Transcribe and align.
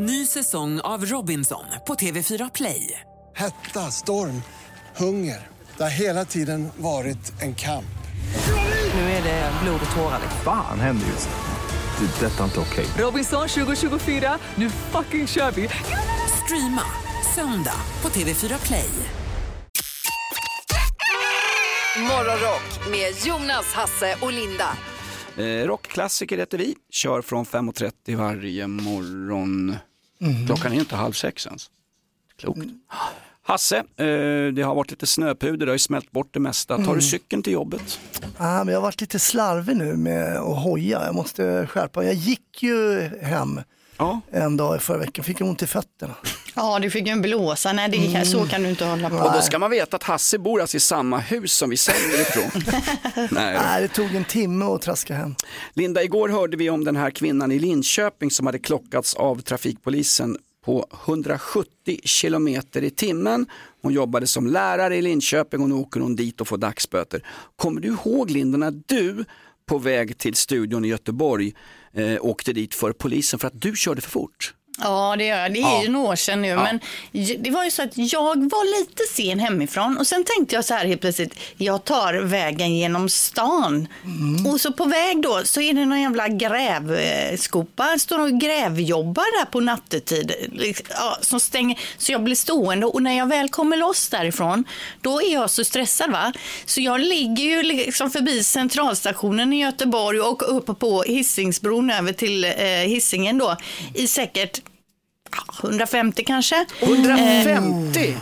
Ny 0.00 0.26
säsong 0.26 0.80
av 0.80 1.04
Robinson 1.06 1.64
på 1.86 1.94
TV4 1.94 2.50
Play. 2.54 3.00
Hetta, 3.36 3.90
storm, 3.90 4.42
hunger. 4.96 5.46
Det 5.76 5.82
har 5.82 5.90
hela 5.90 6.24
tiden 6.24 6.68
varit 6.76 7.42
en 7.42 7.54
kamp. 7.54 7.84
Nu 8.94 9.00
är 9.00 9.22
det 9.22 9.52
blod 9.62 9.80
och 9.90 9.96
tårar. 9.96 10.20
Fan 10.44 10.80
händer 10.80 11.06
just 11.06 11.28
nu. 11.28 12.06
Det. 12.06 12.26
är 12.26 12.30
Detta 12.30 12.40
är 12.40 12.44
inte 12.44 12.60
okej. 12.60 12.86
Robinson 12.98 13.48
2024, 13.48 14.38
nu 14.54 14.70
fucking 14.70 15.26
kör 15.26 15.50
vi! 15.50 15.68
Streama 16.44 16.84
söndag 17.34 17.80
på 18.00 18.08
TV4 18.08 18.66
Play. 18.66 18.90
Morgonrock 21.98 22.90
med 22.90 23.26
Jonas, 23.26 23.72
Hasse 23.74 24.16
och 24.20 24.32
Linda. 24.32 24.68
Eh, 25.36 25.66
rockklassiker 25.66 26.38
heter 26.38 26.58
vi, 26.58 26.74
kör 26.90 27.22
från 27.22 27.44
5.30 27.44 28.16
varje 28.16 28.66
morgon. 28.66 29.76
Klockan 30.46 30.72
är 30.72 30.76
inte 30.76 30.96
halv 30.96 31.12
sex 31.12 31.46
ens. 31.46 31.70
Klokt. 32.36 32.60
Hasse, 33.42 33.76
eh, 33.76 34.52
det 34.52 34.62
har 34.62 34.74
varit 34.74 34.90
lite 34.90 35.06
snöpuder, 35.06 35.66
det 35.66 35.72
har 35.72 35.74
ju 35.74 35.78
smält 35.78 36.10
bort 36.10 36.28
det 36.30 36.40
mesta. 36.40 36.84
Tar 36.84 36.94
du 36.94 37.00
cykeln 37.00 37.42
till 37.42 37.52
jobbet? 37.52 38.00
Ah, 38.38 38.64
men 38.64 38.68
jag 38.68 38.80
har 38.80 38.82
varit 38.82 39.00
lite 39.00 39.18
slarvig 39.18 39.76
nu 39.76 39.96
med 39.96 40.36
att 40.36 40.62
hoja. 40.62 41.04
Jag 41.06 41.14
måste 41.14 41.66
skärpa. 41.66 42.04
Jag 42.04 42.14
gick 42.14 42.62
ju 42.62 43.00
hem 43.22 43.60
Ja. 43.98 44.20
en 44.30 44.56
dag 44.56 44.76
i 44.76 44.78
förra 44.78 44.98
veckan, 44.98 45.24
fick 45.24 45.40
ont 45.40 45.62
i 45.62 45.66
fötterna. 45.66 46.14
Ja, 46.54 46.78
du 46.78 46.90
fick 46.90 47.06
ju 47.06 47.12
en 47.12 47.22
blåsa. 47.22 47.72
Nej, 47.72 47.88
det 47.88 48.12
kan, 48.12 48.26
så 48.26 48.46
kan 48.46 48.62
du 48.62 48.68
inte 48.68 48.84
hålla 48.84 49.10
på. 49.10 49.16
Och 49.16 49.32
då 49.32 49.40
ska 49.40 49.58
man 49.58 49.70
veta 49.70 49.96
att 49.96 50.02
Hasse 50.02 50.38
bor 50.38 50.60
alltså 50.60 50.76
i 50.76 50.80
samma 50.80 51.18
hus 51.18 51.52
som 51.52 51.70
vi 51.70 51.76
sänder 51.76 52.20
ifrån. 52.20 52.62
Nej. 53.30 53.58
Nej, 53.62 53.82
det 53.82 53.88
tog 53.88 54.14
en 54.14 54.24
timme 54.24 54.64
att 54.64 54.82
traska 54.82 55.14
hem. 55.14 55.34
Linda, 55.74 56.02
igår 56.02 56.28
hörde 56.28 56.56
vi 56.56 56.70
om 56.70 56.84
den 56.84 56.96
här 56.96 57.10
kvinnan 57.10 57.52
i 57.52 57.58
Linköping 57.58 58.30
som 58.30 58.46
hade 58.46 58.58
klockats 58.58 59.14
av 59.14 59.40
trafikpolisen 59.40 60.38
på 60.64 60.86
170 61.06 61.68
kilometer 62.04 62.84
i 62.84 62.90
timmen. 62.90 63.46
Hon 63.82 63.92
jobbade 63.92 64.26
som 64.26 64.46
lärare 64.46 64.96
i 64.96 65.02
Linköping 65.02 65.62
och 65.62 65.68
nu 65.68 65.74
åker 65.74 66.00
hon 66.00 66.16
dit 66.16 66.40
och 66.40 66.48
får 66.48 66.58
dagsböter. 66.58 67.22
Kommer 67.56 67.80
du 67.80 67.88
ihåg 67.88 68.30
Linda 68.30 68.58
när 68.58 68.82
du 68.86 69.24
på 69.68 69.78
väg 69.78 70.18
till 70.18 70.34
studion 70.34 70.84
i 70.84 70.88
Göteborg 70.88 71.54
eh, 71.92 72.24
åkte 72.24 72.52
dit 72.52 72.74
för 72.74 72.92
polisen 72.92 73.38
för 73.38 73.48
att 73.48 73.60
du 73.60 73.76
körde 73.76 74.00
för 74.00 74.10
fort? 74.10 74.54
Ja, 74.80 75.14
det 75.18 75.24
gör 75.24 75.38
jag. 75.38 75.52
Det 75.52 75.60
är 75.62 75.82
ju 75.82 75.88
några 75.88 76.08
år 76.08 76.16
sedan 76.16 76.42
nu. 76.42 76.56
Men 76.56 76.80
j- 77.12 77.36
det 77.40 77.50
var 77.50 77.64
ju 77.64 77.70
så 77.70 77.82
att 77.82 77.92
jag 77.94 78.50
var 78.50 78.80
lite 78.80 79.02
sen 79.16 79.38
hemifrån 79.38 79.96
och 79.98 80.06
sen 80.06 80.24
tänkte 80.24 80.54
jag 80.54 80.64
så 80.64 80.74
här 80.74 80.84
helt 80.86 81.00
plötsligt, 81.00 81.34
jag 81.56 81.84
tar 81.84 82.14
vägen 82.14 82.76
genom 82.76 83.08
stan. 83.08 83.88
Och 84.52 84.60
så 84.60 84.72
på 84.72 84.84
väg 84.84 85.22
då 85.22 85.40
så 85.44 85.60
är 85.60 85.72
det 85.72 85.84
någon 85.84 86.00
jävla 86.00 86.28
grävskopa, 86.28 87.98
står 87.98 88.18
och 88.18 88.40
grävjobbar 88.40 89.38
där 89.40 89.44
på 89.50 89.60
nattetid. 89.60 90.32
Liksom, 90.52 90.86
Ja, 90.90 91.18
som 91.20 91.40
stänger, 91.40 91.78
så 91.98 92.12
jag 92.12 92.22
blir 92.24 92.34
stående 92.36 92.86
och 92.86 93.02
när 93.02 93.18
jag 93.18 93.26
väl 93.26 93.48
kommer 93.48 93.76
loss 93.76 94.08
därifrån, 94.08 94.64
då 95.00 95.22
är 95.22 95.32
jag 95.32 95.50
så 95.50 95.64
stressad 95.64 96.10
va. 96.10 96.32
Så 96.66 96.80
jag 96.80 97.00
ligger 97.00 97.44
ju 97.44 97.62
liksom 97.62 98.10
förbi 98.10 98.44
centralstationen 98.44 99.52
i 99.52 99.60
Göteborg 99.60 100.20
och 100.20 100.56
upp 100.56 100.78
på 100.78 101.02
Hisingsbron 101.02 101.90
över 101.90 102.12
till 102.12 102.44
eh, 102.44 102.50
Hisingen 102.66 103.38
då 103.38 103.56
i 103.94 104.06
säkert 104.06 104.60
ja, 104.64 104.67
150 105.62 106.24
kanske. 106.24 106.64
150! 106.80 108.00
Eh, 108.00 108.14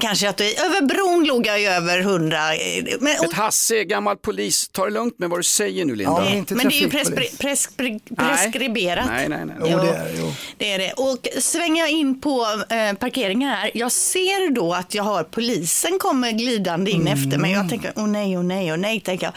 kanske 0.00 0.28
att 0.28 0.40
över 0.40 0.82
bron 0.86 1.24
låg 1.24 1.46
jag 1.46 1.60
ju 1.60 1.66
över 1.66 2.00
100. 2.00 2.54
eh, 2.54 2.84
Men, 3.00 3.12
Ett 3.24 3.32
Hasse, 3.32 3.84
gammal 3.84 4.16
polis, 4.16 4.68
ta 4.68 4.84
det 4.84 4.90
lugnt 4.90 5.18
med 5.18 5.30
vad 5.30 5.38
du 5.38 5.42
säger 5.42 5.84
nu 5.84 5.94
Linda. 5.96 6.12
Ja, 6.12 6.24
men 6.24 6.34
inte 6.34 6.54
men 6.54 6.68
det 6.68 6.74
är 6.74 6.80
ju 6.80 6.90
trafikpolis. 6.90 7.38
pres, 7.38 7.68
pres, 7.76 8.00
preskriberat. 8.16 9.06
Nej, 9.06 9.28
nej, 9.28 9.44
nej. 9.46 9.56
Jo, 9.60 9.66
Jo, 9.70 9.78
det 9.78 9.88
är 9.88 10.04
det, 10.04 10.10
jo. 10.18 10.32
det 10.58 10.72
är 10.72 10.78
det. 10.78 10.92
Och 10.92 11.42
svänger 11.42 11.82
jag 11.82 11.90
in 11.90 12.20
på 12.20 12.46
eh, 12.70 12.92
parkeringen 12.98 13.48
här, 13.50 13.70
jag 13.74 13.92
ser 13.92 14.50
då 14.54 14.74
att 14.74 14.94
jag 14.94 15.04
har 15.04 15.24
polisen 15.24 15.98
kommer 15.98 16.30
glidande 16.30 16.90
in 16.90 17.08
efter 17.08 17.38
mig. 17.38 17.52
Jag 17.52 17.68
tänker, 17.68 17.92
åh 17.96 18.06
nej, 18.06 18.38
åh 18.38 18.44
nej, 18.44 18.72
åh 18.72 18.78
nej, 18.78 19.00
tänker 19.00 19.26
jag. 19.26 19.34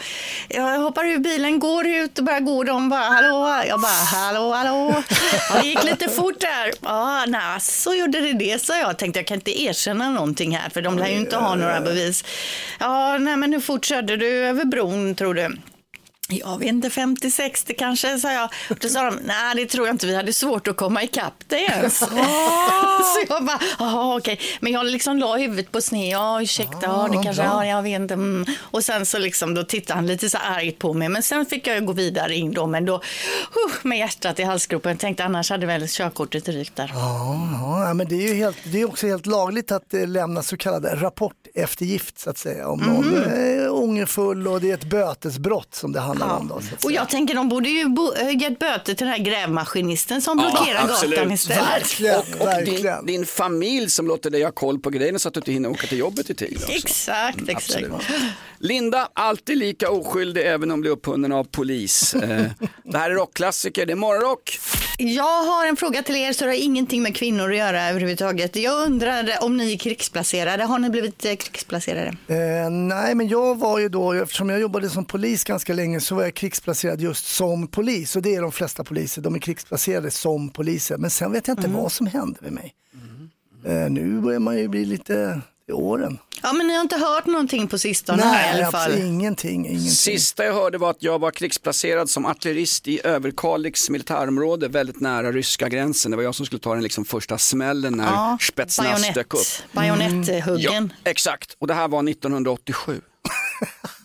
Jag 0.64 0.78
hoppar 0.80 1.04
ur 1.04 1.18
bilen, 1.18 1.58
går 1.58 1.86
ut 1.86 2.18
och 2.18 2.24
börjar 2.24 2.40
gå. 2.40 2.64
De 2.64 2.88
bara, 2.88 3.00
hallå, 3.00 3.62
jag 3.68 3.80
bara, 3.80 3.90
hallå, 3.92 4.52
hallå. 4.52 5.02
Det 5.62 5.66
gick 5.68 5.84
lite 5.84 6.08
fort 6.08 6.40
där. 6.40 6.72
Ja, 6.82 7.24
nej, 7.28 7.60
så 7.60 7.94
gjorde 7.94 8.20
det 8.20 8.32
det, 8.32 8.62
sa 8.62 8.78
jag. 8.78 8.98
Tänkte, 8.98 9.18
jag 9.18 9.26
kan 9.26 9.34
inte 9.34 9.62
erkänna 9.62 10.10
någonting 10.10 10.37
här, 10.46 10.70
för 10.70 10.82
de 10.82 10.98
lär 10.98 11.08
ju 11.08 11.16
inte 11.16 11.36
ha 11.36 11.54
några 11.54 11.80
bevis. 11.80 12.24
Ja, 12.80 13.18
nej, 13.18 13.36
men 13.36 13.52
hur 13.52 13.60
fort 13.60 13.84
körde 13.84 14.16
du 14.16 14.26
över 14.28 14.64
bron, 14.64 15.14
tror 15.14 15.34
du? 15.34 15.56
Jag 16.30 16.58
vet 16.58 16.68
inte, 16.68 16.88
50-60 16.88 17.74
kanske, 17.78 18.18
sa 18.18 18.32
jag. 18.32 18.50
Och 18.70 18.78
då 18.80 18.88
sa 18.88 19.04
de, 19.04 19.18
nej 19.24 19.54
det 19.56 19.66
tror 19.66 19.86
jag 19.86 19.94
inte, 19.94 20.06
vi 20.06 20.14
hade 20.14 20.32
svårt 20.32 20.68
att 20.68 20.76
komma 20.76 21.02
ikapp 21.02 21.34
det 21.46 21.56
ens. 21.60 21.98
så 21.98 22.06
jag 23.28 23.44
bara, 23.44 23.60
jaha 23.78 24.16
okej. 24.16 24.40
Men 24.60 24.72
jag 24.72 24.86
liksom 24.86 25.18
la 25.18 25.36
huvudet 25.36 25.72
på 25.72 25.80
sned, 25.80 26.08
ja 26.08 26.42
ursäkta, 26.42 26.78
ja, 26.82 27.08
det 27.12 27.22
kanske, 27.24 27.42
ja 27.42 27.66
jag 27.66 27.82
vet 27.82 28.00
inte. 28.00 28.14
Mm. 28.14 28.44
Och 28.60 28.84
sen 28.84 29.06
så 29.06 29.18
liksom, 29.18 29.54
då 29.54 29.62
tittade 29.62 29.96
han 29.98 30.06
lite 30.06 30.30
så 30.30 30.38
argt 30.38 30.78
på 30.78 30.94
mig. 30.94 31.08
Men 31.08 31.22
sen 31.22 31.46
fick 31.46 31.66
jag 31.66 31.76
ju 31.76 31.86
gå 31.86 31.92
vidare 31.92 32.34
in 32.34 32.52
då, 32.52 32.66
men 32.66 32.84
då, 32.84 32.94
uh, 32.94 33.00
med 33.82 33.98
hjärtat 33.98 34.38
i 34.38 34.42
halsgropen, 34.42 34.96
tänkte 34.96 35.24
annars 35.24 35.50
hade 35.50 35.66
väl 35.66 35.88
körkortet 35.88 36.48
rykt 36.48 36.76
där. 36.76 36.90
Ja, 36.94 37.48
ja, 37.86 37.94
men 37.94 38.08
det 38.08 38.14
är 38.14 38.28
ju 38.28 38.34
helt, 38.34 38.56
det 38.64 38.80
är 38.80 38.88
också 38.88 39.06
helt 39.06 39.26
lagligt 39.26 39.72
att 39.72 39.94
eh, 39.94 40.06
lämna 40.06 40.42
så 40.42 40.56
kallad 40.56 41.02
rapporteftergift 41.02 42.18
så 42.18 42.30
att 42.30 42.38
säga. 42.38 42.68
Om 42.68 42.80
någon 42.80 43.08
Mhm. 43.08 43.22
är 43.32 43.70
ångerfull 43.72 44.48
och 44.48 44.60
det 44.60 44.70
är 44.70 44.74
ett 44.74 44.84
bötesbrott 44.84 45.74
som 45.74 45.92
det 45.92 46.00
handlar 46.00 46.17
om. 46.22 46.48
Då, 46.48 46.60
så 46.60 46.74
att 46.74 46.84
Och 46.84 46.92
jag 46.92 47.08
tänker 47.10 47.34
de 47.34 47.48
borde 47.48 47.68
ju 47.68 47.88
bo, 47.88 48.12
äh, 48.14 48.42
gett 48.42 48.58
böter 48.58 48.94
till 48.94 49.06
den 49.06 49.08
här 49.08 49.18
grävmaskinisten 49.24 50.22
som 50.22 50.36
blockerar 50.36 50.84
absolut. 50.84 51.18
gatan 51.18 51.32
istället. 51.32 51.64
Verkligen, 51.68 52.14
Och, 52.18 52.20
och 52.20 52.36
din, 52.38 52.46
verkligen. 52.46 53.06
din 53.06 53.26
familj 53.26 53.90
som 53.90 54.06
låter 54.06 54.30
dig 54.30 54.42
ha 54.42 54.50
koll 54.50 54.78
på 54.78 54.90
grejerna 54.90 55.18
så 55.18 55.28
att 55.28 55.34
du 55.34 55.40
inte 55.40 55.52
hinner 55.52 55.68
åka 55.70 55.86
till 55.86 55.98
jobbet 55.98 56.30
i 56.30 56.34
tid. 56.34 56.56
också. 56.56 56.72
Exakt, 56.72 57.48
exakt. 57.48 57.84
Absolut. 57.84 58.02
Linda, 58.58 59.08
alltid 59.12 59.58
lika 59.58 59.90
oskyldig 59.90 60.46
även 60.46 60.70
om 60.70 60.82
du 60.82 60.88
är 60.88 60.92
upphunnen 60.92 61.32
av 61.32 61.44
polis. 61.44 62.14
Eh, 62.14 62.44
det 62.84 62.98
här 62.98 63.10
är 63.10 63.14
rockklassiker, 63.14 63.86
det 63.86 63.92
är 63.92 63.96
morgonrock. 63.96 64.58
Jag 65.00 65.44
har 65.44 65.66
en 65.66 65.76
fråga 65.76 66.02
till 66.02 66.16
er 66.16 66.32
så 66.32 66.44
det 66.44 66.50
har 66.50 66.64
ingenting 66.64 67.02
med 67.02 67.16
kvinnor 67.16 67.50
att 67.50 67.56
göra 67.56 67.88
överhuvudtaget. 67.88 68.56
Jag 68.56 68.86
undrar 68.86 69.28
om 69.40 69.56
ni 69.56 69.72
är 69.72 69.78
krigsplacerade. 69.78 70.64
Har 70.64 70.78
ni 70.78 70.90
blivit 70.90 71.24
eh, 71.24 71.34
krigsplacerade? 71.34 72.16
Eh, 72.26 72.70
nej, 72.70 73.14
men 73.14 73.28
jag 73.28 73.58
var 73.58 73.78
ju 73.78 73.88
då, 73.88 74.12
eftersom 74.12 74.50
jag 74.50 74.60
jobbade 74.60 74.90
som 74.90 75.04
polis 75.04 75.44
ganska 75.44 75.72
länge 75.74 76.00
så 76.00 76.14
var 76.14 76.22
jag 76.22 76.34
krigsplacerad 76.34 77.00
just 77.00 77.26
som 77.26 77.66
polis 77.66 78.16
och 78.16 78.22
det 78.22 78.34
är 78.34 78.42
de 78.42 78.52
flesta 78.52 78.84
poliser, 78.84 79.22
de 79.22 79.34
är 79.34 79.38
krigsplacerade 79.38 80.10
som 80.10 80.48
poliser. 80.48 80.96
Men 80.96 81.10
sen 81.10 81.32
vet 81.32 81.48
jag 81.48 81.58
inte 81.58 81.68
vad 81.68 81.92
som 81.92 82.06
hände 82.06 82.38
med 82.40 82.52
mig. 82.52 82.74
Eh, 83.66 83.90
nu 83.90 84.20
börjar 84.20 84.40
man 84.40 84.58
ju 84.58 84.68
bli 84.68 84.84
lite 84.84 85.40
i 85.68 85.72
åren. 85.72 86.18
Ja, 86.42 86.52
men 86.52 86.66
ni 86.66 86.74
har 86.74 86.80
inte 86.82 86.96
hört 86.96 87.26
någonting 87.26 87.68
på 87.68 87.78
sistone 87.78 88.22
här 88.22 88.50
i 88.50 88.52
Nej, 88.52 88.62
alla 88.62 88.70
fall. 88.72 88.82
absolut 88.90 89.04
ingenting. 89.06 89.66
ingenting. 89.66 89.90
Sista 89.90 90.44
jag 90.44 90.54
hörde 90.54 90.78
var 90.78 90.90
att 90.90 91.02
jag 91.02 91.18
var 91.18 91.30
krigsplacerad 91.30 92.10
som 92.10 92.26
artillerist 92.26 92.88
i 92.88 93.00
Överkalix 93.04 93.90
militärområde 93.90 94.68
väldigt 94.68 95.00
nära 95.00 95.32
ryska 95.32 95.68
gränsen. 95.68 96.10
Det 96.10 96.16
var 96.16 96.24
jag 96.24 96.34
som 96.34 96.46
skulle 96.46 96.60
ta 96.60 96.74
den 96.74 96.82
liksom 96.82 97.04
första 97.04 97.38
smällen 97.38 97.92
när 97.96 98.04
Ja, 98.04 98.38
Spetsnaz 98.40 99.14
dök 99.14 99.34
upp. 99.34 99.40
bajonett, 99.72 100.10
bajonetthuggen. 100.26 100.92
Ja, 101.04 101.10
exakt, 101.10 101.56
och 101.58 101.66
det 101.66 101.74
här 101.74 101.88
var 101.88 102.08
1987. 102.10 103.00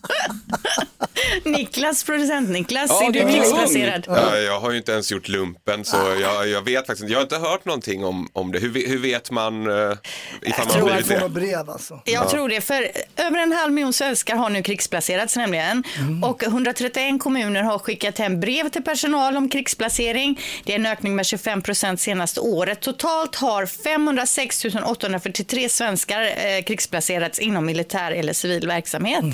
Niklas, 1.44 2.04
producent 2.04 2.48
Niklas, 2.50 2.90
Ja, 2.90 3.08
är 3.08 3.12
du 3.12 3.20
krigsplacerad? 3.20 4.04
Ja, 4.08 4.38
jag 4.38 4.60
har 4.60 4.70
ju 4.70 4.76
inte 4.76 4.92
ens 4.92 5.12
gjort 5.12 5.28
lumpen 5.28 5.84
så 5.84 5.96
jag, 6.20 6.48
jag 6.48 6.62
vet 6.62 6.86
faktiskt 6.86 7.02
inte. 7.02 7.12
Jag 7.12 7.18
har 7.18 7.22
inte 7.22 7.38
hört 7.38 7.64
någonting 7.64 8.04
om, 8.04 8.28
om 8.32 8.52
det. 8.52 8.58
Hur, 8.58 8.88
hur 8.88 8.98
vet 8.98 9.30
man 9.30 9.66
uh, 9.66 9.96
ifall 10.42 10.66
man 10.66 10.74
har 10.74 10.80
tror 10.80 10.92
blivit 10.92 11.10
jag 11.10 11.22
det? 11.22 11.28
brev 11.28 11.70
alltså. 11.70 12.00
Jag 12.04 12.28
tror 12.30 12.48
det, 12.48 12.60
för 12.60 12.90
över 13.16 13.38
en 13.38 13.52
halv 13.52 13.72
miljon 13.72 13.92
svenskar 13.92 14.36
har 14.36 14.50
nu 14.50 14.62
krigsplacerats 14.62 15.36
nämligen. 15.36 15.84
Och 16.22 16.42
131 16.42 17.20
kommuner 17.20 17.62
har 17.62 17.78
skickat 17.78 18.18
hem 18.18 18.40
brev 18.40 18.68
till 18.68 18.82
personal 18.82 19.36
om 19.36 19.48
krigsplacering. 19.48 20.40
Det 20.64 20.72
är 20.72 20.76
en 20.76 20.86
ökning 20.86 21.16
med 21.16 21.26
25 21.26 21.62
procent 21.62 22.00
senaste 22.00 22.40
året. 22.40 22.80
Totalt 22.80 23.36
har 23.36 23.66
506 23.66 24.64
843 24.86 25.68
svenskar 25.68 26.22
eh, 26.22 26.62
krigsplacerats 26.66 27.38
inom 27.38 27.66
militär 27.66 28.12
eller 28.12 28.32
civil 28.32 28.66
verksamhet. 28.66 29.24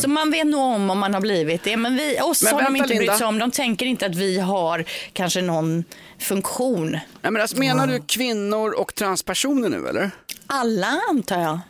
Så 0.00 0.08
man 0.08 0.30
vet 0.30 0.46
nog 0.46 0.60
om 0.60 0.90
om 0.90 0.98
man 0.98 1.14
har 1.14 1.20
blivit 1.20 1.62
det. 1.62 1.76
Men 1.76 1.96
vi, 1.96 2.20
oss 2.20 2.42
Men 2.42 2.54
har 2.54 2.62
de 2.62 2.72
vänta, 2.72 2.84
inte 2.94 2.96
brytt 3.06 3.18
sig 3.18 3.26
om. 3.26 3.38
De 3.38 3.50
tänker 3.50 3.86
inte 3.86 4.06
att 4.06 4.14
vi 4.14 4.38
har 4.38 4.84
kanske 5.12 5.42
någon 5.42 5.84
funktion. 6.18 6.90
Nej, 6.90 7.02
men 7.22 7.36
alltså, 7.36 7.58
menar 7.58 7.86
du 7.86 8.00
kvinnor 8.06 8.72
och 8.72 8.94
transpersoner 8.94 9.68
nu 9.68 9.88
eller? 9.88 10.10
Alla 10.46 11.00
antar 11.10 11.40
jag. 11.40 11.60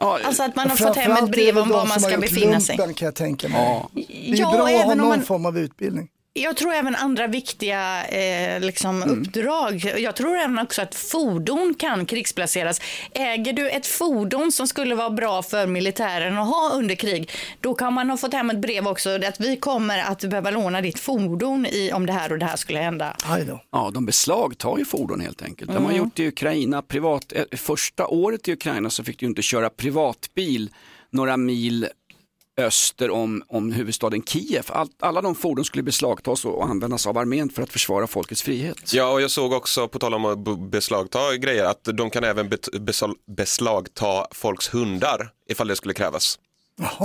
Ja, 0.00 0.18
Alltså 0.24 0.42
att 0.42 0.56
man 0.56 0.70
har 0.70 0.76
fått 0.76 0.96
hem 0.96 1.12
ett 1.12 1.30
brev 1.30 1.58
om 1.58 1.68
de 1.68 1.74
var 1.74 1.86
man 1.86 2.00
ska 2.00 2.18
befinna 2.18 2.60
sig. 2.60 2.76
lumpen, 2.76 2.94
kan 2.94 3.06
jag 3.06 3.14
tänka 3.14 3.48
mig. 3.48 3.60
ja. 3.60 3.90
Det 3.94 4.42
är 4.42 4.56
bra 4.56 4.66
att 4.66 4.84
ha 4.84 4.94
någon 4.94 5.22
form 5.22 5.46
av 5.46 5.58
utbildning. 5.58 6.08
Jag 6.42 6.56
tror 6.56 6.74
även 6.74 6.94
andra 6.94 7.26
viktiga 7.26 8.06
eh, 8.06 8.60
liksom, 8.60 9.02
uppdrag. 9.02 9.92
Jag 9.98 10.16
tror 10.16 10.36
även 10.38 10.58
också 10.58 10.82
att 10.82 10.94
fordon 10.94 11.74
kan 11.78 12.06
krigsplaceras. 12.06 12.80
Äger 13.12 13.52
du 13.52 13.70
ett 13.70 13.86
fordon 13.86 14.52
som 14.52 14.66
skulle 14.66 14.94
vara 14.94 15.10
bra 15.10 15.42
för 15.42 15.66
militären 15.66 16.38
att 16.38 16.48
ha 16.48 16.70
under 16.74 16.94
krig, 16.94 17.30
då 17.60 17.74
kan 17.74 17.92
man 17.92 18.10
ha 18.10 18.16
fått 18.16 18.32
hem 18.32 18.50
ett 18.50 18.58
brev 18.58 18.88
också 18.88 19.10
att 19.10 19.40
vi 19.40 19.56
kommer 19.56 19.98
att 19.98 20.24
behöva 20.24 20.50
låna 20.50 20.80
ditt 20.80 20.98
fordon 20.98 21.66
i, 21.66 21.92
om 21.92 22.06
det 22.06 22.12
här 22.12 22.32
och 22.32 22.38
det 22.38 22.46
här 22.46 22.56
skulle 22.56 22.78
hända. 22.78 23.16
Ja, 23.70 23.90
de 23.94 24.06
beslagtar 24.06 24.78
ju 24.78 24.84
fordon 24.84 25.20
helt 25.20 25.42
enkelt. 25.42 25.72
De 25.72 25.84
har 25.84 25.92
gjort 25.92 26.18
i 26.18 26.28
Ukraina, 26.28 26.82
privat, 26.82 27.32
eh, 27.32 27.58
första 27.58 28.06
året 28.06 28.48
i 28.48 28.52
Ukraina 28.52 28.90
så 28.90 29.04
fick 29.04 29.18
du 29.18 29.26
inte 29.26 29.42
köra 29.42 29.70
privatbil 29.70 30.70
några 31.10 31.36
mil 31.36 31.88
öster 32.58 33.10
om, 33.10 33.42
om 33.48 33.72
huvudstaden 33.72 34.22
Kiev. 34.22 34.64
All, 34.68 34.88
alla 35.00 35.22
de 35.22 35.34
fordon 35.34 35.64
skulle 35.64 35.82
beslagtas 35.82 36.44
och 36.44 36.64
användas 36.64 37.06
av 37.06 37.18
armén 37.18 37.50
för 37.50 37.62
att 37.62 37.72
försvara 37.72 38.06
folkets 38.06 38.42
frihet. 38.42 38.92
Ja, 38.92 39.12
och 39.12 39.20
jag 39.20 39.30
såg 39.30 39.52
också, 39.52 39.88
på 39.88 39.98
tal 39.98 40.14
om 40.14 40.24
att 40.24 40.70
beslagta 40.70 41.36
grejer, 41.36 41.64
att 41.64 41.84
de 41.84 42.10
kan 42.10 42.24
även 42.24 42.50
beslagta 43.26 44.26
folks 44.32 44.74
hundar 44.74 45.30
ifall 45.50 45.68
det 45.68 45.76
skulle 45.76 45.94
krävas. 45.94 46.38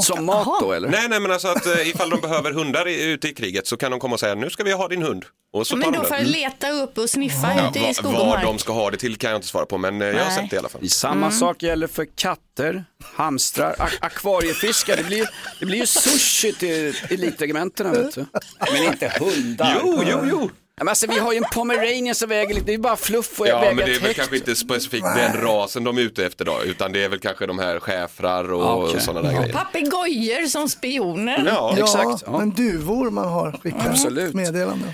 Som 0.01 0.25
mat 0.25 0.47
då 0.61 0.73
eller? 0.73 0.89
Nej, 0.89 1.07
nej, 1.09 1.19
men 1.19 1.31
alltså 1.31 1.47
att 1.47 1.65
eh, 1.65 1.89
ifall 1.89 2.09
de 2.09 2.21
behöver 2.21 2.51
hundar 2.51 2.87
i, 2.87 3.03
ute 3.03 3.27
i 3.29 3.33
kriget 3.33 3.67
så 3.67 3.77
kan 3.77 3.91
de 3.91 3.99
komma 3.99 4.13
och 4.13 4.19
säga 4.19 4.35
nu 4.35 4.49
ska 4.49 4.63
vi 4.63 4.71
ha 4.71 4.87
din 4.87 5.01
hund. 5.01 5.25
Och 5.53 5.67
så 5.67 5.73
tar 5.75 5.79
Men 5.79 5.91
de 5.91 5.97
då 5.97 6.03
får 6.03 6.17
jag 6.17 6.25
leta 6.27 6.69
upp 6.71 6.97
och 6.97 7.09
sniffa 7.09 7.69
ute 7.69 7.79
i 7.79 7.93
skog 7.93 8.05
och 8.11 8.13
vad 8.17 8.27
mark. 8.27 8.43
de 8.45 8.59
ska 8.59 8.73
ha 8.73 8.91
det 8.91 8.97
till 8.97 9.15
kan 9.15 9.29
jag 9.31 9.37
inte 9.37 9.47
svara 9.47 9.65
på, 9.65 9.77
men 9.77 10.01
eh, 10.01 10.07
jag 10.07 10.15
har 10.15 10.25
Nej. 10.25 10.35
sett 10.35 10.49
det 10.49 10.55
i 10.55 10.59
alla 10.59 10.69
fall. 10.69 10.89
Samma 10.89 11.31
sak 11.31 11.63
gäller 11.63 11.87
för 11.87 12.05
katter, 12.15 12.85
hamstrar, 13.15 13.75
ak- 13.79 13.97
akvariefiskar. 14.01 14.97
Det 14.97 15.03
blir, 15.03 15.29
det 15.59 15.65
blir 15.65 15.77
ju 15.77 15.85
sushi 15.87 16.53
till 16.53 16.95
elitregementena 17.09 17.91
vet 17.91 18.15
du. 18.15 18.25
Men 18.73 18.83
inte 18.83 19.13
hundar. 19.19 19.77
Jo, 19.83 20.03
jo, 20.07 20.19
jo. 20.29 20.49
Ja, 20.75 20.83
Men 20.83 20.89
alltså, 20.89 21.07
vi 21.07 21.19
har 21.19 21.31
ju 21.33 21.37
en 21.37 21.43
pomeranian 21.53 22.15
som 22.15 22.29
väger 22.29 22.53
lite, 22.53 22.65
det 22.65 22.73
är 22.73 22.77
bara 22.77 22.95
fluff 22.95 23.39
och 23.39 23.47
jag 23.47 23.55
Ja, 23.55 23.59
väger 23.61 23.75
men 23.75 23.85
det 23.85 23.95
är 23.95 23.99
väl 23.99 24.13
kanske 24.13 24.35
inte 24.37 24.55
specifikt 24.55 25.05
den 25.15 25.41
rasen 25.41 25.83
de 25.83 25.97
är 25.97 26.01
ute 26.01 26.25
efter 26.25 26.45
då, 26.45 26.59
utan 26.65 26.91
det 26.91 27.03
är 27.03 27.09
väl 27.09 27.19
kanske 27.19 27.45
de 27.45 27.59
här 27.59 27.79
schäfrar 27.79 28.51
och 28.53 28.83
Okej. 28.89 29.01
sådana 29.01 29.29
där 29.31 29.39
grejer. 29.39 29.53
Papegojor 29.53 30.47
som 30.47 30.69
spioner. 30.69 31.43
Ja, 31.47 31.75
Ja, 31.77 31.83
exakt, 31.83 32.23
ja. 32.25 32.39
men 32.39 32.49
duvor 32.51 33.09
man 33.11 33.27
har 33.27 33.59
skickat 33.63 33.87
Absolut. 33.87 34.33
meddelanden. 34.33 34.89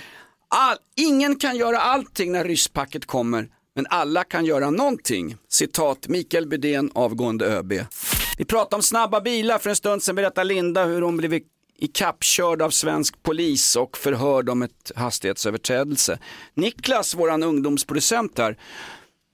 All, 0.56 0.78
ingen 0.98 1.36
kan 1.36 1.56
göra 1.58 1.80
allting 1.80 2.32
när 2.32 2.44
rysspacket 2.46 3.06
kommer, 3.06 3.48
men 3.75 3.88
alla 3.90 4.24
kan 4.24 4.46
göra 4.46 4.70
någonting. 4.70 5.36
Citat 5.50 6.08
Mikael 6.08 6.48
Bydén, 6.48 6.92
avgående 6.96 7.46
ÖB. 7.46 7.74
Vi 8.38 8.46
pratade 8.46 8.75
om 8.75 8.82
snabba 8.84 9.22
bilar 9.22 9.58
för 9.60 9.70
en 9.70 9.75
stund 9.75 10.04
sedan 10.04 10.16
berättade 10.16 10.48
Linda 10.48 10.86
hur 10.86 11.02
hon 11.02 11.18
blev 11.18 11.34
ikappkörd 11.81 12.62
av 12.62 12.70
svensk 12.70 13.24
polis 13.24 13.76
och 13.76 13.98
förhörd 13.98 14.50
om 14.50 14.62
ett 14.62 14.92
hastighetsöverträdelse. 14.96 16.20
Niklas, 16.54 17.16
våran 17.16 17.44
ungdomsproducent 17.44 18.38
här, 18.38 18.58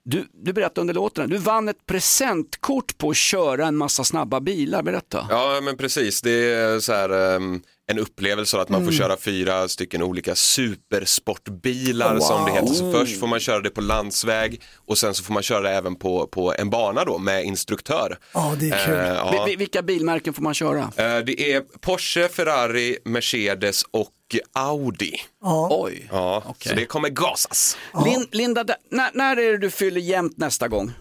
du, 0.06 0.28
du 0.34 0.54
berättade 0.54 0.82
under 0.82 0.94
låten, 0.94 1.30
du 1.30 1.38
vann 1.38 1.70
ett 1.70 1.86
presentkort 1.86 2.98
på 2.98 3.10
att 3.10 3.16
köra 3.18 3.68
en 3.68 3.76
massa 3.78 4.04
snabba 4.04 4.40
bilar, 4.40 4.84
berätta. 4.84 5.28
Ja, 5.30 5.60
men 5.64 5.78
precis. 5.78 6.22
Det 6.22 6.54
är 6.54 6.80
så 6.80 6.94
här, 6.94 7.36
ehm, 7.36 7.62
en 7.88 8.00
upplevelse 8.00 8.60
att 8.62 8.70
man 8.70 8.82
Mm. 8.82 8.92
får 8.94 8.98
köra 8.98 9.18
fyra 9.18 9.68
stycken 9.68 10.02
olika 10.04 10.36
supersportbilar 10.36 12.20
som 12.20 12.46
det 12.46 12.52
heter. 12.52 12.68
Så 12.74 12.92
först 12.92 13.20
får 13.20 13.28
man 13.28 13.40
köra 13.40 13.60
det 13.60 13.70
på 13.70 13.82
landsväg 13.82 14.62
och 14.76 14.98
sen 14.98 15.14
så 15.14 15.24
får 15.24 15.34
man 15.34 15.44
köra 15.44 15.62
det 15.62 15.70
även 15.70 15.96
på, 15.96 16.28
på 16.28 16.54
en 16.58 16.70
bana 16.70 17.04
då 17.06 17.18
med 17.18 17.44
instruktör. 17.46 18.18
Ja, 18.34 18.56
det 18.60 18.70
är 18.70 18.86
kul. 18.86 18.94
Eh, 18.96 19.06
ja. 19.08 19.44
Vi- 19.46 19.52
vi- 19.52 19.56
Vilka 19.56 19.82
bilmärken 19.82 20.34
får 20.34 20.44
man 20.44 20.54
köra? 20.54 20.80
Eh, 20.80 21.18
Det 21.18 21.54
är 21.54 21.62
Porsche, 21.82 22.28
Ferrari, 22.30 22.98
Mercedes 23.06 23.84
och 23.92 24.12
Audi. 24.54 25.14
Oj. 25.70 26.08
Ja, 26.12 26.44
Okej. 26.46 26.70
Så 26.70 26.76
det 26.76 26.86
kommer 26.86 27.10
gasas. 27.10 27.78
Lin, 28.06 28.28
Linda, 28.32 28.66
när, 28.92 29.10
när 29.14 29.38
är 29.38 29.52
det 29.52 29.58
du 29.58 29.70
fyller 29.72 30.02
jämnt 30.02 30.38
nästa 30.38 30.68
gång? 30.68 30.92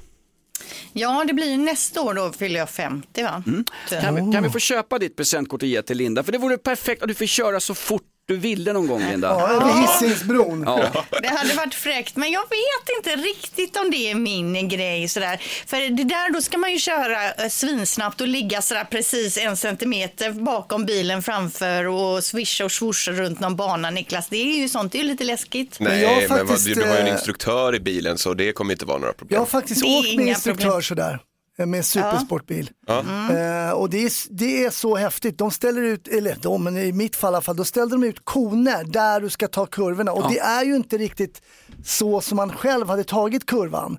Ja, 0.93 1.25
det 1.29 1.35
blir 1.35 1.57
nästa 1.57 2.01
år 2.03 2.15
då 2.15 2.33
fyller 2.33 2.59
jag 2.61 2.71
50 2.71 3.23
va? 3.23 3.43
Så- 3.89 4.01
Kan, 4.01 4.15
vi, 4.15 4.33
kan 4.33 4.43
vi 4.43 4.51
få 4.51 4.59
köpa 4.59 4.99
ditt 4.99 5.17
presentkort 5.17 5.63
och 5.63 5.69
ge 5.69 5.83
till 5.83 5.97
Linda? 5.97 6.23
För 6.23 6.33
det 6.33 6.39
vore 6.39 6.59
perfekt 6.59 7.03
att 7.03 7.09
du 7.09 7.15
får 7.15 7.27
köra 7.27 7.61
så 7.61 7.75
fort 7.75 8.03
du 8.27 8.37
ville 8.37 8.73
någon 8.73 8.87
gång 8.87 9.11
Linda. 9.11 9.29
Ja, 9.29 9.49
över 9.49 9.81
Hisingsbron. 9.81 10.63
Ja. 10.67 11.05
Det 11.23 11.29
hade 11.29 11.55
varit 11.55 11.75
fräckt, 11.75 12.17
men 12.17 12.31
jag 12.31 12.41
vet 12.43 12.97
inte 12.97 13.17
riktigt 13.29 13.77
om 13.77 13.91
det 13.91 14.11
är 14.11 14.15
min 14.15 14.69
grej. 14.69 15.09
Sådär. 15.09 15.37
För 15.67 15.77
det 15.97 16.05
där, 16.05 16.33
då 16.33 16.41
ska 16.43 16.59
man 16.59 16.73
ju 16.73 16.79
köra 16.79 17.33
eh, 17.33 17.49
svinsnabbt 17.49 18.21
och 18.21 18.29
ligga 18.29 18.63
sådär 18.63 18.85
precis 18.91 19.39
en 19.39 19.57
centimeter 19.57 20.31
bakom 20.31 20.85
bilen 20.87 21.23
framför 21.23 21.87
och 21.87 22.25
swisha 22.25 22.65
och 22.65 22.73
swosha 22.73 23.13
runt 23.13 23.41
någon 23.41 23.57
bana, 23.57 23.91
Niklas. 23.91 24.29
Det 24.29 24.37
är 24.37 24.57
ju 24.59 24.69
sånt, 24.69 24.93
det 24.93 24.99
är 24.99 25.03
ju 25.03 25.09
lite 25.09 25.25
läskigt. 25.25 25.81
Men 25.81 25.93
Nej, 25.93 26.03
jag 26.03 26.09
har 26.09 26.21
men 26.21 26.29
vad, 26.29 26.39
faktiskt, 26.49 26.65
du, 26.69 26.75
du 26.75 26.83
har 26.89 26.95
ju 26.95 27.01
en 27.01 27.07
eh, 27.07 27.13
instruktör 27.13 27.75
i 27.75 27.81
bilen 27.81 28.19
så 28.19 28.35
det 28.35 28.53
kommer 28.53 28.73
inte 28.75 28.85
vara 28.87 28.99
några 28.99 29.09
Jag 29.09 29.17
problem. 29.17 29.39
har 29.39 29.47
faktiskt 29.47 29.85
åkt 29.85 30.17
med 30.17 30.27
instruktör 30.29 30.65
problem. 30.65 30.83
sådär. 30.83 31.19
Eh, 31.59 31.67
Med 31.67 31.85
supersportbil. 31.85 32.71
Eh, 32.89 33.71
och 33.71 33.91
det 33.91 34.05
är, 34.05 34.13
det 34.37 34.65
är 34.65 34.71
så 34.71 34.97
häftigt. 34.97 35.39
De 35.39 35.51
ställer 35.51 35.83
ut, 35.83 36.09
eller 36.09 36.37
de, 36.43 36.65
men 36.65 36.79
i 36.79 36.93
mitt 36.93 37.17
fall 37.17 37.33
i 37.33 37.35
alla 37.35 37.43
fall, 37.43 37.57
då 37.57 37.65
ställde 37.65 37.95
de 37.95 38.05
ut 38.05 38.25
koner 38.25 38.85
där 38.85 39.21
du 39.21 39.31
ska 39.31 39.49
ta 39.49 39.67
kurvorna. 39.67 40.13
Och 40.13 40.33
det 40.33 40.39
är 40.39 40.65
ju 40.65 40.77
inte 40.77 40.99
riktigt 40.99 41.43
så 41.85 42.21
som 42.21 42.37
man 42.37 42.53
själv 42.53 42.89
hade 42.89 43.05
tagit 43.05 43.47
kurvan. 43.47 43.99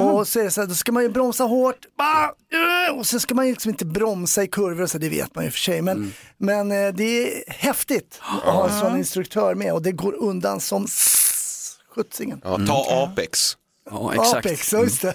Och 0.00 0.28
så 0.28 0.40
är 0.40 0.44
det 0.44 0.50
så 0.50 0.60
här, 0.60 0.68
då 0.68 0.74
ska 0.74 0.92
man 0.92 1.02
ju 1.02 1.08
bromsa 1.08 1.44
hårt, 1.44 1.86
och 2.96 3.06
sen 3.06 3.20
ska 3.20 3.34
man 3.34 3.46
ju 3.46 3.52
liksom 3.52 3.70
inte 3.70 3.84
bromsa 3.84 4.42
i 4.42 4.46
kurvor 4.48 4.82
och 4.82 4.90
så, 4.90 4.98
det 4.98 5.08
vet 5.08 5.34
man 5.34 5.44
ju 5.44 5.50
för 5.50 5.58
sig. 5.58 5.82
Men, 5.82 6.12
men 6.38 6.72
eh, 6.72 6.88
det 6.94 7.04
är 7.04 7.52
häftigt 7.52 8.20
att 8.46 8.54
ha 8.54 8.68
en 8.68 8.80
sån 8.80 8.98
instruktör 8.98 9.54
med 9.54 9.72
och 9.72 9.82
det 9.82 9.92
går 9.92 10.14
undan 10.14 10.60
som 10.60 10.86
skjutsingen. 11.94 12.40
Ja, 12.44 12.58
ta 12.66 12.86
Apex. 13.04 13.56
Ja, 13.92 14.14
exakt. 14.14 14.46
Apex, 14.46 14.72
just 14.72 15.02
det. 15.02 15.14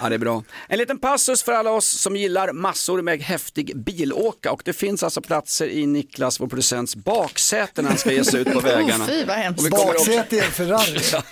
Ja, 0.00 0.08
det 0.08 0.14
är 0.14 0.18
bra. 0.18 0.42
En 0.68 0.78
liten 0.78 0.98
passus 0.98 1.42
för 1.42 1.52
alla 1.52 1.70
oss 1.70 1.86
som 1.86 2.16
gillar 2.16 2.52
massor 2.52 3.02
med 3.02 3.20
häftig 3.20 3.76
bilåka 3.76 4.52
och 4.52 4.62
det 4.64 4.72
finns 4.72 5.02
alltså 5.02 5.20
platser 5.20 5.68
i 5.68 5.86
Niklas, 5.86 6.40
vår 6.40 6.46
producents 6.46 6.96
baksäte 6.96 7.82
när 7.82 7.88
han 7.88 7.98
ska 7.98 8.12
ge 8.12 8.24
sig 8.24 8.40
ut 8.40 8.52
på 8.52 8.60
vägarna. 8.64 9.06
Fy 9.06 9.24
vad 9.24 9.36
hemskt. 9.36 9.70
Baksäte 9.70 10.36
i 10.36 10.40
en 10.40 10.50
Ferrari. 10.52 11.00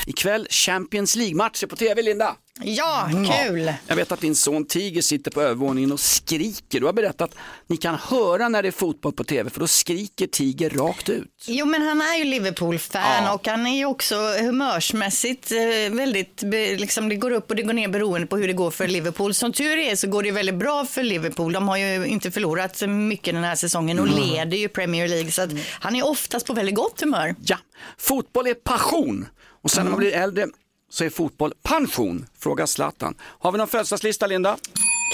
ikväll 0.05 0.47
Champions 0.49 1.15
League-matcher 1.15 1.67
på 1.67 1.75
tv, 1.75 2.01
Linda. 2.01 2.35
Ja, 2.63 3.09
kul. 3.45 3.73
Jag 3.87 3.95
vet 3.95 4.11
att 4.11 4.21
din 4.21 4.35
son 4.35 4.65
Tiger 4.65 5.01
sitter 5.01 5.31
på 5.31 5.41
övervåningen 5.41 5.91
och 5.91 5.99
skriker. 5.99 6.79
Du 6.79 6.85
har 6.85 6.93
berättat 6.93 7.21
att 7.31 7.37
ni 7.67 7.77
kan 7.77 7.95
höra 7.95 8.49
när 8.49 8.61
det 8.61 8.67
är 8.67 8.71
fotboll 8.71 9.13
på 9.13 9.23
tv 9.23 9.49
för 9.49 9.59
då 9.59 9.67
skriker 9.67 10.27
Tiger 10.27 10.69
rakt 10.69 11.09
ut. 11.09 11.45
Jo, 11.47 11.65
men 11.65 11.81
han 11.81 12.01
är 12.01 12.15
ju 12.17 12.23
Liverpool-fan 12.23 13.23
Ja. 13.23 13.33
och 13.33 13.47
han 13.47 13.67
är 13.67 13.77
ju 13.77 13.85
också 13.85 14.15
humörsmässigt 14.15 15.51
eh, 15.51 15.93
väldigt, 15.95 16.41
liksom 16.77 17.09
det 17.09 17.15
går 17.15 17.31
upp 17.31 17.49
och 17.49 17.55
det 17.55 17.61
går 17.63 17.73
ner 17.73 17.87
beroende 17.87 18.27
på 18.27 18.37
hur 18.37 18.47
det 18.47 18.53
går 18.53 18.71
för 18.71 18.87
Liverpool. 18.87 19.33
Som 19.33 19.53
tur 19.53 19.77
är 19.77 19.95
så 19.95 20.07
går 20.07 20.23
det 20.23 20.31
väldigt 20.31 20.55
bra 20.55 20.85
för 20.85 21.03
Liverpool. 21.03 21.53
De 21.53 21.67
har 21.67 21.77
ju 21.77 22.05
inte 22.05 22.31
förlorat 22.31 22.81
mycket 22.87 23.33
den 23.33 23.43
här 23.43 23.55
säsongen 23.55 23.99
och 23.99 24.07
leder 24.07 24.57
ju 24.57 24.67
Premier 24.67 25.07
League 25.07 25.31
så 25.31 25.41
att 25.41 25.49
han 25.79 25.95
är 25.95 26.05
oftast 26.05 26.45
på 26.47 26.53
väldigt 26.53 26.75
gott 26.75 27.01
humör. 27.01 27.35
Ja, 27.43 27.57
fotboll 27.97 28.47
är 28.47 28.53
passion 28.53 29.27
och 29.61 29.71
sen 29.71 29.83
när 29.83 29.91
man 29.91 29.99
blir 29.99 30.13
äldre 30.13 30.47
så 30.89 31.03
är 31.03 31.09
fotboll 31.09 31.53
pension, 31.63 32.25
frågar 32.39 32.65
Zlatan. 32.65 33.15
Har 33.21 33.51
vi 33.51 33.57
någon 33.57 33.67
födelsedagslista 33.67 34.27
Linda? 34.27 34.57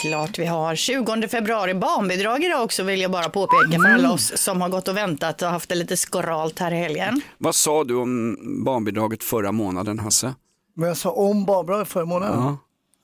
Klart 0.01 0.39
vi 0.39 0.45
har. 0.45 0.75
20 0.75 1.27
februari 1.27 1.73
barnbidrag 1.73 2.43
idag 2.43 2.63
också 2.63 2.83
vill 2.83 3.01
jag 3.01 3.11
bara 3.11 3.29
påpeka 3.29 3.79
för 3.79 3.89
alla 3.89 4.11
oss 4.11 4.37
som 4.37 4.61
har 4.61 4.69
gått 4.69 4.87
och 4.87 4.97
väntat 4.97 5.41
och 5.41 5.47
haft 5.47 5.69
det 5.69 5.75
lite 5.75 5.97
skoralt 5.97 6.59
här 6.59 6.71
i 6.71 6.75
helgen. 6.75 7.21
Vad 7.37 7.55
sa 7.55 7.83
du 7.83 7.95
om 7.95 8.37
barnbidraget 8.65 9.23
förra 9.23 9.51
månaden 9.51 9.99
Hasse? 9.99 10.35
Men 10.75 10.87
jag 10.87 10.97
sa 10.97 11.11
om 11.11 11.45
Barbara 11.45 11.85
förra 11.85 12.05
månaden. 12.05 12.39
Ja. 12.39 12.57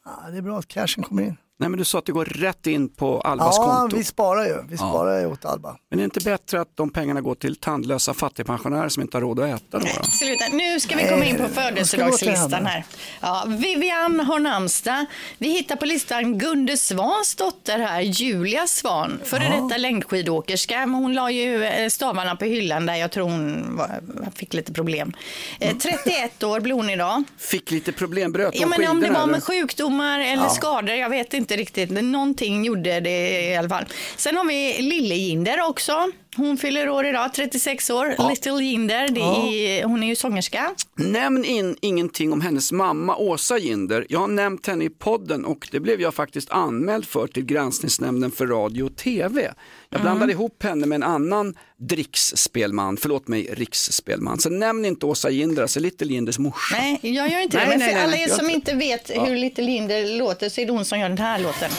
Ja, 0.06 0.32
det 0.32 0.38
är 0.38 0.42
bra 0.42 0.60
att 0.60 0.68
cashen 0.68 1.04
kommer 1.04 1.24
in. 1.24 1.38
Nej 1.63 1.70
men 1.70 1.79
du 1.79 1.86
sa 1.86 1.98
att 2.00 2.05
det 2.05 2.12
går 2.12 2.25
rätt 2.25 2.67
in 2.67 2.89
på 2.89 3.22
Albas 3.22 3.55
Ja, 3.58 3.63
konto. 3.79 3.98
vi 3.98 4.03
sparar 4.03 4.46
ju. 4.46 4.55
Vi 4.70 4.77
sparar 4.77 5.20
ju 5.20 5.25
åt 5.27 5.46
Alba. 5.46 5.77
Men 5.89 6.00
är 6.00 6.03
det 6.03 6.05
inte 6.05 6.20
bättre 6.20 6.62
att 6.62 6.67
de 6.77 6.89
pengarna 6.89 7.22
går 7.22 7.36
till 7.36 7.55
tandlösa 7.55 8.13
fattigpensionärer 8.13 8.89
som 8.89 9.01
inte 9.03 9.17
har 9.17 9.22
råd 9.22 9.39
att 9.39 9.50
äta 9.50 9.79
då? 9.79 9.86
då? 9.98 10.03
Sluta. 10.03 10.46
Nu 10.51 10.79
ska 10.79 10.96
vi 10.96 11.08
komma 11.10 11.25
in 11.25 11.38
på 11.38 11.48
födelsedagslistan 11.48 12.65
här. 12.65 12.84
Ja, 13.22 13.43
Vivian 13.48 14.20
har 14.20 14.39
namnsdag. 14.39 15.05
Vi 15.38 15.50
hittar 15.50 15.75
på 15.75 15.86
listan 15.86 16.38
Gunde 16.38 16.77
Svans 16.77 17.36
dotter 17.36 17.79
här, 17.79 18.01
Julia 18.01 18.67
Svan, 18.67 19.22
före 19.24 19.43
detta 19.62 19.77
längdskidåkerska. 19.77 20.79
Hon 20.86 21.13
la 21.13 21.32
ju 21.32 21.63
eh, 21.63 21.89
stavarna 21.89 22.36
på 22.36 22.46
hyllan 22.46 22.86
där 22.86 22.96
jag 22.96 23.12
tror 23.12 23.24
hon 23.29 23.75
var, 23.77 24.01
fick 24.36 24.53
lite 24.53 24.74
problem. 24.74 25.13
Eh, 25.60 25.77
31 25.77 26.43
år 26.43 26.60
blir 26.60 26.74
hon 26.74 26.89
idag. 26.89 27.24
Fick 27.38 27.72
lite 27.72 27.91
problem, 27.91 28.32
bröt 28.32 28.55
Ja, 28.55 28.62
de 28.62 28.65
men 28.70 28.89
om 28.89 29.00
det 29.00 29.05
skidorna, 29.08 29.20
var 29.20 29.24
eller? 29.24 29.32
med 29.34 29.43
sjukdomar 29.43 30.20
eller 30.20 30.48
skador, 30.50 30.96
jag 30.96 31.10
vet 31.10 31.34
inte 31.34 31.53
riktigt. 31.58 31.90
Men 31.90 32.12
någonting 32.12 32.66
gjorde 32.66 33.00
det 33.00 33.50
i 33.52 33.56
alla 33.56 33.70
fall. 33.70 33.86
Sen 34.18 34.38
har 34.38 34.46
vi 34.46 34.82
Lillejinder 34.82 35.70
också. 35.70 36.12
Hon 36.36 36.58
fyller 36.58 36.90
år 36.90 37.06
idag, 37.06 37.34
36 37.34 37.90
år. 37.90 38.30
Little 38.30 38.64
Jinder, 38.64 39.08
det 39.08 39.22
är, 39.22 39.84
hon 39.84 40.04
är 40.04 40.08
ju 40.08 40.16
sångerska. 40.16 40.72
Nämn 40.96 41.46
in 41.46 41.76
ingenting 41.82 42.34
om 42.34 42.42
hennes 42.42 42.72
mamma 42.72 43.16
Åsa 43.16 43.58
Ginder. 43.58 44.06
Jag 44.10 44.20
har 44.20 44.28
nämnt 44.28 44.68
henne 44.68 44.86
i 44.86 44.90
podden 44.90 45.46
och 45.46 45.68
det 45.72 45.80
blev 45.80 46.02
jag 46.02 46.14
faktiskt 46.14 46.50
anmäld 46.50 47.06
för 47.06 47.28
till 47.28 47.46
granskningsnämnden 47.46 48.32
för 48.32 48.48
radio 48.48 48.84
och 48.84 48.96
tv. 48.96 49.54
Jag 49.94 50.02
blandade 50.02 50.32
ihop 50.32 50.64
henne 50.64 50.86
med 50.86 50.96
en 50.96 51.04
annan 51.04 51.56
dricksspelman, 51.78 52.98
förlåt 52.98 53.28
mig, 53.28 53.50
riksspelman. 53.52 54.40
Så 54.40 54.50
nämn 54.50 54.86
inte 54.86 55.06
Åsa 55.06 55.30
Ginder, 55.30 55.62
alltså 55.62 55.80
Little 55.80 56.08
Jinders 56.14 56.40
morsa. 56.40 56.76
Nej, 56.80 57.00
jag 57.02 57.32
gör 57.32 57.42
inte 57.42 57.58
Nej, 57.58 57.66
det. 57.66 57.78
Men 57.78 57.88
för 57.88 57.96
nej, 57.96 58.04
alla 58.04 58.18
er 58.18 58.28
som 58.28 58.50
inte 58.50 58.76
vet 58.76 59.10
hur 59.10 59.36
Little 59.36 59.64
Jinder 59.72 60.18
låter 60.18 60.50
så 60.50 60.62
är 60.62 60.66
det 60.66 60.72
hon 60.72 60.86
som 60.86 61.00
gör 61.00 61.10
den 61.10 61.18
här 61.18 61.40
låten. 61.40 61.72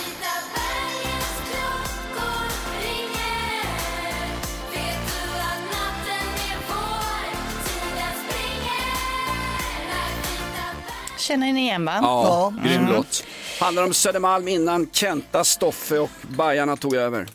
Känner 11.18 11.52
ni 11.52 11.61
igen 11.61 11.85
va? 11.85 11.99
Ja, 12.02 12.52
Ja. 12.62 12.68
grym 12.68 12.87
låt. 12.87 13.25
Handlar 13.61 13.83
om 13.85 13.94
Södermalm 13.94 14.49
innan 14.49 14.88
Kenta, 14.92 15.44
Stoffe 15.44 15.99
och 15.99 16.11
Bajarna 16.37 16.76
tog 16.76 16.94
över. 16.94 17.26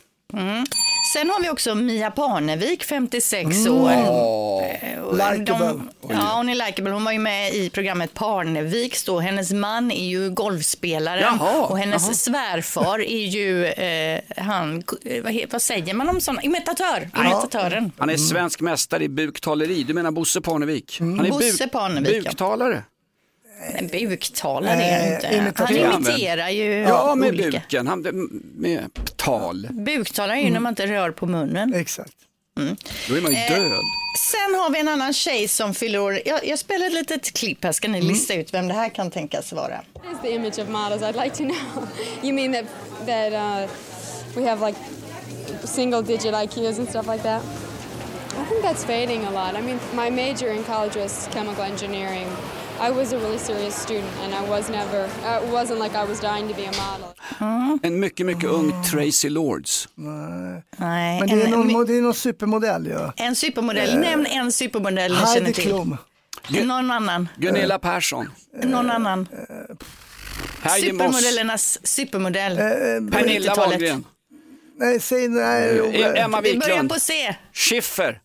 Sen 1.12 1.30
har 1.30 1.42
vi 1.42 1.50
också 1.50 1.74
Mia 1.74 2.10
Parnevik, 2.10 2.84
56 2.84 3.66
år. 3.66 3.90
Eh, 3.90 4.98
och 5.00 5.14
Likeable. 5.14 5.80
Ja, 6.08 6.32
hon 6.36 6.48
är 6.48 6.54
likeable. 6.54 6.90
Hon 6.90 7.04
var 7.04 7.12
ju 7.12 7.18
med 7.18 7.54
i 7.54 7.70
programmet 7.70 8.14
Parneviks 8.14 9.04
då. 9.04 9.20
Hennes 9.20 9.52
man 9.52 9.90
är 9.90 10.08
ju 10.08 10.30
golfspelaren 10.30 11.22
Jaha, 11.22 11.66
och 11.66 11.78
hennes 11.78 12.04
jaha. 12.06 12.14
svärfar 12.14 13.00
är 13.00 13.26
ju 13.26 13.66
eh, 13.66 14.20
han, 14.36 14.82
eh, 15.04 15.22
vad, 15.22 15.34
vad 15.50 15.62
säger 15.62 15.94
man 15.94 16.08
om 16.08 16.20
sådana? 16.20 16.42
Imitatör, 16.42 17.10
imitatören. 17.16 17.92
Han 17.98 18.10
är 18.10 18.16
svensk 18.16 18.60
mästare 18.60 19.04
i 19.04 19.08
buktaleri, 19.08 19.82
du 19.82 19.94
menar 19.94 20.10
Bosse 20.10 20.40
Parnevik? 20.40 20.96
Han 20.98 21.26
är 21.26 21.30
Bosse 21.30 21.68
Parnevik, 21.68 22.16
ja. 22.16 22.22
buktalare. 22.22 22.82
Men 23.74 23.86
buktalare 24.08 24.82
är 24.82 25.00
han 25.22 25.32
Eh, 25.40 25.46
inte. 25.46 25.62
Han 25.64 25.76
imiterar 25.76 26.48
ju 26.48 26.72
Ja, 26.80 27.14
med 27.14 27.28
olika. 27.28 27.50
buken, 27.50 27.86
han, 27.86 28.00
med 28.56 28.84
tal. 29.16 29.68
Buktalare 29.70 30.38
är 30.38 30.44
ju 30.44 30.50
när 30.50 30.60
man 30.60 30.72
inte 30.72 30.86
rör 30.86 31.10
på 31.10 31.26
munnen. 31.26 31.74
Exakt. 31.74 32.12
Då 33.08 33.16
är 33.16 33.20
man 33.20 33.32
ju 33.32 33.38
Eh, 33.38 33.48
död. 33.54 33.80
Sen 34.18 34.54
har 34.60 34.70
vi 34.70 34.80
en 34.80 34.88
annan 34.88 35.12
tjej 35.12 35.48
som 35.48 35.74
fyller 35.74 35.98
år. 36.00 36.20
Jag, 36.24 36.46
jag 36.46 36.58
spelar 36.58 36.86
ett 36.86 36.92
litet 36.92 37.32
klipp 37.32 37.64
här. 37.64 37.72
Ska 37.72 37.88
ni 37.88 38.02
lista 38.02 38.34
ut 38.34 38.54
vem 38.54 38.68
det 38.68 38.74
här 38.74 38.88
kan 38.88 39.10
tänkas 39.10 39.52
vara? 39.52 39.80
What 39.94 40.04
is 40.12 40.18
the 40.22 40.30
image 40.34 40.58
of 40.58 40.68
models? 40.68 41.02
I'd 41.02 41.24
like 41.24 41.36
to 41.36 41.42
know. 41.42 41.88
you 42.22 42.32
mean 42.34 42.52
that 42.52 42.64
that 43.06 43.32
uh, 43.32 43.70
we 44.36 44.48
have 44.48 44.66
like 44.66 44.78
single 45.64 46.02
digit 46.02 46.34
IQs 46.34 46.78
and 46.78 46.88
stuff 46.88 47.06
like 47.06 47.22
that? 47.22 47.42
I 48.40 48.44
think 48.50 48.62
that's 48.64 48.84
fading 48.84 49.24
a 49.24 49.30
lot. 49.30 49.54
I 49.62 49.66
mean, 49.66 49.78
my 49.94 50.10
major 50.10 50.52
in 50.52 50.64
college 50.64 50.96
was 50.96 51.28
chemical 51.32 51.64
engineering. 51.64 52.26
I 52.88 52.90
was 52.90 53.12
a 53.12 53.16
really 53.18 53.38
serious 53.38 53.82
student, 53.82 54.10
and 54.22 54.34
I 54.34 54.50
was 54.50 54.70
never. 54.70 55.04
Uh, 55.04 55.44
it 55.44 55.52
wasn't 55.52 55.80
like 55.80 55.94
I 55.94 56.04
was 56.04 56.20
dying 56.20 56.48
to 56.48 56.54
be 56.54 56.64
a 56.64 56.72
model. 56.72 57.14
En 57.82 58.00
mycket, 58.00 58.26
mycket 58.26 58.44
ung 58.44 58.82
Tracy 58.82 59.28
Lords. 59.28 59.88
Nej, 59.94 60.62
Men 61.20 61.28
det 61.28 61.42
är 61.42 61.44
en, 61.44 61.50
någon, 61.50 61.86
det 61.86 61.96
är 61.98 62.02
någon 62.02 62.14
supermodell 62.14 62.86
ja. 62.86 63.12
en 63.16 63.36
supermodell. 63.36 63.98
Nämn 63.98 64.26
en 64.26 64.52
supermodell 64.52 65.12
ni 65.12 65.34
känner 65.34 65.52
till. 65.52 65.64
Klum. 65.64 65.96
Någon 66.48 66.90
annan. 66.90 67.28
Gunilla 67.36 67.78
Persson. 67.78 68.30
Någon 68.62 68.90
annan. 68.90 69.28
Moss. 70.62 70.80
Supermodellernas 70.80 71.86
supermodell. 71.86 72.56
Pernilla 72.56 73.52
90-talet. 73.52 73.70
Wahlgren. 73.70 74.04
Nej, 74.78 75.00
säg 75.00 75.28
nej. 75.28 75.78
Eh, 75.78 76.24
Emma 76.24 76.40
Vi 76.40 76.58
börjar 76.58 76.68
Wiklund. 76.74 76.90
på 76.92 77.00
C. 77.00 77.34
Schiffer. 77.52 78.20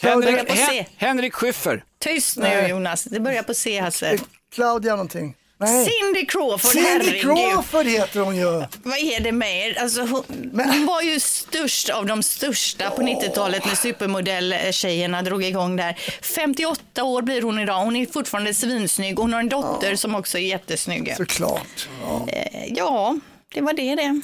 Henrik, 0.00 0.48
på 0.48 0.54
C. 0.56 0.62
Hen- 0.62 0.84
Henrik 0.96 1.34
Schyffert. 1.34 1.82
Tyst 1.98 2.36
nu 2.36 2.42
Nej. 2.42 2.70
Jonas. 2.70 3.04
Det 3.04 3.20
börjar 3.20 3.42
på 3.42 3.54
C 3.54 3.78
Hasse. 3.80 4.18
Claudia 4.54 4.92
någonting. 4.92 5.34
Nej. 5.62 5.86
Cindy 5.86 6.26
Crawford, 6.26 6.70
Cindy 6.72 6.88
herregud. 6.88 7.20
Crawford 7.22 7.86
heter 7.86 8.20
hon 8.20 8.36
ju. 8.36 8.44
Vad 8.82 8.98
är 8.98 9.20
det 9.20 9.32
med 9.32 9.66
er? 9.68 9.82
Alltså, 9.82 10.00
hon, 10.00 10.24
hon 10.54 10.86
var 10.86 11.02
ju 11.02 11.20
störst 11.20 11.88
av 11.88 12.06
de 12.06 12.22
största 12.22 12.90
på 12.90 13.02
90-talet 13.02 13.64
när 13.66 13.74
supermodelltjejerna 13.74 15.22
drog 15.22 15.44
igång 15.44 15.76
där. 15.76 15.98
58 16.36 17.04
år 17.04 17.22
blir 17.22 17.42
hon 17.42 17.58
idag. 17.58 17.84
Hon 17.84 17.96
är 17.96 18.06
fortfarande 18.06 18.54
svinsnygg. 18.54 19.18
Hon 19.18 19.32
har 19.32 19.40
en 19.40 19.48
dotter 19.48 19.96
som 19.96 20.14
också 20.14 20.38
är 20.38 20.42
jättesnygg. 20.42 21.14
Såklart. 21.16 21.88
Ja. 22.02 22.26
Eh, 22.28 22.72
Ja, 22.76 23.16
det 23.54 23.60
var 23.60 23.72
det 23.72 23.94
det. 23.94 24.20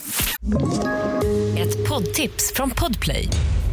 Ett 1.62 1.88
poddtips 1.88 2.52
från 2.52 2.70
Podplay. 2.70 3.28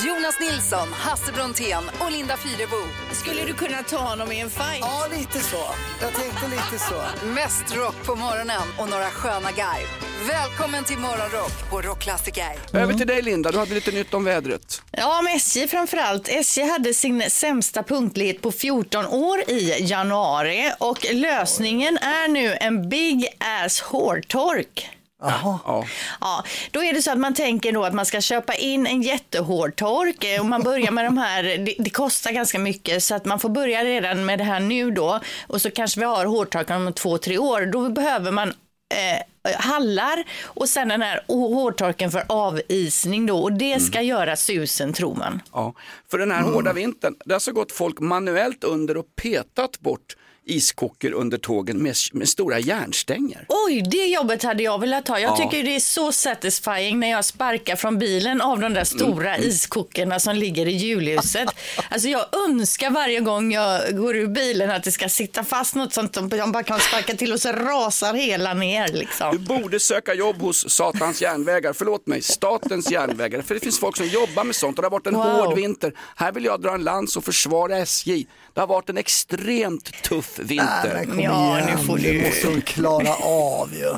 Jonas 0.00 0.40
Nilsson, 0.40 0.88
Hasse 0.92 1.32
Brontén 1.32 1.84
och 2.00 2.12
Linda 2.12 2.36
Fyrebo. 2.36 2.76
Skulle 3.12 3.44
du 3.44 3.52
kunna 3.54 3.82
ta 3.82 3.96
honom 3.96 4.32
i 4.32 4.40
en 4.40 4.50
fight? 4.50 4.78
ja, 4.80 5.06
lite 5.18 5.38
så. 5.38 5.64
Jag 6.00 6.12
tänkte 6.14 6.48
lite 6.48 6.84
så. 6.84 7.26
Mest 7.26 7.76
rock 7.76 8.06
på 8.06 8.14
morgonen 8.14 8.62
och 8.78 8.88
några 8.90 9.04
sköna 9.04 9.52
garv. 9.52 9.86
Välkommen 10.28 10.84
till 10.84 10.98
Morgonrock 10.98 11.70
på 11.70 11.80
Rockklassiker. 11.80 12.52
Över 12.72 12.94
till 12.94 13.06
dig 13.06 13.22
Linda, 13.22 13.50
du 13.52 13.58
hade 13.58 13.74
lite 13.74 13.90
nytt 13.90 14.14
om 14.14 14.24
vädret. 14.24 14.82
Ja, 14.90 15.18
om 15.18 15.26
SJ 15.26 15.68
framförallt. 15.68 16.28
SJ 16.28 16.62
hade 16.62 16.94
sin 16.94 17.30
sämsta 17.30 17.82
punktlighet 17.82 18.40
på 18.42 18.52
14 18.52 19.06
år 19.06 19.50
i 19.50 19.76
januari 19.80 20.72
och 20.78 21.06
lösningen 21.12 21.98
är 21.98 22.28
nu 22.28 22.56
en 22.60 22.88
big 22.88 23.28
ass 23.38 23.80
hårtork. 23.80 24.88
Ja. 25.22 25.84
Ja, 26.20 26.44
då 26.70 26.84
är 26.84 26.92
det 26.92 27.02
så 27.02 27.10
att 27.10 27.18
man 27.18 27.34
tänker 27.34 27.72
då 27.72 27.84
att 27.84 27.94
man 27.94 28.06
ska 28.06 28.20
köpa 28.20 28.54
in 28.54 28.86
en 28.86 29.02
jättehårtork 29.02 30.24
eh, 30.24 30.40
och 30.40 30.46
man 30.46 30.62
börjar 30.62 30.90
med 30.90 31.04
de 31.04 31.18
här, 31.18 31.42
det, 31.42 31.74
det 31.78 31.90
kostar 31.90 32.32
ganska 32.32 32.58
mycket 32.58 33.02
så 33.02 33.14
att 33.14 33.24
man 33.24 33.40
får 33.40 33.48
börja 33.48 33.84
redan 33.84 34.24
med 34.24 34.38
det 34.38 34.44
här 34.44 34.60
nu 34.60 34.90
då 34.90 35.20
och 35.46 35.62
så 35.62 35.70
kanske 35.70 36.00
vi 36.00 36.06
har 36.06 36.26
hårtorkar 36.26 36.76
om 36.76 36.92
två, 36.92 37.18
tre 37.18 37.38
år. 37.38 37.66
Då 37.66 37.88
behöver 37.88 38.30
man 38.30 38.48
eh, 38.48 39.54
hallar 39.56 40.24
och 40.44 40.68
sen 40.68 40.88
den 40.88 41.02
här 41.02 41.20
hårtorken 41.28 42.10
för 42.10 42.24
avisning 42.28 43.26
då 43.26 43.38
och 43.38 43.52
det 43.52 43.80
ska 43.80 44.02
göra 44.02 44.36
susen 44.36 44.92
tror 44.92 45.14
man. 45.14 45.42
Ja. 45.52 45.74
För 46.10 46.18
den 46.18 46.30
här 46.30 46.42
hårda 46.42 46.72
vintern, 46.72 47.14
det 47.24 47.32
har 47.32 47.36
alltså 47.36 47.52
gått 47.52 47.72
folk 47.72 48.00
manuellt 48.00 48.64
under 48.64 48.96
och 48.96 49.06
petat 49.22 49.80
bort 49.80 50.16
iskockor 50.46 51.12
under 51.12 51.38
tågen 51.38 51.82
med, 51.82 51.94
med 52.12 52.28
stora 52.28 52.58
järnstänger. 52.58 53.46
Oj, 53.48 53.82
det 53.90 54.06
jobbet 54.06 54.42
hade 54.42 54.62
jag 54.62 54.80
velat 54.80 55.08
ha. 55.08 55.18
Jag 55.20 55.30
Ja. 55.32 55.36
tycker 55.36 55.64
det 55.64 55.76
är 55.76 55.80
så 55.80 56.12
satisfying 56.12 57.00
när 57.00 57.10
jag 57.10 57.24
sparkar 57.24 57.76
från 57.76 57.98
bilen 57.98 58.40
av 58.40 58.60
de 58.60 58.74
där 58.74 58.84
stora 58.84 59.34
Mm. 59.36 59.48
iskockorna 59.48 60.20
som 60.20 60.36
ligger 60.36 60.66
i 60.68 60.72
julhuset. 60.72 61.48
Alltså 61.90 62.08
jag 62.08 62.24
önskar 62.48 62.90
varje 62.90 63.20
gång 63.20 63.52
jag 63.52 63.96
går 63.96 64.16
ur 64.16 64.26
bilen 64.26 64.70
att 64.70 64.84
det 64.84 64.92
ska 64.92 65.08
sitta 65.08 65.44
fast 65.44 65.74
något 65.74 65.92
sånt 65.92 66.14
som 66.14 66.30
jag 66.36 66.52
bara 66.52 66.62
kan 66.62 66.80
sparka 66.80 67.14
till 67.14 67.32
och 67.32 67.40
så 67.40 67.52
rasar 67.52 68.14
hela 68.14 68.54
ner 68.54 68.86
Du 68.88 68.92
liksom. 68.98 69.44
borde 69.44 69.80
söka 69.80 70.14
jobb 70.14 70.36
hos 70.40 70.70
Satans 70.70 71.22
järnvägar, 71.22 71.72
förlåt 71.72 72.06
mig, 72.06 72.22
Statens 72.22 72.90
järnvägar. 72.90 73.42
För 73.42 73.54
det 73.54 73.60
finns 73.60 73.78
folk 73.80 73.96
som 73.96 74.06
jobbar 74.06 74.44
med 74.44 74.56
sånt 74.56 74.78
och 74.78 74.82
det 74.82 74.86
har 74.86 74.90
varit 74.90 75.06
en 75.06 75.14
Wow. 75.14 75.24
hård 75.24 75.56
vinter. 75.56 75.92
Här 76.16 76.32
vill 76.32 76.44
jag 76.44 76.60
dra 76.62 76.74
en 76.74 76.84
lans 76.84 77.16
och 77.16 77.24
försvara 77.24 77.78
SJ. 77.78 78.26
Det 78.54 78.60
har 78.60 78.66
varit 78.66 78.88
en 78.88 78.96
extremt 78.98 80.02
tuff 80.02 80.34
Nej, 80.38 80.46
vinter. 80.46 80.92
men 80.94 81.06
kom 81.06 81.20
Ja, 81.20 81.58
igen. 81.58 81.70
nu 81.78 81.86
får 81.86 81.98
Det 81.98 82.12
du- 82.12 82.22
måste 82.22 82.46
hon 82.46 82.62
klara 82.62 83.14
av 83.24 83.70
ju. 83.74 83.94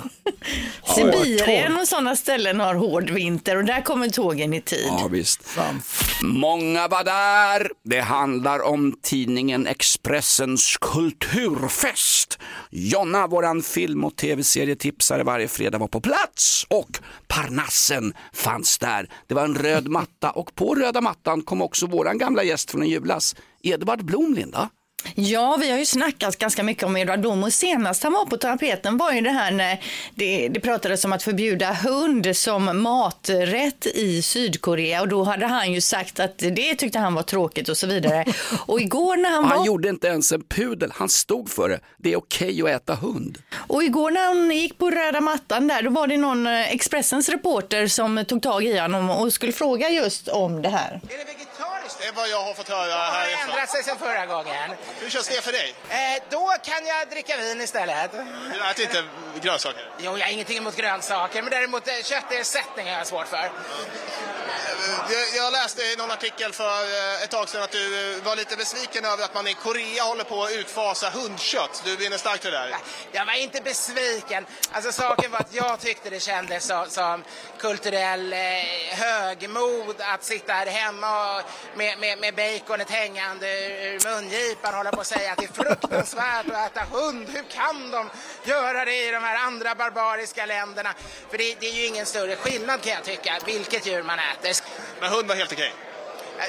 Sibirien 0.94 1.76
och 1.76 1.88
sådana 1.88 2.16
ställen 2.16 2.60
har 2.60 2.74
hård 2.74 3.10
vinter 3.10 3.56
och 3.56 3.64
där 3.64 3.80
kommer 3.82 4.08
tågen 4.08 4.54
i 4.54 4.60
tid. 4.60 4.86
Ja, 4.88 5.08
visst. 5.10 5.40
Många 6.22 6.88
var 6.88 7.04
där. 7.04 7.70
Det 7.84 8.00
handlar 8.00 8.62
om 8.62 8.98
tidningen 9.02 9.66
Expressens 9.66 10.76
kulturfest. 10.80 12.38
Jonna, 12.70 13.26
våran 13.26 13.62
film 13.62 14.04
och 14.04 14.16
tv-serietipsare 14.16 15.22
varje 15.24 15.48
fredag 15.48 15.78
var 15.78 15.88
på 15.88 16.00
plats 16.00 16.66
och 16.70 16.98
Parnassen 17.28 18.14
fanns 18.32 18.78
där. 18.78 19.08
Det 19.26 19.34
var 19.34 19.44
en 19.44 19.54
röd 19.54 19.88
matta 19.88 20.30
och 20.30 20.54
på 20.54 20.74
röda 20.74 21.00
mattan 21.00 21.42
kom 21.42 21.62
också 21.62 21.86
våran 21.86 22.18
gamla 22.18 22.42
gäst 22.42 22.70
från 22.70 22.82
i 22.82 22.88
julas, 22.90 23.36
Edvard 23.64 24.04
Blom, 24.04 24.34
Linda. 24.34 24.68
Ja, 25.14 25.56
vi 25.60 25.70
har 25.70 25.78
ju 25.78 25.86
snackat 25.86 26.38
ganska 26.38 26.62
mycket 26.62 26.84
om 26.84 26.96
Edvard 26.96 27.20
Blom 27.20 27.44
och 27.44 27.52
senast 27.52 28.02
han 28.02 28.12
var 28.12 28.26
på 28.26 28.36
tapeten 28.36 28.96
var 28.96 29.12
ju 29.12 29.20
det 29.20 29.30
här 29.30 29.50
när 29.50 29.80
det, 30.14 30.48
det 30.48 30.60
pratades 30.60 31.04
om 31.04 31.12
att 31.12 31.22
förbjuda 31.22 31.72
hund 31.72 32.36
som 32.36 32.82
maträtt 32.82 33.86
i 33.86 34.22
Sydkorea 34.22 35.00
och 35.00 35.08
då 35.08 35.24
hade 35.24 35.46
han 35.46 35.72
ju 35.72 35.80
sagt 35.80 36.20
att 36.20 36.38
det 36.38 36.74
tyckte 36.74 36.98
han 36.98 37.14
var 37.14 37.22
tråkigt 37.22 37.68
och 37.68 37.76
så 37.76 37.86
vidare. 37.86 38.24
Och 38.66 38.80
igår 38.80 39.16
när 39.16 39.30
han 39.30 39.44
Han 39.44 39.58
var... 39.58 39.66
gjorde 39.66 39.88
inte 39.88 40.06
ens 40.06 40.32
en 40.32 40.42
pudel, 40.42 40.92
han 40.94 41.08
stod 41.08 41.50
för 41.50 41.68
det. 41.68 41.80
Det 41.98 42.12
är 42.12 42.16
okej 42.16 42.62
att 42.62 42.68
äta 42.68 42.94
hund. 42.94 43.38
Och 43.54 43.82
igår 43.82 44.10
när 44.10 44.26
han 44.26 44.50
gick 44.50 44.78
på 44.78 44.90
röda 44.90 45.20
mattan 45.20 45.66
där, 45.68 45.82
då 45.82 45.90
var 45.90 46.06
det 46.06 46.16
någon 46.16 46.46
eh, 46.46 46.72
Expressens 46.74 47.28
reporter 47.28 47.86
som 47.86 48.24
tog 48.28 48.42
tag 48.42 48.64
i 48.64 48.78
honom 48.78 49.10
och 49.10 49.32
skulle 49.32 49.52
fråga 49.52 49.90
just 49.90 50.28
om 50.28 50.62
det 50.62 50.68
här. 50.68 51.00
Det 51.02 51.43
är 52.08 52.12
vad 52.12 52.28
jag 52.28 52.42
har 52.42 52.54
fått 52.54 52.68
höra 52.68 52.94
har 52.94 53.12
härifrån. 53.12 53.50
ändrat 53.50 53.70
sig 53.70 53.82
sen 53.82 53.98
förra 53.98 54.26
gången. 54.26 54.70
Hur 55.00 55.10
känns 55.10 55.28
det 55.28 55.40
för 55.42 55.52
dig? 55.52 55.74
Eh, 55.88 56.22
då 56.30 56.54
kan 56.64 56.86
jag 56.86 57.08
dricka 57.08 57.36
vin 57.36 57.60
istället. 57.60 58.10
Du 58.52 58.70
äter 58.70 58.84
inte 58.84 59.04
grönsaker? 59.42 59.90
Jo, 59.98 60.18
jag 60.18 60.26
har 60.26 60.32
ingenting 60.32 60.58
emot 60.58 60.76
grönsaker, 60.76 61.42
men 61.42 61.50
däremot 61.50 61.88
eh, 61.88 61.94
köttersättning 62.02 62.86
har 62.90 62.98
jag 62.98 63.06
svårt 63.06 63.28
för. 63.28 63.50
Jag, 65.10 65.44
jag 65.44 65.52
läste 65.52 65.82
i 65.82 65.96
någon 65.96 66.10
artikel 66.10 66.52
för 66.52 66.82
eh, 66.82 67.22
ett 67.22 67.30
tag 67.30 67.48
sedan 67.48 67.62
att 67.62 67.70
du 67.70 68.16
eh, 68.16 68.22
var 68.22 68.36
lite 68.36 68.56
besviken 68.56 69.04
över 69.04 69.24
att 69.24 69.34
man 69.34 69.46
i 69.46 69.54
Korea 69.54 70.02
håller 70.02 70.24
på 70.24 70.44
att 70.44 70.52
utfasa 70.52 71.10
hundkött. 71.10 71.82
Du 71.84 71.96
vinner 71.96 72.18
starkt 72.18 72.42
till 72.42 72.50
det 72.50 72.58
där. 72.58 72.76
Jag 73.12 73.26
var 73.26 73.32
inte 73.32 73.60
besviken. 73.60 74.46
Alltså 74.72 74.92
saken 74.92 75.30
var 75.30 75.38
att 75.38 75.54
jag 75.54 75.80
tyckte 75.80 76.10
det 76.10 76.20
kändes 76.20 76.72
som 76.88 77.24
kulturell 77.58 78.32
eh, 78.32 78.38
högmod 78.90 80.00
att 80.00 80.24
sitta 80.24 80.52
här 80.52 80.66
hemma 80.66 81.36
och 81.36 81.42
med, 82.00 82.18
med, 82.18 82.18
med 82.18 82.34
baconet 82.34 82.90
hängande 82.90 83.46
ur 83.86 84.08
mungipan 84.08 84.70
och 84.70 84.76
hålla 84.76 84.90
på 84.90 85.00
att 85.00 85.06
säga 85.06 85.32
att 85.32 85.38
det 85.38 85.44
är 85.44 85.64
fruktansvärt 85.64 86.46
att 86.46 86.70
äta 86.70 86.84
hund. 86.90 87.28
Hur 87.28 87.42
kan 87.42 87.90
de 87.90 88.10
göra 88.44 88.84
det 88.84 89.08
i 89.08 89.10
de 89.10 89.22
här 89.22 89.46
andra 89.46 89.74
barbariska 89.74 90.46
länderna? 90.46 90.94
För 91.30 91.38
det, 91.38 91.56
det 91.60 91.66
är 91.66 91.72
ju 91.72 91.86
ingen 91.86 92.06
större 92.06 92.36
skillnad 92.36 92.82
kan 92.82 92.92
jag 92.92 93.04
tycka, 93.04 93.38
vilket 93.46 93.86
djur 93.86 94.02
man 94.02 94.18
äter. 94.18 94.52
Men 95.00 95.10
hund 95.10 95.28
var 95.28 95.34
helt 95.34 95.52
okej? 95.52 95.74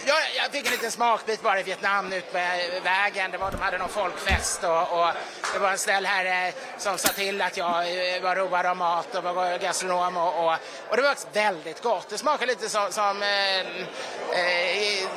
Jag, 0.05 0.17
jag 0.37 0.51
fick 0.51 0.65
en 0.65 0.71
liten 0.71 0.91
smakbit 0.91 1.41
bara 1.41 1.59
i 1.59 1.63
Vietnam 1.63 2.13
ut 2.13 2.31
på 2.31 2.37
vägen. 2.83 3.31
Det 3.31 3.37
var, 3.37 3.51
de 3.51 3.61
hade 3.61 3.77
någon 3.77 3.89
folkfest 3.89 4.63
och, 4.63 4.99
och 4.99 5.11
det 5.53 5.59
var 5.59 5.71
en 5.71 5.77
snäll 5.77 6.05
herre 6.05 6.53
som 6.77 6.97
sa 6.97 7.07
till 7.07 7.41
att 7.41 7.57
jag 7.57 8.15
eh, 8.15 8.21
var 8.21 8.35
road 8.35 8.65
av 8.65 8.77
mat 8.77 9.15
och 9.15 9.23
var 9.23 9.57
gastronom 9.57 10.17
och, 10.17 10.45
och, 10.45 10.57
och 10.89 10.95
det 10.95 11.01
var 11.01 11.33
väldigt 11.33 11.81
gott. 11.81 12.09
Det 12.09 12.17
smakade 12.17 12.45
lite 12.45 12.69
som, 12.69 12.91
som 12.91 13.23
eh, 13.23 13.59
eh, 13.59 15.07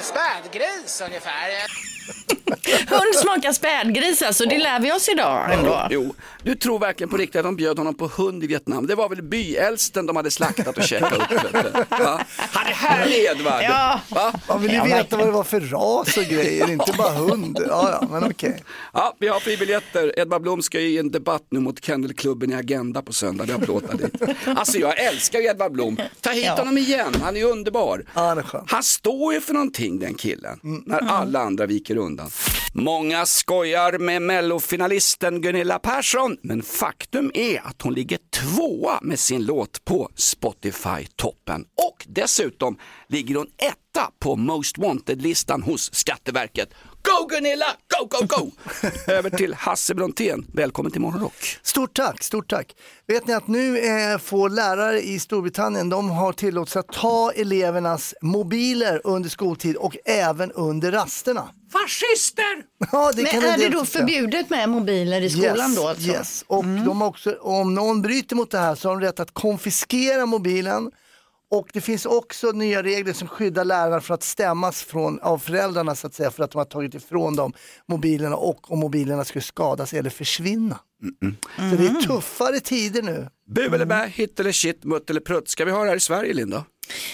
spädgris 0.00 1.00
ungefär. 1.00 1.66
Hund 2.88 3.14
smakar 3.22 3.52
spädgris 3.52 4.22
alltså, 4.22 4.44
det 4.44 4.58
lär 4.58 4.80
vi 4.80 4.92
oss 4.92 5.08
idag 5.08 5.52
ändå. 5.52 5.86
Jo, 5.90 6.14
du 6.42 6.54
tror 6.54 6.78
verkligen 6.78 7.08
på 7.10 7.16
riktigt 7.16 7.36
att 7.38 7.44
de 7.44 7.56
bjöd 7.56 7.78
honom 7.78 7.94
på 7.94 8.06
hund 8.16 8.44
i 8.44 8.46
Vietnam. 8.46 8.86
Det 8.86 8.94
var 8.94 9.08
väl 9.08 9.22
byäldsten 9.22 10.06
de 10.06 10.16
hade 10.16 10.30
slaktat 10.30 10.76
och 10.78 10.82
käkat 10.84 11.12
upp. 11.12 11.20
Va? 11.90 12.20
Han 12.38 12.66
är 12.66 12.72
härlig 12.72 13.24
Edvard! 13.24 13.62
Ja. 13.62 14.00
Va? 14.08 14.32
Man 14.48 14.62
vill 14.62 14.72
ju 14.72 14.82
veta 14.82 15.16
vad 15.16 15.26
det 15.26 15.32
var 15.32 15.44
för 15.44 15.60
ras 15.60 16.16
och 16.16 16.24
grejer, 16.24 16.70
inte 16.70 16.92
bara 16.98 17.12
hund. 17.12 17.58
Ja, 17.68 17.98
ja, 18.00 18.08
men 18.10 18.24
okej. 18.30 18.62
Ja, 18.92 19.16
vi 19.18 19.28
har 19.28 19.40
fribiljetter. 19.40 20.18
Edvard 20.18 20.42
Blom 20.42 20.62
ska 20.62 20.80
ju 20.80 20.88
i 20.88 20.98
en 20.98 21.10
debatt 21.10 21.42
nu 21.50 21.60
mot 21.60 21.84
Kennelklubben 21.84 22.52
i 22.52 22.54
Agenda 22.54 23.02
på 23.02 23.12
söndag. 23.12 23.44
Vi 23.44 23.52
har 23.52 23.58
plåtat 23.60 23.98
dit. 23.98 24.14
Alltså 24.56 24.78
jag 24.78 25.00
älskar 25.00 25.38
ju 25.38 25.46
Edvard 25.46 25.72
Blom. 25.72 25.96
Ta 26.20 26.30
hit 26.30 26.44
Ja. 26.46 26.54
honom 26.54 26.78
igen, 26.78 27.14
han 27.22 27.36
är 27.36 27.44
underbar. 27.44 28.04
han, 28.14 28.38
är 28.38 28.44
han 28.66 28.82
står 28.82 29.34
ju 29.34 29.40
för 29.40 29.52
någonting 29.54 29.98
den 29.98 30.14
killen, 30.14 30.58
när 30.86 30.98
alla 30.98 31.40
andra 31.40 31.66
viker 31.66 31.96
undan. 31.96 32.30
Många 32.72 33.26
skojar 33.26 33.98
med 33.98 34.22
mellofinalisten 34.22 35.40
Gunilla 35.40 35.78
Persson, 35.78 36.36
men 36.42 36.62
faktum 36.62 37.30
är 37.34 37.66
att 37.66 37.82
hon 37.82 37.94
ligger 37.94 38.18
tvåa 38.36 38.98
med 39.02 39.18
sin 39.18 39.44
låt 39.44 39.84
på 39.84 40.10
Spotify-toppen. 40.16 41.60
Och 41.60 42.06
dessutom 42.06 42.78
ligger 43.08 43.34
hon 43.34 43.46
etta 43.46 44.10
på 44.18 44.36
Most 44.36 44.78
Wanted-listan 44.78 45.62
hos 45.62 45.94
Skatteverket. 45.94 46.68
Go 47.02 47.26
Gunilla, 47.26 47.66
go, 47.98 48.08
go, 48.10 48.26
go! 48.26 48.50
Över 49.12 49.30
till 49.30 49.54
Hasse 49.54 49.94
Brontén, 49.94 50.46
välkommen 50.52 50.92
till 50.92 51.00
Morgonrock. 51.00 51.58
Stort 51.62 51.94
tack, 51.96 52.22
stort 52.22 52.50
tack. 52.50 52.76
Vet 53.06 53.26
ni 53.26 53.34
att 53.34 53.48
nu 53.48 53.78
eh, 53.78 54.18
får 54.18 54.48
lärare 54.48 55.00
i 55.00 55.18
Storbritannien, 55.18 55.88
de 55.88 56.10
har 56.10 56.32
tillåtelse 56.32 56.78
att 56.78 56.88
ta 56.88 57.32
elevernas 57.32 58.14
mobiler 58.22 59.00
under 59.04 59.28
skoltid 59.28 59.76
och 59.76 59.96
även 60.04 60.52
under 60.52 60.92
rasterna. 60.92 61.48
Fascister! 61.82 62.64
Ja, 62.92 63.12
det 63.12 63.24
kan 63.24 63.40
Men 63.40 63.48
en 63.48 63.54
är 63.54 63.58
det 63.58 63.68
då 63.68 63.84
tycka. 63.84 63.98
förbjudet 63.98 64.50
med 64.50 64.68
mobiler 64.68 65.20
i 65.20 65.30
skolan 65.30 65.70
yes, 65.70 65.76
då? 65.76 65.88
Alltså? 65.88 66.08
Yes, 66.08 66.44
och 66.46 66.64
de 66.64 67.00
har 67.00 67.08
också, 67.08 67.36
om 67.40 67.74
någon 67.74 68.02
bryter 68.02 68.36
mot 68.36 68.50
det 68.50 68.58
här 68.58 68.74
så 68.74 68.88
har 68.88 68.96
de 68.96 69.06
rätt 69.06 69.20
att 69.20 69.34
konfiskera 69.34 70.26
mobilen. 70.26 70.90
Och 71.50 71.68
det 71.72 71.80
finns 71.80 72.06
också 72.06 72.52
nya 72.52 72.82
regler 72.82 73.12
som 73.12 73.28
skyddar 73.28 73.64
lärarna 73.64 74.00
för 74.00 74.14
att 74.14 74.22
stämmas 74.22 74.82
från, 74.82 75.20
av 75.20 75.38
föräldrarna 75.38 75.94
så 75.94 76.06
att 76.06 76.14
säga 76.14 76.30
för 76.30 76.42
att 76.44 76.50
de 76.50 76.58
har 76.58 76.64
tagit 76.64 76.94
ifrån 76.94 77.36
dem 77.36 77.52
mobilerna 77.88 78.36
och 78.36 78.70
om 78.72 78.78
mobilerna 78.78 79.24
skulle 79.24 79.42
skadas 79.42 79.92
eller 79.94 80.10
försvinna. 80.10 80.78
Så 81.56 81.76
det 81.76 81.86
är 81.86 82.02
tuffare 82.06 82.60
tider 82.60 83.02
nu. 83.02 83.28
Bu 83.54 83.62
eller 83.74 83.84
bä, 83.86 84.06
hit 84.14 84.40
eller 84.40 84.52
shit, 84.52 84.84
mutt 84.84 85.10
eller 85.10 85.20
prutt. 85.20 85.48
Ska 85.48 85.64
vi 85.64 85.70
ha 85.70 85.82
det 85.84 85.88
här 85.88 85.96
i 85.96 86.00
Sverige 86.00 86.34
Linda? 86.34 86.64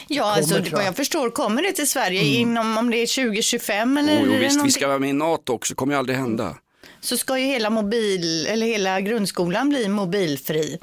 Ja, 0.09 0.24
alltså, 0.24 0.48
Kommer, 0.50 0.64
det- 0.64 0.68
tror 0.70 0.78
vad 0.78 0.87
jag. 0.87 0.96
förstår 0.96 1.30
kommer 1.30 1.62
det 1.62 1.72
till 1.72 1.88
Sverige 1.88 2.24
inom 2.24 2.78
om 2.78 2.90
det 2.90 2.96
är 2.96 3.06
2025 3.06 3.96
eller 3.96 4.12
Oh, 4.16 4.22
jo, 4.24 4.30
visst, 4.33 4.42
vi 4.42 4.56
någonting- 4.56 4.70
ska 4.72 4.88
vara 4.88 4.98
med 4.98 5.11
i 5.11 5.12
NATO 5.12 5.52
också, 5.52 5.74
kommer 5.74 5.94
ju 5.94 5.98
aldrig 5.98 6.18
hända. 6.18 6.56
Så 7.04 7.16
ska 7.16 7.38
ju 7.38 7.46
hela 7.46 7.70
mobil 7.70 8.46
eller 8.46 8.66
hela 8.66 9.00
grundskolan 9.00 9.68
bli 9.68 9.88
mobilfri. 9.88 10.78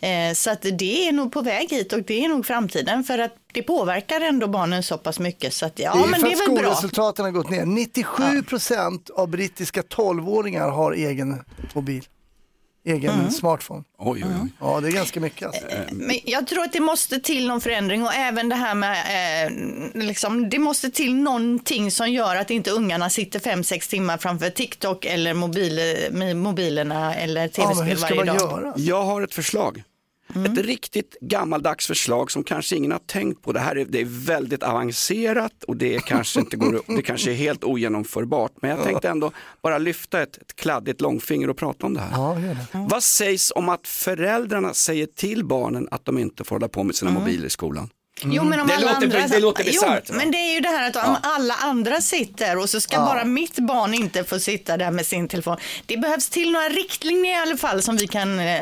Eh, 0.00 0.34
så 0.34 0.50
att 0.50 0.62
det 0.62 1.08
är 1.08 1.12
nog 1.12 1.32
på 1.32 1.40
väg 1.42 1.70
hit 1.70 1.92
och 1.92 2.02
det 2.02 2.24
är 2.24 2.28
nog 2.28 2.46
framtiden 2.46 3.04
för 3.04 3.18
att 3.18 3.34
det 3.52 3.62
påverkar 3.62 4.20
ändå 4.20 4.48
barnen 4.48 4.82
så 4.82 4.98
pass 4.98 5.18
mycket 5.18 5.54
så 5.54 5.66
att 5.66 5.78
ja, 5.78 5.94
det 5.94 6.00
är 6.02 6.06
men 6.06 6.20
för 6.20 6.26
det 6.26 6.32
är 6.32 6.48
väl 6.48 6.56
bra. 6.56 6.74
skolresultaten 6.74 7.24
har 7.24 7.32
gått 7.32 7.50
ner. 7.50 7.64
97 7.66 8.42
procent 8.42 9.10
av 9.10 9.28
brittiska 9.28 9.82
12-åringar 9.82 10.70
har 10.70 10.92
egen 10.92 11.44
mobil. 11.72 12.04
Egen 12.84 13.10
Mm. 13.10 13.30
smartphone. 13.30 13.84
Oj, 13.98 14.24
oj, 14.24 14.30
oj. 14.42 14.48
Ja, 14.60 14.80
det 14.80 14.88
är 14.88 14.92
ganska 14.92 15.20
mycket. 15.20 15.46
Alltså. 15.48 15.62
Men 15.92 16.16
jag 16.24 16.46
tror 16.46 16.62
att 16.62 16.72
det 16.72 16.80
måste 16.80 17.20
till 17.20 17.48
någon 17.48 17.60
förändring 17.60 18.02
och 18.02 18.14
även 18.14 18.48
det 18.48 18.54
här 18.54 18.74
med, 18.74 18.96
eh, 19.46 19.52
liksom, 20.02 20.48
det 20.50 20.58
måste 20.58 20.90
till 20.90 21.14
någonting 21.14 21.90
som 21.90 22.10
gör 22.12 22.36
att 22.36 22.50
inte 22.50 22.70
ungarna 22.70 23.10
sitter 23.10 23.38
fem 23.40 23.64
sex 23.64 23.88
timmar 23.88 24.18
framför 24.18 24.50
TikTok 24.50 25.04
eller 25.04 25.34
mobil, 25.34 25.80
med 26.12 26.36
mobilerna 26.36 27.14
eller 27.14 27.48
tv-spel 27.48 27.96
varje 27.96 28.24
dag. 28.38 28.72
Jag 28.76 29.02
har 29.02 29.22
ett 29.22 29.34
förslag. 29.34 29.82
Ett 30.36 30.58
riktigt 30.58 31.16
gammaldags 31.20 31.86
förslag 31.86 32.30
som 32.30 32.44
kanske 32.44 32.76
ingen 32.76 32.92
har 32.92 32.98
tänkt 32.98 33.42
på. 33.42 33.52
Det 33.52 33.60
här 33.60 33.76
är, 33.76 33.84
det 33.84 34.00
är 34.00 34.26
väldigt 34.26 34.62
avancerat 34.62 35.64
och 35.64 35.76
det 35.76 36.04
kanske, 36.04 36.40
inte 36.40 36.56
går, 36.56 36.80
det 36.96 37.02
kanske 37.02 37.30
är 37.30 37.34
helt 37.34 37.64
ogenomförbart. 37.64 38.52
Men 38.62 38.70
jag 38.70 38.84
tänkte 38.84 39.08
ändå 39.08 39.32
bara 39.62 39.78
lyfta 39.78 40.22
ett, 40.22 40.36
ett 40.36 40.56
kladdigt 40.56 41.00
långfinger 41.00 41.50
och 41.50 41.56
prata 41.56 41.86
om 41.86 41.94
det 41.94 42.00
här. 42.00 42.10
Ja, 42.12 42.40
gör 42.40 42.54
det. 42.54 42.88
Vad 42.90 43.02
sägs 43.02 43.52
om 43.56 43.68
att 43.68 43.88
föräldrarna 43.88 44.74
säger 44.74 45.06
till 45.06 45.44
barnen 45.44 45.88
att 45.90 46.04
de 46.04 46.18
inte 46.18 46.44
får 46.44 46.56
hålla 46.56 46.68
på 46.68 46.82
med 46.82 46.94
sina 46.94 47.10
mobiler 47.10 47.46
i 47.46 47.50
skolan? 47.50 47.88
Jo, 48.24 48.44
men 48.44 48.60
om 48.60 48.66
det, 48.66 48.74
alla 48.74 48.86
låter, 48.92 49.04
andra... 49.04 49.26
det 49.28 49.40
låter 49.40 49.64
bisarrt. 49.64 50.10
men 50.10 50.30
det 50.30 50.38
är 50.38 50.54
ju 50.54 50.60
det 50.60 50.68
här 50.68 50.88
att 50.90 50.96
om 51.08 51.16
alla 51.22 51.54
andra 51.54 52.00
sitter 52.00 52.58
och 52.58 52.70
så 52.70 52.80
ska 52.80 52.96
Ja. 52.96 53.04
bara 53.04 53.24
mitt 53.24 53.58
barn 53.58 53.94
inte 53.94 54.24
få 54.24 54.40
sitta 54.40 54.76
där 54.76 54.90
med 54.90 55.06
sin 55.06 55.28
telefon. 55.28 55.56
Det 55.86 55.96
behövs 55.96 56.28
till 56.28 56.52
några 56.52 56.68
riktlinjer 56.68 57.32
i 57.32 57.36
alla 57.48 57.56
fall 57.56 57.82
som 57.82 57.96
vi 57.96 58.06
kan 58.06 58.38
eh, 58.38 58.56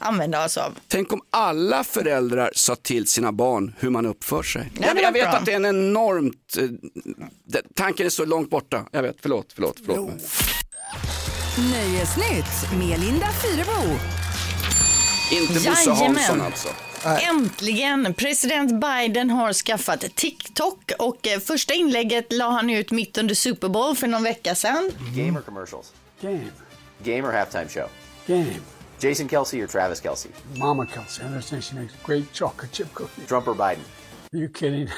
använda 0.00 0.44
oss 0.44 0.56
av. 0.56 0.72
Tänk 0.88 1.12
om 1.12 1.20
alla 1.30 1.84
föräldrar 1.84 2.50
sa 2.54 2.76
till 2.76 3.06
sina 3.06 3.32
barn 3.32 3.74
hur 3.78 3.90
man 3.90 4.06
uppför 4.06 4.42
sig. 4.42 4.70
det 4.74 4.86
jag, 4.86 5.02
jag 5.02 5.12
vet 5.12 5.22
bra. 5.24 5.32
att 5.32 5.46
det 5.46 5.52
är 5.52 5.56
en 5.56 5.64
enormt, 5.66 6.56
eh, 6.58 6.64
det- 7.44 7.62
tanken 7.74 8.06
är 8.06 8.10
så 8.10 8.24
långt 8.24 8.50
borta. 8.50 8.84
Jag 8.92 9.02
vet, 9.02 9.16
förlåt, 9.22 9.46
förlåt, 9.54 9.76
förlåt. 9.86 10.10
Nöjesnytt 11.58 12.72
med 12.78 13.00
Linda 13.00 13.26
Fyrebo. 13.42 13.96
Inte 15.32 15.52
Bosse. 15.54 15.90
Hansson 15.90 16.40
alltså. 16.40 16.68
Äntligen! 17.04 18.14
President 18.14 18.80
Biden 18.80 19.30
har 19.30 19.52
skaffat 19.52 20.00
TikTok 20.14 20.92
och 20.98 21.28
eh, 21.28 21.38
första 21.40 21.74
inlägget 21.74 22.32
la 22.32 22.50
han 22.50 22.70
ut 22.70 22.90
mitt 22.90 23.18
under 23.18 23.34
Super 23.34 23.68
Bowl 23.68 23.96
för 23.96 24.06
någon 24.06 24.22
vecka 24.22 24.54
sedan. 24.54 24.90
Game 25.16 25.38
or 25.38 25.42
commercials? 25.42 25.92
Game. 26.20 26.46
Game 27.04 27.28
or 27.28 27.32
halftime 27.32 27.68
show? 27.68 27.88
Game. 28.26 28.54
Jason 29.00 29.28
Kelsey 29.28 29.62
or 29.62 29.66
Travis 29.66 30.00
Kelsey? 30.00 30.30
Mama 30.56 30.86
Kelsey, 30.86 31.22
I 31.24 31.26
understand 31.26 31.64
she 31.64 31.74
makes 31.74 31.94
great 32.06 32.32
chocolate 32.32 32.72
chip 32.72 32.94
cookies. 32.94 33.26
Trump 33.28 33.48
or 33.48 33.54
Biden? 33.54 33.84
Are 34.34 34.38
you 34.38 34.48
kidding? 34.48 34.88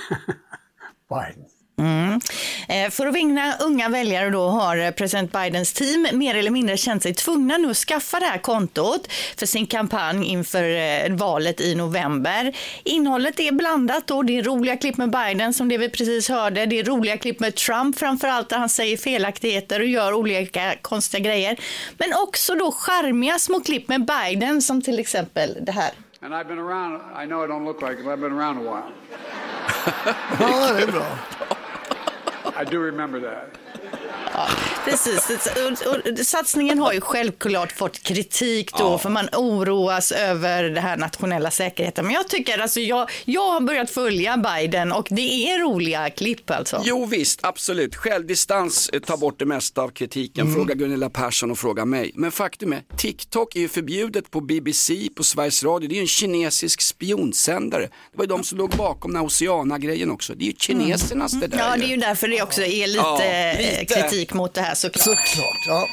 Biden. 1.11 1.45
Mm. 1.83 2.21
Eh, 2.69 2.91
För 2.91 3.07
att 3.07 3.15
vinna 3.15 3.55
unga 3.61 3.89
väljare 3.89 4.31
då 4.31 4.49
har 4.49 4.77
eh, 4.77 4.91
president 4.91 5.33
Bidens 5.33 5.73
team 5.73 6.07
mer 6.13 6.35
eller 6.35 6.51
mindre 6.51 6.77
känt 6.77 7.03
sig 7.03 7.15
tvungna 7.15 7.57
nu 7.57 7.71
att 7.71 7.77
skaffa 7.77 8.21
det 8.21 8.27
här 8.27 8.39
kontot 8.39 9.13
för 9.37 9.47
sin 9.47 9.67
kampanj 9.67 10.27
inför 10.27 10.65
eh, 10.65 11.17
valet 11.17 11.61
i 11.61 11.75
november. 11.75 12.57
Innehållet 12.85 13.41
är 13.41 13.53
blandat 13.53 14.07
då. 14.07 14.23
Det 14.23 14.39
är 14.39 14.43
roliga 14.43 14.77
klipp 14.77 14.97
med 14.97 15.11
Biden 15.11 15.55
som 15.55 15.69
det 15.69 15.79
vi 15.79 15.89
precis 15.89 16.29
hörde. 16.29 16.67
Det 16.67 16.79
är 16.79 16.85
roliga 16.85 17.17
klipp 17.19 17.41
med 17.41 17.55
Trump 17.55 17.99
framförallt 17.99 18.49
där 18.49 18.59
han 18.59 18.69
säger 18.69 18.97
felaktigheter 18.97 19.81
och 19.81 19.87
gör 19.87 20.13
olika 20.13 20.75
konstiga 20.83 21.21
grejer. 21.25 21.57
Men 21.99 22.09
också 22.15 22.55
då 22.55 22.73
charmiga 22.73 23.39
små 23.39 23.61
klipp 23.61 23.89
med 23.89 24.07
Biden 24.07 24.63
som 24.63 24.83
till 24.83 24.99
exempel 24.99 25.57
det 25.61 25.73
här. 25.73 25.91
And 26.25 26.35
I've 26.35 26.45
been 26.49 26.59
around, 26.59 27.01
I 27.23 27.27
know 27.27 27.45
I 27.45 27.49
don't 27.49 27.65
look 27.65 27.83
like 27.83 27.95
it, 27.95 28.05
but 28.05 28.13
I've 28.13 28.21
been 28.21 28.39
around 28.39 28.59
a 28.59 28.63
while. 28.63 28.83
Ja, 30.41 30.73
det 30.73 30.83
är 30.83 30.93
bra. 30.93 31.07
I 32.55 32.65
do 32.65 32.81
remember 32.81 33.21
that. 33.21 34.02
Precis, 34.85 35.49
och, 35.87 35.91
och, 35.91 36.19
satsningen 36.27 36.79
har 36.79 36.93
ju 36.93 37.01
självklart 37.01 37.73
fått 37.73 38.03
kritik 38.03 38.73
då 38.79 38.99
för 38.99 39.11
man 39.11 39.29
oroas 39.33 40.13
över 40.13 40.63
det 40.63 40.81
här 40.81 40.97
nationella 40.97 41.51
säkerheten. 41.51 42.05
Men 42.05 42.15
jag 42.15 42.29
tycker 42.29 42.59
alltså, 42.59 42.81
jag, 42.81 43.11
jag 43.25 43.53
har 43.53 43.61
börjat 43.61 43.91
följa 43.91 44.37
Biden 44.37 44.93
och 44.93 45.07
det 45.11 45.51
är 45.51 45.59
roliga 45.59 46.11
klipp 46.11 46.51
alltså. 46.51 46.83
Jo 46.85 47.07
visst, 47.07 47.41
absolut. 47.43 47.97
Självdistans 47.97 48.89
eh, 48.89 49.01
tar 49.01 49.17
bort 49.17 49.39
det 49.39 49.45
mesta 49.45 49.83
av 49.83 49.89
kritiken. 49.89 50.47
Mm. 50.47 50.55
Fråga 50.55 50.75
Gunilla 50.75 51.11
Persson 51.11 51.51
och 51.51 51.59
fråga 51.59 51.85
mig. 51.85 52.11
Men 52.15 52.33
faktum 52.33 52.73
är, 52.73 52.83
TikTok 52.97 53.57
är 53.57 53.61
ju 53.61 53.69
förbjudet 53.69 54.31
på 54.31 54.41
BBC, 54.41 55.09
på 55.17 55.25
Sveriges 55.25 55.63
Radio. 55.65 55.89
Det 55.89 55.95
är 55.95 55.97
ju 55.97 56.03
en 56.03 56.07
kinesisk 56.07 56.81
spionsändare. 56.81 57.83
Det 57.83 58.19
var 58.19 58.25
ju 58.25 58.29
de 58.29 58.45
som 58.45 58.59
låg 58.59 58.71
bakom 58.71 59.11
den 59.11 59.21
här 59.21 59.27
Oceana-grejen 59.27 60.11
också. 60.11 60.35
Det 60.35 60.45
är 60.45 60.47
ju 60.47 60.55
kinesernas 60.59 61.33
det 61.33 61.47
där. 61.47 61.59
Ja, 61.59 61.77
det 61.77 61.85
är 61.85 61.89
ju 61.89 61.97
därför 61.97 62.29
det 62.29 62.43
också 62.43 62.63
är 62.63 62.87
lite, 62.87 62.99
Ja, 63.03 63.23
eh, 63.23 63.81
lite. 63.81 63.95
kritik 63.95 64.22
kritik 64.23 64.35
mot 64.35 64.55
det 64.55 64.61
här 64.61 64.75
såklart. 64.75 65.03
Såklart, 65.03 65.67
ja. 65.67 65.89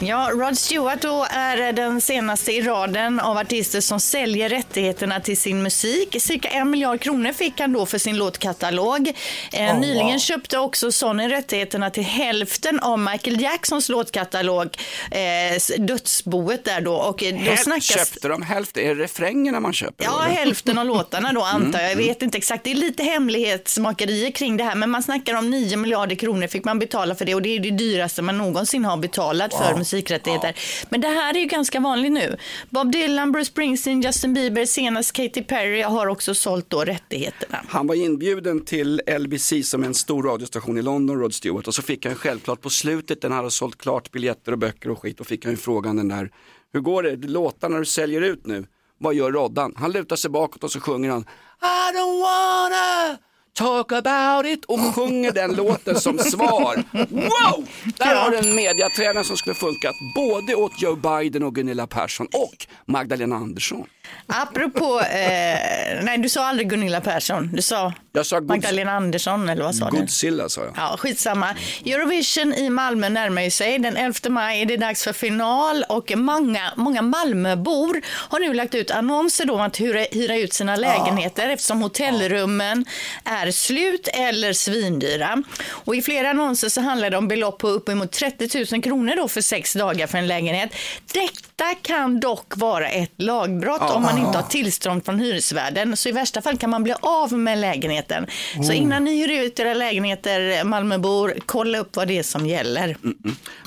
Ja, 0.00 0.30
Rod 0.34 0.58
Stewart 0.58 1.02
då 1.02 1.26
är 1.30 1.72
den 1.72 2.00
senaste 2.00 2.52
i 2.52 2.62
raden 2.62 3.20
av 3.20 3.38
artister 3.38 3.80
som 3.80 4.00
säljer 4.00 4.48
rättigheterna 4.48 5.20
till 5.20 5.36
sin 5.36 5.62
musik. 5.62 6.16
Cirka 6.20 6.48
en 6.48 6.70
miljard 6.70 7.00
kronor 7.00 7.32
fick 7.32 7.60
han 7.60 7.72
då 7.72 7.86
för 7.86 7.98
sin 7.98 8.16
låtkatalog. 8.16 9.08
Eh, 9.52 9.68
Oh, 9.74 9.80
nyligen 9.80 10.06
wow. 10.12 10.18
köpte 10.18 10.58
också 10.58 10.92
Sony 10.92 11.28
rättigheterna 11.28 11.90
till 11.90 12.02
hälften 12.02 12.80
av 12.80 12.98
Michael 12.98 13.40
Jacksons 13.40 13.88
låtkatalog, 13.88 14.66
eh, 15.10 15.80
Dödsboet 15.84 16.64
där 16.64 16.80
då. 16.80 16.94
Och 16.94 17.22
eh, 17.22 17.32
då 17.32 17.38
Häl- 17.40 17.56
snackas... 17.56 17.86
Köpte 18.10 18.28
de 18.28 18.42
hälften? 18.42 18.84
Är 18.84 18.94
det 18.94 19.02
refrängerna 19.04 19.60
man 19.60 19.72
köper? 19.72 20.04
Ja, 20.04 20.24
eller? 20.24 20.34
hälften 20.36 20.78
av 20.78 20.86
låtarna 20.86 21.32
då 21.32 21.42
antar 21.42 21.78
jag. 21.80 21.88
Jag 21.88 21.92
Mm, 21.92 22.06
vet 22.06 22.22
inte 22.22 22.38
exakt. 22.38 22.64
Det 22.64 22.70
är 22.70 22.74
lite 22.74 23.02
hemlighetsmakerier 23.02 24.30
kring 24.30 24.56
det 24.56 24.64
här, 24.64 24.74
men 24.74 24.90
man 24.90 25.02
snackar 25.02 25.34
om 25.34 25.50
9 25.50 25.76
miljarder 25.76 26.16
kronor 26.16 26.46
fick 26.46 26.64
man 26.64 26.78
betala 26.78 27.14
för 27.14 27.24
det 27.24 27.34
och 27.34 27.42
det 27.42 27.56
är 27.56 27.60
det 27.60 27.70
dyraste 27.70 28.22
man 28.22 28.38
någonsin 28.38 28.84
har 28.84 28.96
betalat 28.96 29.54
för 29.54 29.68
Wow. 29.72 29.78
Musikrättigheter. 29.98 30.54
Men 30.88 31.00
det 31.00 31.08
här 31.08 31.36
är 31.36 31.40
ju 31.40 31.46
ganska 31.46 31.80
vanligt 31.80 32.12
nu. 32.12 32.36
Bob 32.70 32.92
Dylan, 32.92 33.32
Bruce 33.32 33.44
Springsteen, 33.44 34.00
Justin 34.00 34.34
Bieber, 34.34 34.64
senast 34.64 35.12
Katy 35.12 35.42
Perry 35.42 35.82
har 35.82 36.06
också 36.06 36.34
sålt 36.34 36.70
då 36.70 36.84
rättigheterna. 36.84 37.60
Han 37.68 37.86
var 37.86 37.94
inbjuden 37.94 38.64
till 38.64 39.00
LBC 39.18 39.52
som 39.64 39.82
är 39.82 39.86
en 39.86 39.94
stor 39.94 40.22
radiostation 40.22 40.78
i 40.78 40.82
London, 40.82 41.20
Rod 41.20 41.34
Stewart, 41.34 41.66
och 41.66 41.74
så 41.74 41.82
fick 41.82 42.06
han 42.06 42.14
självklart 42.14 42.60
på 42.60 42.70
slutet, 42.70 43.22
han 43.22 43.32
hade 43.32 43.50
sålt 43.50 43.78
klart 43.78 44.12
biljetter 44.12 44.52
och 44.52 44.58
böcker 44.58 44.90
och 44.90 44.98
skit, 44.98 45.20
och 45.20 45.26
fick 45.26 45.44
han 45.44 45.52
ju 45.52 45.56
frågan 45.56 45.96
den 45.96 46.08
där, 46.08 46.30
hur 46.72 46.80
går 46.80 47.02
det, 47.02 47.28
låtarna 47.28 47.78
du 47.78 47.84
säljer 47.84 48.20
ut 48.20 48.46
nu, 48.46 48.66
vad 49.00 49.14
gör 49.14 49.32
Roddan? 49.32 49.74
Han 49.76 49.92
lutar 49.92 50.16
sig 50.16 50.30
bakåt 50.30 50.64
och 50.64 50.72
så 50.72 50.80
sjunger 50.80 51.10
han 51.10 51.20
I 51.62 51.96
don't 51.96 52.20
wanna 52.20 53.18
talk 53.58 53.92
about 53.92 54.46
it 54.46 54.64
och 54.64 54.94
sjunger 54.94 55.32
den 55.32 55.54
låten 55.54 56.00
som 56.00 56.18
svar. 56.18 56.84
Wow! 57.10 57.68
Där 57.96 58.14
har 58.14 58.30
du 58.30 58.38
en 58.38 58.54
mediatränare 58.54 59.24
som 59.24 59.36
skulle 59.36 59.54
funkat 59.54 59.94
både 60.14 60.54
åt 60.54 60.82
Joe 60.82 60.96
Biden 60.96 61.42
och 61.42 61.54
Gunilla 61.54 61.86
Persson 61.86 62.26
och 62.32 62.66
Magdalena 62.86 63.36
Andersson. 63.36 63.86
Apropå, 64.26 65.00
eh, 65.00 66.04
nej 66.04 66.18
du 66.18 66.28
sa 66.28 66.46
aldrig 66.48 66.70
Gunilla 66.70 67.00
Persson, 67.00 67.50
du 67.52 67.62
sa 67.62 67.92
sa 68.24 68.40
Magdalena 68.40 68.92
Andersson 68.92 69.48
eller 69.48 69.62
vad 69.62 69.74
sa 69.74 69.90
du? 69.90 69.96
Godzilla 69.96 70.48
sa 70.48 70.60
jag. 70.64 70.72
Ja, 70.76 70.96
skitsamma. 70.98 71.54
Eurovision 71.84 72.54
i 72.54 72.70
Malmö 72.70 73.08
närmar 73.08 73.42
ju 73.42 73.50
sig. 73.50 73.78
Den 73.78 73.96
11 73.96 74.14
maj 74.28 74.62
är 74.62 74.66
det 74.66 74.76
dags 74.76 75.04
för 75.04 75.12
final 75.12 75.84
och 75.88 76.12
många, 76.16 76.72
många 76.76 77.02
Malmöbor 77.02 78.00
har 78.06 78.40
nu 78.40 78.54
lagt 78.54 78.74
ut 78.74 78.90
annonser 78.90 79.44
då 79.44 79.54
om 79.54 79.60
att 79.60 79.80
hyra, 79.80 80.06
hyra 80.10 80.36
ut 80.36 80.52
sina 80.52 80.76
lägenheter 80.76 81.48
eftersom 81.48 81.82
hotellrummen 81.82 82.84
är 83.24 83.47
slut 83.50 84.08
eller 84.12 84.52
svindyra. 84.52 85.42
Och 85.68 85.96
I 85.96 86.02
flera 86.02 86.30
annonser 86.30 86.68
så 86.68 86.80
handlar 86.80 87.10
det 87.10 87.16
om 87.16 87.28
belopp 87.28 87.58
på 87.58 87.68
uppemot 87.68 88.12
30 88.12 88.64
000 88.74 88.82
kronor 88.82 89.16
då 89.16 89.28
för 89.28 89.40
sex 89.40 89.72
dagar 89.72 90.06
för 90.06 90.18
en 90.18 90.26
lägenhet. 90.26 90.70
Detta 91.12 91.74
kan 91.82 92.20
dock 92.20 92.56
vara 92.56 92.88
ett 92.88 93.12
lagbrott 93.16 93.90
om 93.90 94.02
man 94.02 94.18
inte 94.18 94.38
har 94.38 94.48
tillstånd 94.48 95.04
från 95.04 95.20
hyresvärden. 95.20 95.96
Så 95.96 96.08
i 96.08 96.12
värsta 96.12 96.42
fall 96.42 96.58
kan 96.58 96.70
man 96.70 96.82
bli 96.82 96.94
av 97.00 97.32
med 97.32 97.58
lägenheten. 97.58 98.26
Så 98.54 98.72
Oh. 98.72 98.76
innan 98.78 99.04
ni 99.04 99.16
hyr 99.26 99.42
ut 99.44 99.60
era 99.60 99.74
lägenheter, 99.74 100.64
Malmöbor, 100.64 101.34
kolla 101.46 101.78
upp 101.78 101.96
vad 101.96 102.08
det 102.08 102.18
är 102.18 102.22
som 102.22 102.46
gäller. 102.46 102.96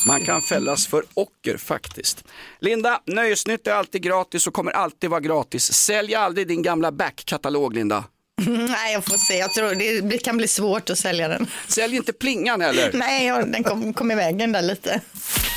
Man 0.08 0.26
kan 0.26 0.41
fällas 0.41 0.88
för 0.88 1.04
ocker 1.13 1.58
faktiskt. 1.58 2.24
Linda, 2.60 3.02
Nöjesnytt 3.06 3.67
är 3.67 3.72
alltid 3.72 4.02
gratis 4.02 4.48
och 4.48 4.54
kommer 4.54 4.72
alltid 4.72 5.10
vara 5.10 5.20
gratis. 5.20 5.74
Sälj 5.74 6.15
aldrig 6.15 6.48
din 6.48 6.62
gamla 6.62 6.91
backkatalog 6.91 7.74
Linda. 7.76 8.04
Nej, 8.46 8.94
jag 8.94 9.06
får 9.06 9.17
se. 9.17 9.38
Jag 9.38 9.54
tror 9.54 10.02
det 10.10 10.17
kan 10.17 10.38
bli 10.38 10.48
svårt 10.48 10.89
att 10.89 10.98
sälja 10.98 11.28
den. 11.28 11.48
Sälj 11.67 11.96
inte 11.96 12.13
plingan 12.13 12.62
heller. 12.62 12.91
Nej, 12.94 13.28
den 13.28 13.63
kom, 13.63 13.94
kom 13.94 14.12
i 14.12 14.15
vägen 14.15 14.52
där 14.52 14.62
lite. 14.62 15.02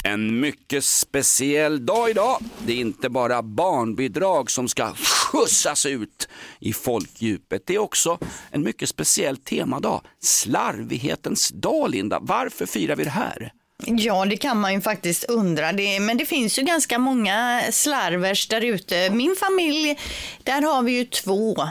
En 0.05 0.41
mycket 0.41 0.85
speciell 0.85 1.87
dag 1.87 2.11
idag. 2.11 2.39
Det 2.67 2.73
är 2.73 2.77
inte 2.77 3.09
bara 3.09 3.43
barnbidrag 3.43 4.51
som 4.51 4.69
ska 4.69 4.95
skjutsas 4.95 5.87
ut 5.87 6.29
i 6.61 6.73
folkdjupet. 6.73 7.63
Det 7.67 7.75
är 7.75 7.79
också 7.79 8.19
en 8.51 8.63
mycket 8.63 8.89
speciell 8.89 9.37
temadag. 9.37 10.01
Slarvighetens 10.23 11.49
dag, 11.49 11.91
Linda. 11.91 12.19
Varför 12.23 12.67
firar 12.67 12.97
vi 12.97 13.05
det 13.05 13.11
här? 13.11 13.53
Ja, 13.87 14.25
det 14.25 14.37
kan 14.37 14.61
man 14.61 14.75
ju 14.75 14.81
faktiskt 14.81 15.25
undra. 15.25 15.73
Det, 15.73 16.01
men 16.01 16.17
det 16.17 16.27
finns 16.27 16.59
ju 16.59 16.63
ganska 16.63 16.99
många 16.99 17.63
slarvers 17.71 18.49
där 18.49 18.61
ute. 18.65 19.11
Min 19.11 19.37
familj, 19.37 19.99
där 20.43 20.63
har 20.63 20.83
vi 20.83 20.93
ju 20.93 21.05
två 21.05 21.69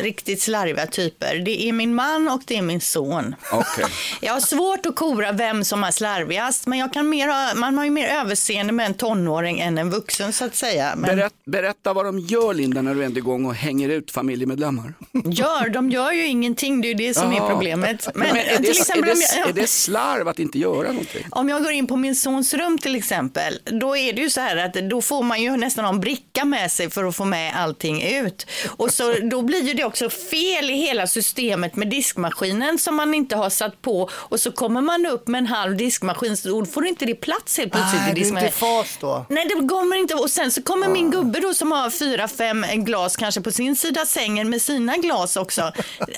riktigt 0.00 0.42
slarviga 0.42 0.86
typer. 0.86 1.36
Det 1.38 1.68
är 1.68 1.72
min 1.72 1.94
man 1.94 2.28
och 2.28 2.42
det 2.46 2.56
är 2.56 2.62
min 2.62 2.80
son. 2.80 3.34
Okej. 3.52 3.84
Jag 4.20 4.32
har 4.32 4.40
svårt 4.40 4.86
att 4.86 4.96
kora 4.96 5.32
vem 5.32 5.64
som 5.64 5.84
är 5.84 5.90
slarvigast, 5.90 6.66
men 6.66 6.78
jag 6.78 6.92
kan 6.92 7.08
mer 7.08 7.28
ha, 7.28 7.54
man 7.54 7.78
har 7.78 7.84
ju 7.84 7.90
mer 7.90 8.08
överseende 8.08 8.72
med 8.72 8.86
en 8.86 8.94
tonåring 8.94 9.60
än 9.60 9.78
en 9.78 9.90
vuxen 9.90 10.32
så 10.32 10.44
att 10.44 10.54
säga. 10.56 10.92
Men 10.96 11.16
Berätt, 11.16 11.32
berätta 11.46 11.92
vad 11.92 12.04
de 12.04 12.18
gör 12.18 12.54
Linda 12.54 12.82
när 12.82 12.94
du 12.94 13.04
är 13.04 13.16
igång 13.18 13.46
och 13.46 13.54
hänger 13.54 13.88
ut 13.88 14.10
familjemedlemmar. 14.10 14.94
gör, 15.24 15.68
de 15.68 15.90
gör 15.90 16.12
ju 16.12 16.26
ingenting, 16.26 16.80
det 16.80 16.86
är 16.88 16.88
ju 16.88 16.94
det 17.08 17.14
som 17.14 17.32
är 17.32 17.36
Jaha. 17.36 17.50
problemet. 17.50 18.08
Men, 18.14 18.26
är, 18.26 18.34
det, 18.34 18.56
till 18.56 18.70
exempel 18.70 19.10
är, 19.10 19.14
det, 19.14 19.38
jag- 19.38 19.48
är 19.48 19.52
det 19.52 19.66
slarv 19.68 20.28
att 20.28 20.38
inte 20.38 20.58
göra 20.58 20.88
någonting? 20.88 21.26
Om 21.30 21.48
jag 21.48 21.62
går 21.62 21.72
in 21.72 21.86
på 21.86 21.96
min 21.96 22.14
sons 22.16 22.54
rum 22.54 22.78
till 22.78 22.96
exempel, 22.96 23.58
då 23.80 23.96
är 23.96 24.12
det 24.12 24.20
ju 24.22 24.30
så 24.30 24.40
här 24.40 24.56
att 24.56 24.74
då 24.74 25.02
får 25.02 25.22
man 25.22 25.42
ju 25.42 25.56
nästan 25.56 25.84
ha 25.84 25.92
en 25.92 26.00
bricka 26.00 26.44
med 26.44 26.72
sig 26.72 26.90
för 26.90 27.04
att 27.04 27.16
få 27.16 27.24
med 27.24 27.56
allting 27.56 28.02
ut. 28.02 28.46
Och 28.68 28.90
så 28.92 29.12
då 29.30 29.42
blir 29.52 29.62
ju 29.62 29.74
det 29.74 29.84
också 29.84 30.10
fel 30.10 30.70
i 30.70 30.74
hela 30.74 31.06
systemet 31.06 31.76
med 31.76 31.88
diskmaskinen 31.88 32.78
som 32.78 32.94
man 32.96 33.14
inte 33.14 33.36
har 33.36 33.50
satt 33.50 33.82
på 33.82 34.10
och 34.14 34.40
så 34.40 34.52
kommer 34.52 34.80
man 34.80 35.06
upp 35.06 35.28
med 35.28 35.38
en 35.38 35.46
halv 35.46 35.76
diskmaskin 35.76 36.36
så 36.36 36.48
då 36.48 36.66
får 36.66 36.86
inte 36.86 37.04
det 37.04 37.14
plats 37.14 37.58
helt 37.58 37.72
plötsligt 37.72 38.00
Nej, 38.00 38.10
i 38.10 38.14
det 38.14 38.20
är 38.20 38.22
diskmaskinen. 38.22 38.46
inte 38.46 38.58
fas 38.58 38.96
då. 39.00 39.26
Nej, 39.28 39.46
det 39.48 39.68
kommer 39.68 39.96
inte. 39.96 40.14
Och 40.14 40.30
sen 40.30 40.52
så 40.52 40.62
kommer 40.62 40.88
min 40.88 41.10
gubbe 41.10 41.40
då 41.40 41.54
som 41.54 41.72
har 41.72 41.90
fyra, 41.90 42.28
fem 42.28 42.64
glas 42.74 43.16
kanske 43.16 43.40
på 43.40 43.52
sin 43.52 43.76
sida 43.76 44.06
sängen 44.06 44.50
med 44.50 44.62
sina 44.62 44.96
glas 44.96 45.36
också. 45.36 45.72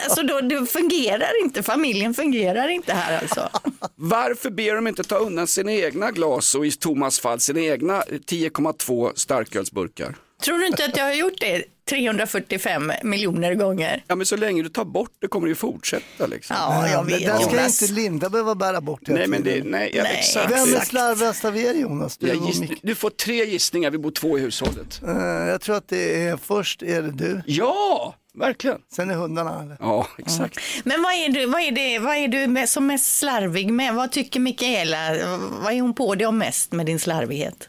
Alltså 0.05 0.23
då, 0.23 0.40
det 0.40 0.66
fungerar 0.66 1.42
inte. 1.44 1.62
Familjen 1.62 2.14
fungerar 2.14 2.68
inte 2.68 2.92
här 2.92 3.18
alltså. 3.18 3.49
Varför 3.94 4.51
ber 4.51 4.75
de 4.75 4.87
inte 4.87 5.05
ta 5.05 5.16
undan 5.16 5.47
sina 5.47 5.73
egna 5.73 6.11
glas 6.11 6.55
och 6.55 6.66
i 6.66 6.73
Thomas 6.73 7.20
fall 7.20 7.40
sina 7.40 7.61
egna 7.61 8.01
10,2 8.03 9.12
starkölsburkar? 9.14 10.14
Tror 10.42 10.59
du 10.59 10.66
inte 10.66 10.85
att 10.85 10.97
jag 10.97 11.05
har 11.05 11.12
gjort 11.12 11.40
det 11.40 11.64
345 11.90 12.92
miljoner 13.03 13.55
gånger? 13.55 14.05
Ja 14.09 14.14
men 14.16 14.27
så 14.27 14.37
länge 14.37 14.62
du 14.62 14.68
tar 14.68 14.85
bort 14.85 15.11
det 15.20 15.29
kommer 15.29 15.47
det 15.47 15.51
ju 15.51 15.55
fortsätta 15.55 16.27
liksom. 16.27 16.57
Ja, 16.59 16.88
jag 16.88 17.05
vet, 17.05 17.18
Det 17.20 17.27
där 17.27 17.38
ska 17.38 17.51
Jonas. 17.57 17.83
inte 17.83 17.94
Linda 17.94 18.31
behöva 18.31 18.55
bära 18.55 18.81
bort 18.81 19.01
Nej, 19.07 19.27
men 19.27 19.42
det- 19.42 19.64
nej, 19.64 19.90
ja, 19.94 20.03
Nej. 20.03 20.16
exakt. 20.18 20.51
Vem 20.53 20.75
är 20.75 20.81
slarvigast 20.85 21.44
av 21.44 21.57
er 21.57 21.75
Jonas? 21.75 22.16
Du 22.16 22.27
giss, 22.47 22.61
du 22.83 22.94
får 22.94 23.11
tre 23.11 23.44
gissningar, 23.44 23.90
vi 23.90 23.99
bor 23.99 24.11
två 24.11 24.38
i 24.38 24.40
hushållet. 24.40 25.01
Eh, 25.09 25.16
jag 25.49 25.61
tror 25.61 25.77
att 25.77 25.88
det 25.88 26.27
är 26.27 26.37
först 26.37 26.83
är 26.83 27.03
det 27.03 27.11
du. 27.12 27.42
Ja! 27.47 28.14
Verkligen. 28.38 28.79
Sen 28.97 29.11
är 29.11 29.14
hundarna. 29.14 29.62
Eller? 29.62 29.77
Ja, 29.81 30.07
exakt. 30.18 30.59
Men 30.85 31.03
vad 31.03 31.12
är 31.12 31.29
du, 31.29 31.47
vad 31.47 31.61
är 31.61 31.73
det, 31.73 31.99
vad 31.99 32.16
är 32.16 32.29
du 32.29 32.47
med, 32.47 32.68
som 32.68 32.87
mest 32.87 33.18
slarvig 33.18 33.73
med? 33.73 33.94
Vad 33.94 34.12
tycker 34.12 34.40
Mikaela? 34.40 35.16
Vad 35.62 35.73
är 35.73 35.81
hon 35.81 35.94
på 35.94 36.14
dig 36.14 36.27
om 36.27 36.38
mest 36.38 36.73
med 36.73 36.87
din 36.87 36.99
slarvighet? 36.99 37.68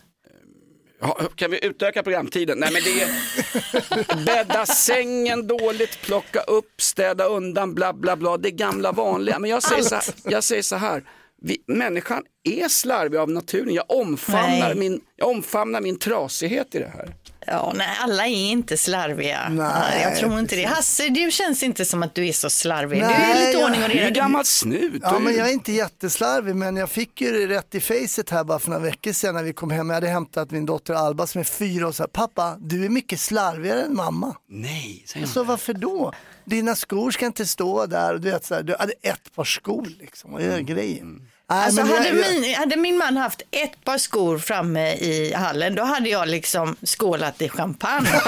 Kan 1.36 1.52
vi 1.52 1.66
utöka 1.66 2.04
programtiden? 2.04 2.58
Nej 2.58 2.70
men 2.74 2.82
det 2.84 3.02
är 3.02 4.26
bädda 4.26 4.66
sängen 4.66 5.48
dåligt, 5.48 6.02
plocka 6.02 6.40
upp, 6.40 6.82
städa 6.82 7.26
undan, 7.26 7.76
bla 7.76 7.94
bla 7.94 8.16
bla. 8.16 8.38
Det 8.38 8.52
gamla 8.52 8.92
vanliga. 8.92 9.40
Men 9.40 9.50
jag 9.50 9.64
säger 9.64 9.84
så 9.84 9.96
här, 9.96 10.04
jag 10.24 10.44
säger 10.44 10.62
så 10.62 10.76
här 10.76 11.04
vi, 11.42 11.64
människan 11.68 12.24
är 12.44 12.68
slarvig 12.68 13.18
av 13.18 13.30
naturen. 13.30 13.74
Jag 13.74 13.92
omfamnar, 13.92 14.68
Nej. 14.68 14.76
min, 14.76 15.02
jag 15.16 15.30
omfamnar 15.30 15.82
min 15.82 16.00
trasighet 16.00 16.76
i 16.76 16.80
det 16.80 16.92
här. 16.94 17.16
Ja, 17.48 17.74
nej, 17.76 17.88
alla 18.02 18.26
är 18.26 18.30
inte 18.52 18.78
slarviga. 18.78 19.50
Nej, 19.50 20.02
jag 20.04 20.16
tror 20.16 20.40
inte 20.40 20.56
det. 20.56 20.64
Hasse, 20.64 21.10
du 21.10 21.32
känns 21.32 21.64
inte 21.64 21.86
som 21.86 22.04
att 22.04 22.16
du 22.16 22.28
är 22.28 22.34
så 22.34 22.50
slarvig. 22.50 23.02
du 23.02 23.06
är 23.06 23.10
Nej, 23.10 23.46
lite 23.46 23.52
jag- 23.60 23.66
ordning 23.66 23.84
och 23.84 23.90
Du 23.90 23.96
är 23.96 24.00
reda. 24.04 24.20
gammal 24.20 24.46
snut. 24.46 25.00
Ja, 25.02 25.20
men 25.20 25.36
jag 25.36 25.50
är 25.50 25.54
inte 25.54 25.72
jätteslarvig, 25.72 26.56
men 26.56 26.76
jag 26.78 26.90
fick 26.90 27.22
ju 27.22 27.32
det 27.48 27.56
rätt 27.56 27.76
i 27.76 27.80
facet 27.82 28.30
här 28.30 28.44
bara 28.44 28.60
för 28.60 28.70
några 28.70 28.84
veckor 28.84 29.12
sedan 29.12 29.36
när 29.36 29.44
vi 29.44 29.54
kom 29.54 29.72
hem. 29.72 29.90
Jag 29.90 29.94
hade 29.96 30.08
hämtat 30.08 30.52
min 30.52 30.66
dotter 30.66 30.94
Alba 30.94 31.28
som 31.28 31.40
är 31.42 31.46
fyra 31.46 31.88
och 31.88 31.96
sa, 31.96 32.08
pappa, 32.14 32.56
du 32.60 32.86
är 32.86 32.90
mycket 32.90 33.20
slarvigare 33.20 33.82
än 33.82 33.96
mamma. 33.96 34.36
Nej, 34.50 35.04
säger 35.08 35.26
sa, 35.26 35.44
varför 35.44 35.74
då? 35.74 36.14
Dina 36.46 36.76
skor 36.76 37.12
ska 37.12 37.26
inte 37.26 37.46
stå 37.46 37.86
där. 37.86 38.14
Du, 38.18 38.32
vet, 38.32 38.46
så 38.46 38.56
här, 38.56 38.64
du 38.64 38.76
hade 38.80 38.94
ett 39.02 39.36
par 39.36 39.44
skor 39.44 39.88
liksom, 40.00 40.32
vad 40.32 40.42
är 40.42 40.60
grejen? 40.60 41.22
Nej, 41.50 41.66
Alltså, 41.66 41.82
jag- 41.82 41.88
hade, 41.88 42.08
jag- 42.08 42.42
min, 42.42 42.56
hade 42.56 42.76
min 42.76 42.98
man 42.98 43.18
haft 43.18 43.42
ett 43.52 43.84
par 43.84 43.98
skor 43.98 44.38
framme 44.38 44.94
i 44.94 45.34
hallen, 45.34 45.76
då 45.76 45.84
hade 45.84 46.10
jag 46.10 46.28
liksom 46.28 46.76
skålat 46.84 47.42
i 47.42 47.50
champagne. 47.50 48.10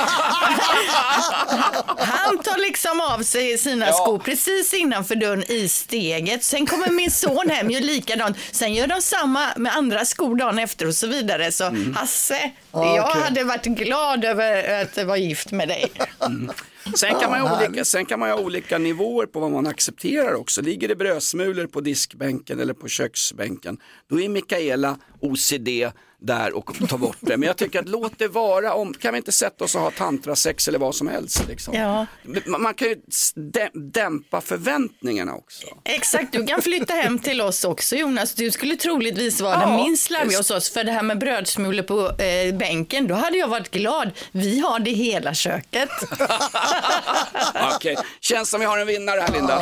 Han 1.98 2.38
tar 2.44 2.58
liksom 2.62 3.02
av 3.02 3.24
sig 3.24 3.58
sina 3.58 3.92
skor 3.92 4.20
precis 4.20 4.74
innanför 4.74 5.16
dörren 5.16 5.52
i 5.52 5.70
steget. 5.70 6.44
Sen 6.44 6.66
kommer 6.66 6.90
min 6.90 7.12
son 7.12 7.50
hem, 7.50 7.72
gör 7.72 7.82
likadant. 7.82 8.38
Sen 8.52 8.74
gör 8.74 8.88
de 8.88 9.02
samma 9.02 9.48
med 9.56 9.76
andra 9.76 10.06
skor 10.06 10.36
dagen 10.36 10.60
efter 10.60 10.88
och 10.88 10.96
så 10.96 11.08
vidare. 11.08 11.52
Så 11.52 11.76
Hasse, 11.96 12.52
Ja, 12.72 12.96
jag 12.96 13.06
okej. 13.10 13.22
hade 13.24 13.44
varit 13.44 13.64
glad 13.66 14.26
över 14.26 14.82
att 14.82 15.06
vara 15.06 15.18
gift 15.18 15.52
med 15.52 15.68
dig. 15.68 15.92
Sen 16.96 17.20
kan, 17.20 17.32
man 17.32 17.42
ha 17.42 17.68
olika, 17.68 17.86
sen 17.86 18.06
kan 18.06 18.20
man 18.20 18.30
ha 18.30 18.40
olika 18.40 18.78
nivåer 18.78 19.26
på 19.26 19.40
vad 19.40 19.52
man 19.52 19.68
accepterar 19.68 20.34
också. 20.34 20.62
Ligger 20.62 20.88
det 20.88 20.96
brödsmulor 20.96 21.68
på 21.68 21.82
diskbänken 21.82 22.60
eller 22.60 22.74
på 22.74 22.88
köksbänken, 22.88 23.78
då 24.10 24.22
är 24.22 24.30
Mikaela 24.30 24.98
OCD 25.22 25.68
där 26.22 26.56
och 26.58 26.90
tar 26.90 26.98
bort 26.98 27.18
det. 27.20 27.38
Men 27.38 27.48
jag 27.48 27.58
tycker 27.58 27.80
att 27.80 27.90
låt 27.90 28.20
det 28.20 28.28
vara, 28.28 28.74
om, 28.74 28.94
kan 28.94 29.14
vi 29.14 29.18
inte 29.18 29.32
sätta 29.32 29.64
oss 29.66 29.76
och 29.76 29.82
ha 29.82 29.92
tantrasex 29.92 30.68
eller 30.68 30.80
vad 30.80 30.96
som 30.96 31.08
helst. 31.08 31.48
Liksom. 31.48 31.74
Ja. 31.74 32.06
Man, 32.46 32.62
man 32.62 32.74
kan 32.74 32.88
ju 32.88 32.96
dä- 33.36 33.70
dämpa 33.92 34.42
förväntningarna 34.42 35.36
också. 35.36 35.68
Exakt, 35.84 36.32
du 36.34 36.46
kan 36.46 36.62
flytta 36.62 36.94
hem 36.94 37.20
till 37.20 37.42
oss 37.42 37.64
också 37.64 37.96
Jonas. 37.96 38.34
Du 38.34 38.52
skulle 38.52 38.76
troligtvis 38.76 39.42
vara 39.42 39.60
den 39.60 39.70
Ja, 39.70 39.84
minst 39.84 40.04
slarviga 40.04 40.38
hos 40.38 40.52
oss. 40.52 40.70
För 40.70 40.84
det 40.84 40.92
här 40.92 41.04
med 41.04 41.20
brödsmulor 41.20 41.84
på 41.84 42.22
eh, 42.24 42.56
bänken, 42.56 43.08
då 43.08 43.16
hade 43.16 43.38
jag 43.38 43.48
varit 43.48 43.72
glad. 43.72 44.12
Vi 44.32 44.60
har 44.60 44.80
det 44.80 44.92
hela 44.92 45.34
köket. 45.34 45.90
Okej, 47.76 47.98
känns 48.22 48.50
som 48.50 48.60
vi 48.60 48.66
har 48.66 48.78
en 48.78 48.88
vinnare 48.88 49.20
här 49.22 49.32
Linda. 49.34 49.62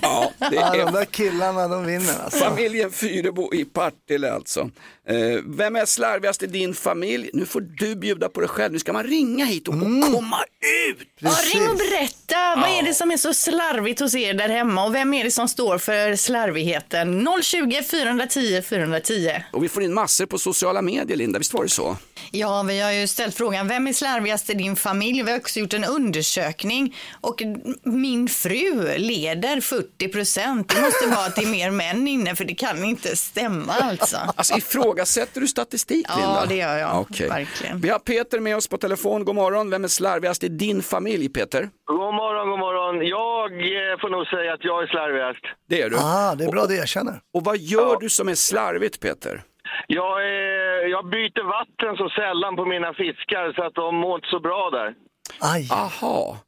Ja, 0.00 0.32
det 0.38 0.56
Ja, 0.56 0.70
de 0.72 0.80
är 0.80 0.92
där 0.92 1.04
killarna, 1.04 1.68
de 1.68 1.86
vinner 1.86 2.14
alltså. 2.24 2.38
familjen 2.44 2.90
Fyrebo 2.92 3.54
i 3.54 3.64
Partille 3.64 4.32
alltså. 4.32 4.70
Eh, 5.08 5.42
vem 5.46 5.76
är 5.76 5.86
slarvigast 5.86 6.42
i 6.42 6.46
din 6.46 6.74
familj? 6.74 7.30
Nu 7.32 7.46
får 7.46 7.60
du 7.60 7.96
bjuda 7.96 8.28
på 8.28 8.40
dig 8.40 8.48
själv. 8.48 8.72
Nu 8.72 8.78
ska 8.78 8.92
man 8.92 9.04
ringa 9.04 9.44
hit 9.44 9.68
och 9.68 9.74
komma 9.74 10.44
ut. 10.88 11.08
Ja, 11.18 11.30
ring 11.54 11.68
och 11.68 11.76
berätta. 11.76 12.56
Vad 12.56 12.70
är 12.78 12.82
det 12.82 12.94
som 12.94 13.10
är 13.10 13.16
så 13.16 13.34
slarvigt 13.34 14.00
hos 14.00 14.14
er 14.14 14.34
där 14.34 14.48
hemma? 14.48 14.84
Och 14.84 14.94
vem 14.94 15.14
är 15.14 15.24
det 15.24 15.30
som 15.30 15.48
står 15.48 15.78
för 15.78 16.16
slarvigheten? 16.16 17.28
020 17.42 17.82
410 17.82 18.62
410. 18.62 19.30
Och 19.52 19.64
vi 19.64 19.68
får 19.68 19.82
in 19.82 19.94
massor 19.94 20.26
på 20.26 20.38
sociala 20.38 20.82
medier 20.82 21.16
Linda, 21.16 21.38
visst 21.38 21.54
var 21.54 21.62
det 21.62 21.68
så? 21.68 21.96
Ja, 22.30 22.62
vi 22.62 22.80
har 22.80 22.92
ju 22.92 23.06
ställt 23.06 23.34
frågan, 23.36 23.68
vem 23.68 23.86
är 23.86 23.92
slarvigast 23.92 24.50
i 24.50 24.54
din 24.54 24.76
familj? 24.76 25.22
Vi 25.22 25.30
har 25.30 25.38
också 25.38 25.60
gjort 25.60 25.72
en 25.72 25.84
undersökning 25.84 26.96
och 27.20 27.42
min 27.82 28.28
fru 28.28 28.98
leder 28.98 29.60
40 29.60 30.08
procent. 30.08 30.68
Det 30.68 30.80
måste 30.80 31.06
vara 31.06 31.26
att 31.26 31.36
det 31.36 31.42
är 31.42 31.46
mer 31.46 31.70
män 31.70 32.08
inne, 32.08 32.36
för 32.36 32.44
det 32.44 32.54
kan 32.54 32.84
inte 32.84 33.16
stämma 33.16 33.72
alltså. 33.72 34.16
Alltså 34.36 34.54
ifrågasätter 34.92 35.40
du 35.40 35.48
statistik 35.48 36.06
Ja, 36.08 36.16
Linda? 36.16 36.46
det 36.48 36.54
gör 36.54 36.76
jag. 36.78 37.00
Okej. 37.00 37.28
Verkligen. 37.28 37.80
Vi 37.80 37.88
har 37.88 37.98
Peter 37.98 38.40
med 38.40 38.56
oss 38.56 38.68
på 38.68 38.78
telefon, 38.78 39.24
god 39.24 39.34
morgon. 39.34 39.70
Vem 39.70 39.84
är 39.84 39.88
slarvigast 39.88 40.44
i 40.44 40.48
din 40.48 40.82
familj 40.82 41.28
Peter? 41.28 41.68
God 41.84 42.14
morgon, 42.14 42.50
god 42.50 42.58
morgon. 42.58 43.06
Jag 43.06 43.52
eh, 43.52 43.98
får 44.00 44.10
nog 44.10 44.26
säga 44.26 44.52
att 44.54 44.64
jag 44.64 44.82
är 44.82 44.86
slarvigast. 44.86 45.44
Det 45.68 45.82
är 45.82 45.90
du. 45.90 45.96
Ah, 45.96 46.34
det 46.34 46.44
är 46.44 46.50
bra, 46.50 46.66
det 46.66 46.76
erkänner. 46.76 47.20
Och 47.34 47.44
vad 47.44 47.56
gör 47.56 48.00
du 48.00 48.08
som 48.08 48.28
är 48.28 48.34
slarvigt 48.34 49.00
Peter? 49.00 49.42
Jag, 49.86 50.20
eh, 50.20 50.88
jag 50.90 51.10
byter 51.10 51.44
vatten 51.58 51.96
så 51.96 52.08
sällan 52.08 52.56
på 52.56 52.64
mina 52.66 52.94
fiskar 52.94 53.52
så 53.56 53.62
att 53.62 53.74
de 53.74 53.96
mår 53.96 54.14
inte 54.14 54.28
så 54.28 54.40
bra 54.40 54.70
där. 54.70 54.94
Aj. 55.40 55.68
Aha. 55.72 56.38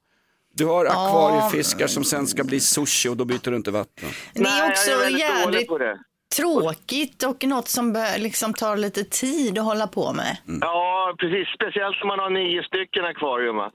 Du 0.56 0.66
har 0.66 0.84
akvariefiskar 0.86 1.86
som 1.86 2.04
sen 2.04 2.26
ska 2.26 2.44
bli 2.44 2.60
sushi 2.60 3.08
och 3.08 3.16
då 3.16 3.24
byter 3.24 3.50
du 3.50 3.56
inte 3.56 3.70
vatten. 3.70 4.08
Det 4.34 4.40
är 4.40 4.42
Nej, 4.42 4.70
också 4.70 4.90
jag 4.90 5.04
är 5.04 5.18
jävligt 5.18 5.68
på 5.68 5.78
det. 5.78 5.98
Tråkigt 6.36 7.22
och 7.30 7.44
något 7.44 7.68
som 7.68 7.92
bör, 7.92 8.18
liksom 8.18 8.54
tar 8.54 8.76
lite 8.76 9.04
tid 9.04 9.58
att 9.58 9.64
hålla 9.64 9.86
på 9.86 10.12
med. 10.12 10.36
Ja, 10.60 11.14
precis. 11.18 11.48
Speciellt 11.54 12.02
om 12.02 12.08
man 12.08 12.18
har 12.18 12.30
nio 12.30 12.62
stycken 12.62 13.04
akvarium. 13.04 13.56
va? 13.56 13.70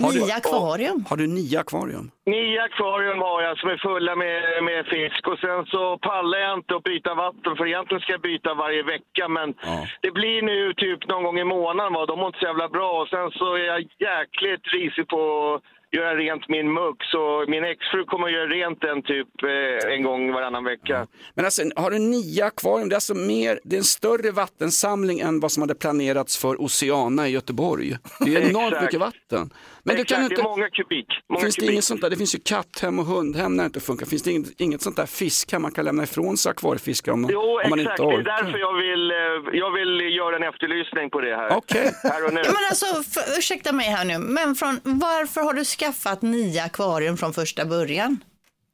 Har 0.00 0.12
du- 0.12 0.20
Nya 0.20 0.34
akvarium. 0.34 1.04
Har 1.10 1.16
du 1.16 1.26
nio 1.26 1.60
akvarium? 1.60 2.10
Nio 2.26 2.62
akvarium 2.62 3.18
har 3.18 3.42
jag 3.42 3.58
som 3.58 3.68
är 3.70 3.76
fulla 3.76 4.16
med, 4.16 4.64
med 4.64 4.86
fisk 4.86 5.28
och 5.28 5.38
sen 5.38 5.60
så 5.66 5.98
pallar 5.98 6.38
jag 6.38 6.58
inte 6.58 6.74
att 6.76 6.82
byta 6.82 7.14
vatten 7.14 7.56
för 7.56 7.66
egentligen 7.66 8.00
ska 8.00 8.12
jag 8.12 8.20
byta 8.20 8.54
varje 8.54 8.82
vecka 8.82 9.28
men 9.28 9.48
det 10.04 10.10
blir 10.10 10.42
nu 10.42 10.74
typ 10.74 11.08
någon 11.08 11.24
gång 11.24 11.38
i 11.38 11.44
månaden 11.44 11.92
va, 11.92 12.06
de 12.06 12.18
mår 12.18 12.26
inte 12.26 12.38
så 12.38 12.46
jävla 12.46 12.68
bra 12.68 12.90
och 13.02 13.08
sen 13.08 13.30
så 13.30 13.54
är 13.54 13.64
jag 13.72 13.80
jäkligt 14.08 14.64
risig 14.76 15.08
på 15.08 15.20
att 15.54 15.62
göra 15.96 16.16
rent 16.16 16.48
min 16.48 16.72
mugg 16.72 16.96
så 17.04 17.44
min 17.48 17.64
exfru 17.64 18.04
kommer 18.04 18.26
att 18.26 18.32
göra 18.32 18.46
rent 18.46 18.80
den 18.80 19.02
typ 19.02 19.28
eh, 19.42 19.94
en 19.94 20.02
gång 20.02 20.32
varannan 20.32 20.64
vecka. 20.64 21.06
Men 21.34 21.44
alltså, 21.44 21.62
har 21.76 21.90
du 21.90 21.98
nio 21.98 22.44
akvarium, 22.44 22.88
det 22.88 22.92
är 22.92 22.96
alltså 22.96 23.14
mer, 23.14 23.60
det 23.64 23.76
är 23.76 23.78
en 23.78 23.84
större 23.84 24.30
vattensamling 24.30 25.20
än 25.20 25.40
vad 25.40 25.52
som 25.52 25.60
hade 25.62 25.74
planerats 25.74 26.38
för 26.38 26.62
Oceana 26.62 27.28
i 27.28 27.30
Göteborg. 27.30 27.96
Det 28.20 28.36
är 28.36 28.40
enormt 28.50 28.66
Exakt. 28.72 28.82
mycket 28.84 29.00
vatten. 29.00 29.50
Men 29.84 29.96
du 29.96 30.02
Exakt, 30.02 30.20
kan 30.20 30.28
det 30.28 30.34
inte, 30.34 30.42
är 30.42 30.44
många 30.44 30.68
kubik. 30.70 31.06
Många 31.28 31.40
finns 31.42 31.54
det 31.54 31.60
kubik. 31.60 31.72
inget 31.72 31.84
sånt 31.84 32.00
där, 32.00 32.10
det 32.10 32.16
finns 32.16 32.34
ju 32.34 32.38
katthem 32.44 32.98
och 32.98 33.04
hundhem 33.04 33.56
när 33.56 33.64
det 33.64 33.66
inte 33.66 33.80
funkar. 33.80 34.06
Finns 34.06 34.22
det 34.22 34.30
inget, 34.30 34.60
inget 34.60 34.82
sånt 34.82 34.96
där 34.96 35.06
fiskhem 35.06 35.62
man 35.62 35.72
kan 35.72 35.84
lämna 35.84 36.02
ifrån 36.02 36.36
sig 36.36 36.50
akvariefiskar 36.50 37.12
om, 37.12 37.28
Jo, 37.32 37.40
om 37.64 37.70
man 37.70 37.80
exakt. 37.80 38.00
inte 38.00 38.10
Det 38.12 38.14
är 38.16 38.20
orkar? 38.20 38.42
därför 38.44 38.58
jag 38.58 38.74
vill, 38.74 39.10
eh, 39.10 39.58
jag 39.60 39.70
vill 39.70 40.16
göra 40.16 40.36
en 40.36 40.42
efterlysning 40.42 41.10
på 41.10 41.20
det 41.20 41.36
här. 41.36 41.56
Okej. 41.56 41.92
Här 42.02 42.26
och 42.26 42.32
nu. 42.34 42.40
Men 42.46 42.54
alltså, 42.70 42.86
för, 42.86 43.38
ursäkta 43.38 43.72
mig 43.72 43.86
här 43.86 44.04
nu, 44.04 44.18
men 44.18 44.54
från, 44.54 44.80
varför 44.84 45.40
har 45.40 45.52
du 45.52 45.64
skaffat 45.82 46.22
nio 46.22 46.62
akvarium 46.62 47.16
från 47.16 47.32
första 47.32 47.64
början? 47.64 48.24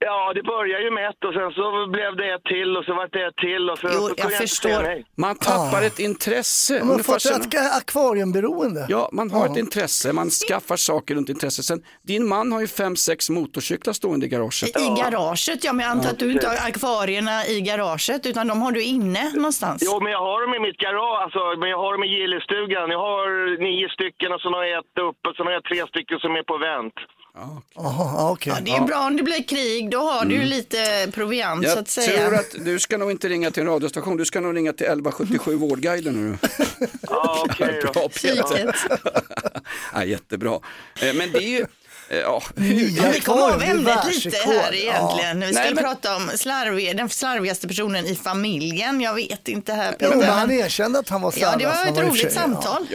Ja, 0.01 0.33
det 0.35 0.43
började 0.43 0.85
ju 0.85 0.91
med 0.91 1.09
ett 1.11 1.25
och 1.25 1.35
sen 1.35 1.51
så 1.59 1.87
blev 1.97 2.17
det 2.17 2.29
ett 2.35 2.45
till 2.45 2.77
och 2.77 2.85
så 2.85 2.95
vart 2.95 3.13
det 3.13 3.23
ett 3.27 3.37
till 3.37 3.71
och 3.71 3.79
sen 3.79 3.91
Jo, 3.95 4.01
så 4.01 4.15
jag 4.17 4.27
inte 4.27 4.37
förstår. 4.37 4.83
Man 5.25 5.35
tappar 5.37 5.83
ett 5.87 5.99
intresse. 5.99 6.79
De 6.79 6.89
har 6.91 6.99
fått 6.99 7.25
ett 7.27 7.77
akvariumberoende. 7.81 8.87
Ja, 8.89 9.09
man 9.13 9.31
har 9.31 9.47
Ja. 9.47 9.53
ett 9.53 9.59
intresse, 9.59 10.13
man 10.13 10.31
skaffar 10.31 10.77
saker 10.77 11.15
runt 11.15 11.29
intresset. 11.29 11.65
Sen, 11.65 11.81
din 12.03 12.29
man 12.29 12.53
har 12.53 12.61
ju 12.61 12.67
fem, 12.67 12.97
sex 12.97 13.31
motorcyklar 13.31 13.93
stående 13.93 14.27
i 14.27 14.29
garaget. 14.29 14.69
I 14.69 14.89
garaget, 15.03 15.65
ja 15.65 15.73
men 15.73 15.83
jag 15.87 15.91
antar 15.91 16.11
att 16.11 16.19
du 16.19 16.33
inte 16.33 16.49
har 16.49 16.57
akvarierna 16.71 17.47
i 17.47 17.61
garaget 17.61 18.27
utan 18.27 18.49
de 18.49 18.63
har 18.63 18.73
du 18.73 18.83
inne 18.83 19.25
någonstans. 19.35 19.83
Jo, 19.87 20.01
men 20.03 20.13
jag 20.13 20.21
har 20.21 20.39
dem 20.43 20.55
i 20.55 20.61
mitt 20.67 20.77
garage, 20.85 21.23
alltså, 21.25 21.41
men 21.61 21.69
jag 21.71 21.79
har 21.79 21.93
dem 21.93 22.05
i 22.05 22.09
gillestugan. 22.19 22.91
Jag 22.91 23.03
har 23.11 23.27
nio 23.69 23.89
stycken 23.89 24.33
och 24.35 24.41
så 24.41 24.49
har 24.51 24.65
jag 24.65 24.79
ett 24.79 24.99
uppe 25.11 25.25
och 25.29 25.35
så 25.37 25.45
har 25.45 25.53
jag 25.53 25.65
tre 25.65 25.81
stycken 25.93 26.19
som 26.25 26.33
är 26.41 26.43
på 26.43 26.57
vänt. 26.69 26.95
Jaha, 27.35 27.62
ja, 27.75 28.31
okej. 28.31 28.53
Ja, 28.57 28.61
det 28.64 28.71
är 28.71 28.81
bra 28.87 29.07
om 29.07 29.17
det 29.17 29.23
blir 29.23 29.43
krig, 29.49 29.91
då 29.91 29.99
har 30.11 30.25
du 30.25 30.35
ju 30.35 30.43
lite 30.45 31.09
proviant 31.14 31.64
så 31.64 31.69
Jag 31.71 31.79
att 31.79 31.88
säga. 31.88 32.27
tror 32.29 32.35
att 32.38 32.55
du 32.64 32.79
ska 32.79 32.99
nog 32.99 33.11
inte 33.11 33.29
ringa 33.29 33.51
till 33.51 33.62
en 33.62 33.69
radiostation, 33.69 34.17
du 34.17 34.25
ska 34.25 34.41
nog 34.41 34.57
ringa 34.57 34.73
till 34.73 34.87
1177 34.87 35.55
Vårdguiden 35.57 36.14
nu. 36.31 36.38
Ja, 37.03 37.45
okej 37.51 37.81
då. 37.87 37.93
Bra 37.93 38.09
Peter. 38.09 38.77
Ja, 39.95 40.05
jättebra. 40.05 40.59
Eh, 41.03 41.14
Men 41.14 41.33
det 41.33 41.38
är 41.38 41.49
ju, 41.49 41.67
eh, 42.09 42.19
ja, 42.19 42.43
Nya 42.55 43.11
Vi 43.11 43.21
kommer 43.21 43.43
av 43.55 43.62
ämnet 43.62 44.25
lite 44.25 44.37
här 44.47 44.75
egentligen. 44.75 45.41
Vi 45.41 45.47
Nej, 45.47 45.55
skulle 45.55 45.75
men- 45.75 45.85
prata 45.85 46.17
om 46.17 46.31
slarvig, 46.35 46.97
den 46.97 47.09
slarvigaste 47.09 47.69
personen 47.69 48.07
i 48.07 48.14
familjen. 48.14 49.01
Jag 49.01 49.14
vet 49.14 49.49
inte 49.49 49.73
här 49.73 49.91
Jo, 49.93 49.97
Peter. 49.99 50.17
men 50.17 50.29
han 50.29 50.51
erkände 50.51 50.99
att 50.99 51.09
han 51.09 51.21
var 51.23 51.35
Ja, 51.37 51.57
det 51.57 51.67
var 51.67 51.73
slarvig, 51.73 51.99
ett 51.99 52.09
roligt 52.09 52.23
sig- 52.23 52.31
samtal. 52.31 52.87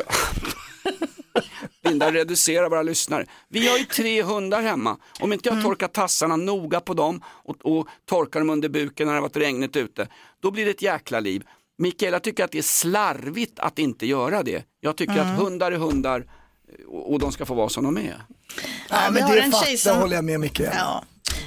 Linda 1.84 2.12
reducerar 2.12 2.70
våra 2.70 2.82
lyssnare. 2.84 3.26
Vi 3.50 3.68
har 3.68 3.78
ju 3.78 3.84
tre 3.86 4.24
hundar 4.24 4.62
hemma. 4.62 4.98
Om 5.20 5.34
inte 5.34 5.50
jag 5.50 5.64
torkar 5.64 5.88
tassarna 5.88 6.36
noga 6.36 6.80
på 6.80 6.94
dem 6.94 7.22
och, 7.28 7.56
och 7.62 7.88
torkar 8.06 8.40
dem 8.40 8.50
under 8.50 8.70
buken 8.70 9.08
när 9.08 9.14
det 9.14 9.18
har 9.18 9.22
varit 9.28 9.38
regnigt 9.38 9.76
ute, 9.76 10.08
då 10.40 10.52
blir 10.52 10.66
det 10.66 10.72
ett 10.72 10.82
jäkla 10.82 11.20
liv. 11.20 11.44
Mikaela 11.78 12.20
tycker 12.20 12.44
att 12.44 12.52
det 12.52 12.58
är 12.58 12.62
slarvigt 12.62 13.60
att 13.60 13.80
inte 13.80 14.06
göra 14.06 14.44
det. 14.44 14.64
Jag 14.80 14.96
tycker 14.98 15.14
att 15.20 15.40
hundar 15.40 15.72
är 15.72 15.78
hundar 15.78 16.26
och, 16.88 17.12
och 17.14 17.20
de 17.20 17.32
ska 17.32 17.46
få 17.46 17.54
vara 17.54 17.70
som 17.70 17.84
de 17.84 17.98
är. 17.98 18.22
Ja, 18.90 18.98
men 19.12 19.14
det 19.32 19.42
fattar 19.52 19.76
som- 19.76 19.98
håller 19.98 20.16
jag 20.16 20.26
med 20.26 20.40
Micke. 20.40 20.60
Ja. 20.60 21.04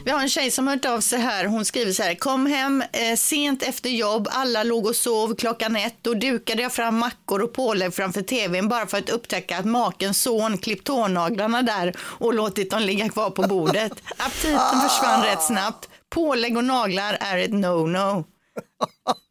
Vi 0.07 0.13
har 0.13 0.21
en 0.21 0.29
tjej 0.29 0.51
som 0.51 0.67
har 0.67 0.75
hört 0.75 0.85
av 0.85 1.01
sig 1.01 1.19
här. 1.21 1.45
Hon 1.45 1.65
skriver 1.65 1.93
så 1.93 2.03
här. 2.03 2.15
Kom 2.15 2.47
hem 2.47 2.83
eh, 2.93 3.17
sent 3.17 3.63
efter 3.63 3.91
jobb. 3.91 4.29
Alla 4.31 4.63
låg 4.63 4.87
och 4.87 4.97
sov 4.97 5.35
klockan 5.37 5.77
ett. 5.77 5.95
Då 6.03 6.15
dukade 6.15 6.63
jag 6.63 6.73
fram 6.73 6.99
mackor 6.99 7.43
och 7.43 7.53
pålägg 7.53 7.95
framför 7.95 8.23
tvn 8.23 8.69
bara 8.69 8.87
för 8.87 8.99
att 8.99 9.11
upptäcka 9.11 9.59
att 9.59 9.65
makens 9.65 10.23
son 10.23 10.59
klippt 10.59 10.87
tånaglarna 10.87 11.63
där 11.63 11.95
och 12.01 12.35
låtit 12.35 12.71
dem 12.71 12.83
ligga 12.83 13.09
kvar 13.09 13.31
på 13.31 13.43
bordet. 13.43 13.93
Aptiten 14.17 14.81
försvann 14.89 15.23
rätt 15.23 15.43
snabbt. 15.43 15.89
Pålägg 16.11 16.57
och 16.57 16.65
naglar 16.65 17.17
är 17.21 17.39
ett 17.39 17.51
no-no. 17.51 18.25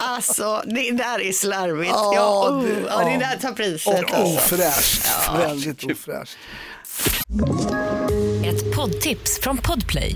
Alltså, 0.03 0.61
det 0.65 0.91
där 0.91 1.21
är 1.21 1.31
slarvigt. 1.31 1.91
Ja, 1.93 2.11
Ja, 2.15 2.49
oh, 2.49 2.63
det- 2.63 2.85
ja, 2.89 2.97
det 2.99 3.17
där 3.17 3.37
tar 3.41 3.51
priset. 3.51 3.87
Och 4.03 4.13
alltså. 4.13 4.53
ofräscht. 4.55 5.07
Ja. 5.27 5.37
Väldigt 5.37 5.83
ofräscht. 5.83 6.37
Ett 8.45 8.75
poddtips 8.75 9.39
från 9.39 9.57
Podplay. 9.57 10.15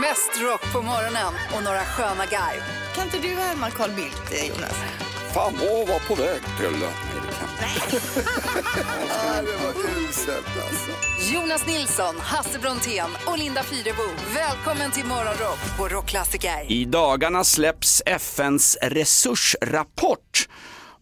Mest 0.00 0.40
rock 0.40 0.72
på 0.72 0.82
morgonen 0.82 1.34
och 1.56 1.62
några 1.64 1.80
sköna 1.84 2.26
garv. 2.26 2.62
Kan 2.94 3.04
inte 3.04 3.18
du 3.18 3.28
härma 3.28 3.70
Carl 3.70 3.90
Bildt, 3.90 4.32
eh, 4.32 4.46
Jonas? 4.48 4.74
Fan, 5.34 5.54
åh, 5.62 5.88
var 5.88 5.98
på 6.08 6.14
väg 6.14 6.40
till... 6.58 6.80
Nej, 7.60 7.78
det 7.90 7.98
kan 8.00 9.44
det 9.44 9.56
var 9.64 10.00
uselt 10.08 10.46
alltså. 10.68 11.32
Jonas 11.34 11.66
Nilsson, 11.66 12.14
Hasse 12.20 12.58
Brontén 12.58 13.10
och 13.26 13.38
Linda 13.38 13.62
Fyrebo. 13.62 14.02
Välkommen 14.34 14.90
till 14.90 15.04
Morgonrock 15.04 15.76
på 15.78 15.88
Rockklassiker. 15.88 16.72
I 16.72 16.84
dagarna 16.84 17.44
släpps 17.44 18.02
FNs 18.06 18.76
resursrapport. 18.82 20.48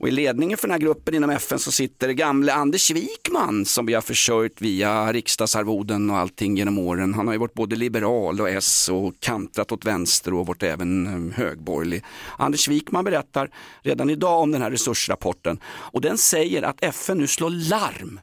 Och 0.04 0.08
I 0.08 0.12
ledningen 0.12 0.58
för 0.58 0.68
den 0.68 0.72
här 0.72 0.78
gruppen 0.78 1.14
inom 1.14 1.30
FN 1.30 1.58
så 1.58 1.72
sitter 1.72 2.10
gamle 2.10 2.52
Anders 2.52 2.90
Wikman 2.90 3.64
som 3.64 3.86
vi 3.86 3.94
har 3.94 4.00
försörjt 4.00 4.62
via 4.62 5.12
riksdagsarvoden 5.12 6.10
och 6.10 6.16
allting 6.16 6.56
genom 6.56 6.78
åren. 6.78 7.14
Han 7.14 7.26
har 7.26 7.34
ju 7.34 7.38
varit 7.38 7.54
både 7.54 7.76
liberal 7.76 8.40
och 8.40 8.50
S 8.50 8.88
och 8.88 9.14
kantrat 9.20 9.72
åt 9.72 9.84
vänster 9.84 10.34
och 10.34 10.46
varit 10.46 10.62
även 10.62 11.06
eh, 11.06 11.36
högborgerlig. 11.36 12.04
Anders 12.38 12.68
Wikman 12.68 13.04
berättar 13.04 13.50
redan 13.82 14.10
idag 14.10 14.40
om 14.40 14.50
den 14.52 14.62
här 14.62 14.70
resursrapporten 14.70 15.60
och 15.66 16.00
den 16.00 16.18
säger 16.18 16.62
att 16.62 16.84
FN 16.84 17.18
nu 17.18 17.26
slår 17.26 17.50
larm. 17.50 18.20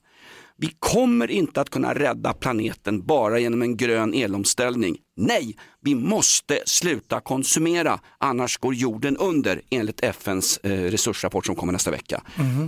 Vi 0.62 0.76
kommer 0.80 1.32
inte 1.32 1.62
att 1.62 1.70
kunna 1.70 1.94
rädda 1.94 2.34
planeten 2.34 3.06
bara 3.06 3.40
genom 3.40 3.62
en 3.62 3.78
grön 3.78 4.14
elomställning. 4.14 4.98
Nej, 5.18 5.56
vi 5.82 5.96
måste 5.96 6.60
sluta 6.66 7.20
konsumera, 7.20 8.00
annars 8.18 8.58
går 8.58 8.74
jorden 8.74 9.18
under 9.18 9.62
enligt 9.70 10.04
FNs 10.04 10.58
eh, 10.58 10.92
resursrapport 10.92 11.46
som 11.46 11.56
kommer 11.56 11.74
nästa 11.74 11.92
vecka. 11.92 12.24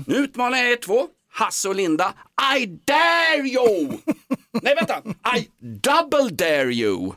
Nu 0.08 0.16
utmanar 0.16 0.58
jag 0.58 0.72
er 0.72 0.76
två, 0.76 1.08
Hasse 1.34 1.70
och 1.70 1.76
Linda. 1.76 2.14
I 2.58 2.66
dare 2.66 3.48
you! 3.48 3.98
Nej 4.62 4.76
vänta, 4.76 5.02
I 5.38 5.50
double 5.60 6.30
dare 6.36 6.74
you! 6.74 7.12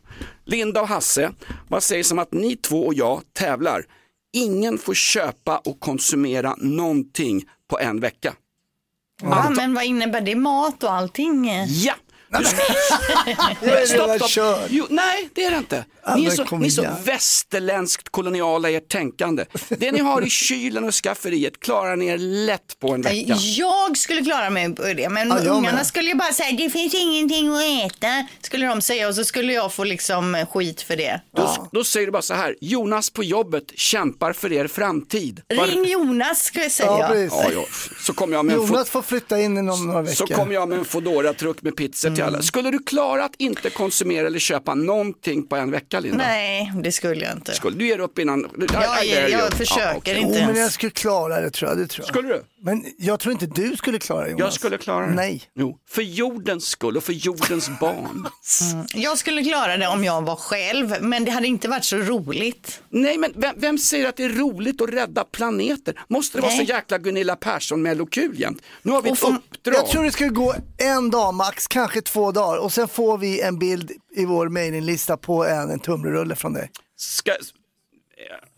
Linda 0.44 0.80
och 0.80 0.88
Hasse, 0.88 1.32
vad 1.68 1.82
sägs 1.82 2.12
om 2.12 2.18
att 2.18 2.32
ni 2.32 2.56
två 2.56 2.86
och 2.86 2.94
jag 2.94 3.22
tävlar? 3.32 3.84
Ingen 4.32 4.78
får 4.78 4.94
köpa 4.94 5.58
och 5.58 5.80
konsumera 5.80 6.54
någonting 6.58 7.44
på 7.70 7.78
en 7.78 8.00
vecka. 8.00 8.34
Ja, 9.22 9.50
men 9.56 9.74
vad 9.74 9.84
innebär 9.84 10.20
det? 10.20 10.34
Mat 10.34 10.82
och 10.82 10.92
allting? 10.92 11.50
Ja! 11.66 11.94
Det 13.60 13.70
är 13.70 13.86
Stopp, 13.86 14.30
stopp. 14.30 14.58
Jo, 14.68 14.86
nej, 14.90 15.28
det 15.34 15.44
är 15.44 15.50
det 15.50 15.56
inte. 15.56 15.84
Ja, 16.08 16.14
Ni 16.16 16.26
är 16.26 16.30
så, 16.30 16.56
ni 16.56 16.66
är 16.66 16.70
så 16.70 16.86
västerländskt 17.04 18.08
koloniala 18.08 18.70
i 18.70 18.76
ert 18.76 18.88
tänkande. 18.88 19.44
Det 19.68 19.92
ni 19.92 20.00
har 20.00 20.26
i 20.26 20.30
kylen 20.30 20.84
och 20.84 20.94
skafferiet 20.94 21.60
klarar 21.60 21.96
ni 21.96 22.06
er 22.06 22.18
lätt 22.18 22.78
på 22.80 22.92
en 22.94 23.02
vecka. 23.02 23.36
Jag 23.40 23.96
skulle 23.98 24.22
klara 24.22 24.50
mig 24.50 24.74
på 24.74 24.82
det, 24.82 25.08
men 25.08 25.28
Ja, 25.28 25.36
ungarna 25.50 25.76
med. 25.76 25.86
skulle 25.86 26.08
ju 26.08 26.14
bara 26.14 26.32
säga 26.32 26.52
det 26.56 26.70
finns 26.70 26.94
ingenting 26.94 27.54
att 27.56 27.62
äta, 27.92 28.26
skulle 28.40 28.66
de 28.66 28.82
säga 28.82 29.08
och 29.08 29.14
så 29.14 29.24
skulle 29.24 29.52
jag 29.52 29.72
få 29.72 29.84
liksom 29.84 30.46
skit 30.52 30.82
för 30.82 30.96
det. 30.96 31.20
Då, 31.36 31.68
då 31.72 31.84
säger 31.84 32.06
du 32.06 32.12
bara 32.12 32.22
så 32.22 32.34
här, 32.34 32.56
Jonas 32.60 33.10
på 33.10 33.24
jobbet 33.24 33.64
kämpar 33.74 34.32
för 34.32 34.52
er 34.52 34.66
framtid. 34.68 35.42
Var- 35.56 35.66
Ring 35.66 35.84
Jonas 35.84 36.42
ska 36.42 36.62
jag 36.62 36.72
säga. 36.72 36.88
Ja. 36.88 37.14
Ja, 37.16 37.44
ja. 37.54 37.64
Så 38.00 38.12
kommer 38.12 38.34
jag 38.36 38.44
med 38.44 38.54
Jonas 38.56 38.90
får 38.90 39.02
flytta 39.02 39.40
in 39.40 39.58
i 39.58 39.62
någon, 39.62 39.86
några 39.86 40.02
veckor. 40.02 40.14
så 40.14 40.34
kommer 40.34 40.54
jag 40.54 40.68
med 40.68 40.78
en 40.78 40.84
foodora 40.84 41.32
truck 41.32 41.62
med 41.62 41.76
pizza 41.76 42.10
till 42.10 42.24
alla. 42.26 42.42
Skulle 42.42 42.70
du 42.70 42.78
klara 42.78 43.24
att 43.24 43.34
inte 43.38 43.70
konsumera 43.70 44.26
eller 44.26 44.38
köpa 44.38 44.74
någonting 44.74 45.46
på 45.46 45.56
en 45.56 45.70
vecka 45.70 46.00
Linda? 46.00 46.16
Nej, 46.18 46.72
det 46.82 46.92
skulle 46.92 47.24
jag 47.24 47.32
inte. 47.36 47.54
Skulle 47.54 47.76
du 47.76 47.86
ge 47.86 47.98
upp 47.98 48.18
innan? 48.18 48.46
Jag, 48.58 48.68
dare 48.68 49.04
jag 49.04 49.30
you. 49.30 49.50
försöker 49.50 49.96
okej. 49.96 50.16
inte 50.16 50.28
Jo, 50.28 50.32
men 50.34 50.42
ens. 50.42 50.58
jag 50.58 50.72
skulle 50.72 50.90
klara 50.90 51.40
det 51.40 51.50
tror 51.50 51.70
jag. 51.70 51.78
Det 51.78 51.86
tror 51.86 52.04
jag. 52.06 52.14
Skulle 52.16 52.28
du? 52.28 52.42
Men 52.62 52.84
jag 52.98 53.20
tror 53.20 53.32
inte 53.32 53.46
du 53.46 53.76
skulle 53.76 53.98
klara 53.98 54.24
det 54.24 54.30
Jonas. 54.30 54.40
Jag 54.40 54.52
skulle 54.52 54.78
klara 54.78 55.06
det. 55.06 55.12
Nej. 55.14 55.42
Jo, 55.54 55.78
för 55.88 56.02
jordens 56.02 56.66
skull 56.68 56.96
och 56.96 57.04
för 57.04 57.12
jordens 57.12 57.70
barn. 57.80 58.28
Mm. 58.72 58.86
Jag 58.94 59.18
skulle 59.18 59.42
klara 59.44 59.76
det 59.76 59.86
om 59.86 60.04
jag 60.04 60.22
var 60.22 60.36
själv, 60.36 60.94
men 61.00 61.24
det 61.24 61.30
hade 61.30 61.46
inte 61.46 61.68
varit 61.68 61.84
så 61.84 61.96
roligt. 61.96 62.80
Nej, 62.88 63.18
men 63.18 63.32
vem, 63.36 63.54
vem 63.58 63.78
säger 63.78 64.08
att 64.08 64.16
det 64.16 64.24
är 64.24 64.28
roligt 64.28 64.82
att 64.82 64.88
rädda 64.88 65.24
planeter? 65.24 66.00
Måste 66.08 66.38
det 66.38 66.42
vara 66.42 66.52
så 66.52 66.56
Nej. 66.58 66.68
jäkla 66.68 66.98
Gunilla 66.98 67.36
Persson 67.36 67.82
med 67.82 68.10
kul 68.10 68.40
jämt? 68.40 68.62
Nu 68.82 68.92
har 68.92 69.02
vi 69.02 69.10
ett 69.10 69.22
uppdrag. 69.22 69.74
Jag 69.74 69.86
tror 69.86 70.04
det 70.04 70.12
skulle 70.12 70.30
gå 70.30 70.54
en 70.78 71.10
dag 71.10 71.34
max, 71.34 71.66
kanske 71.66 71.98
två 72.06 72.32
dagar 72.32 72.58
och 72.58 72.72
sen 72.72 72.88
får 72.88 73.18
vi 73.18 73.40
en 73.40 73.58
bild 73.58 73.92
i 74.16 74.24
vår 74.24 74.48
mailinglista 74.48 75.16
på 75.16 75.44
en, 75.44 75.70
en 75.70 75.78
tunnbrödsrulle 75.78 76.34
från 76.36 76.52
dig. 76.52 76.70
Ska, 76.96 77.32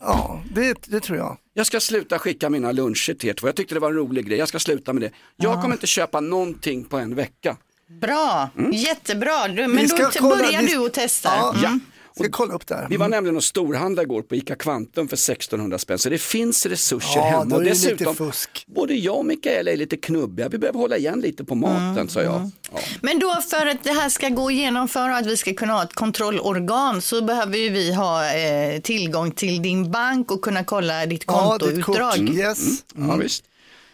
Ja, 0.01 0.43
det, 0.55 0.79
det 0.87 1.01
tror 1.01 1.19
jag. 1.19 1.37
jag 1.55 1.67
ska 1.67 1.81
sluta 1.81 2.19
skicka 2.19 2.51
mina 2.51 2.73
luncher 2.73 3.15
till 3.15 3.29
er 3.31 3.35
två. 3.35 3.49
Jag 3.49 3.57
tyckte 3.57 3.75
det 3.75 3.81
var 3.81 3.89
en 3.89 3.97
rolig 3.97 4.27
grej. 4.27 4.39
Jag 4.39 4.49
ska 4.49 4.59
sluta 4.59 4.93
med 4.93 5.03
det. 5.03 5.11
Jag 5.37 5.63
kommer 5.63 5.75
inte 5.75 5.87
köpa 5.87 6.21
någonting 6.21 6.85
på 6.85 6.97
en 6.99 7.15
vecka. 7.15 7.57
Bra, 8.01 8.51
jättebra. 8.73 9.49
Du, 9.49 9.67
men 9.67 9.89
då 9.89 9.97
kolla- 10.19 10.37
börjar 10.37 10.61
vi- 10.63 10.67
du 10.67 10.79
och 10.79 10.93
testa. 10.93 11.29
Ja, 11.35 11.55
Mm. 11.69 11.81
Ska 12.18 12.28
kolla 12.31 12.54
upp 12.54 12.66
det 12.66 12.74
här. 12.74 12.87
Vi 12.90 12.96
var 12.96 13.09
nämligen 13.09 13.37
och 13.37 13.44
storhandlade 13.44 14.07
igår 14.07 14.22
på 14.22 14.35
ICA 14.37 14.54
Kvantum 14.54 15.09
för 15.09 15.16
1600 15.16 15.78
spänn. 15.78 15.98
Så 15.98 16.09
det 16.09 16.18
finns 16.18 16.66
resurser 16.66 17.20
Ja, 17.20 17.24
hemma. 17.24 17.44
då 17.44 17.54
är 17.57 17.59
Och 17.59 17.64
dessutom, 17.64 18.16
fusk. 18.16 18.64
både 18.66 18.94
jag 18.94 19.16
och 19.18 19.26
Mikaela 19.26 19.70
är 19.70 19.76
lite 19.76 19.96
knubbiga. 19.96 20.48
Vi 20.48 20.59
behöver 20.59 20.78
hålla 20.78 20.96
igen 20.96 21.20
lite 21.20 21.44
på 21.44 21.54
maten, 21.54 22.09
sa 22.09 22.22
jag. 22.22 22.50
Ja. 22.72 22.78
Men 23.00 23.18
då 23.18 23.35
för 23.50 23.66
att 23.66 23.85
det 23.85 23.92
här 23.92 24.09
ska 24.09 24.28
gå 24.28 24.50
igenom 24.50 24.88
för 24.88 25.09
att 25.09 25.26
vi 25.26 25.37
ska 25.37 25.54
kunna 25.54 25.72
ha 25.72 25.83
ett 25.85 25.94
kontrollorgan 25.94 27.02
så 27.02 27.22
behöver 27.22 27.57
ju 27.59 27.68
vi 27.70 27.94
ha 27.94 28.35
eh, 28.37 28.81
tillgång 28.81 29.31
till 29.31 29.62
din 29.62 29.90
bank 29.90 30.31
och 30.31 30.42
kunna 30.42 30.64
kolla 30.64 31.07
ditt 31.07 31.24
Ja, 31.26 31.59
ditt 31.61 31.85
kort. 31.85 31.96
kontoutdrag. 31.98 32.37
Yes. 32.37 32.85
Ja, 32.96 33.16
visst. 33.16 33.44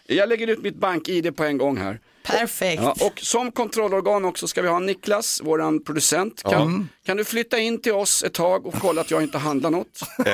Jag 0.07 0.29
lägger 0.29 0.47
ut 0.47 0.63
mitt 0.63 0.77
bank-id 0.77 1.37
på 1.37 1.45
en 1.45 1.59
gång 1.59 1.77
här. 1.77 2.01
Perfekt. 2.25 2.83
Ja, 2.83 2.95
och 3.01 3.21
som 3.23 3.53
kontrollorgan 3.53 4.25
också 4.25 4.47
ska 4.49 4.63
vi 4.63 4.69
ha 4.69 4.79
Niklas, 4.79 5.41
våran 5.45 5.85
producent. 5.85 6.43
Kan, 6.43 6.89
kan 7.07 7.17
du 7.17 7.25
flytta 7.25 7.59
in 7.59 7.81
till 7.83 7.93
oss 7.93 8.23
ett 8.23 8.33
tag 8.35 8.67
och 8.67 8.75
kolla 8.81 9.01
att 9.01 9.11
jag 9.11 9.23
inte 9.23 9.39
handlar 9.39 9.71
något? 9.71 10.01
Eh, 10.27 10.33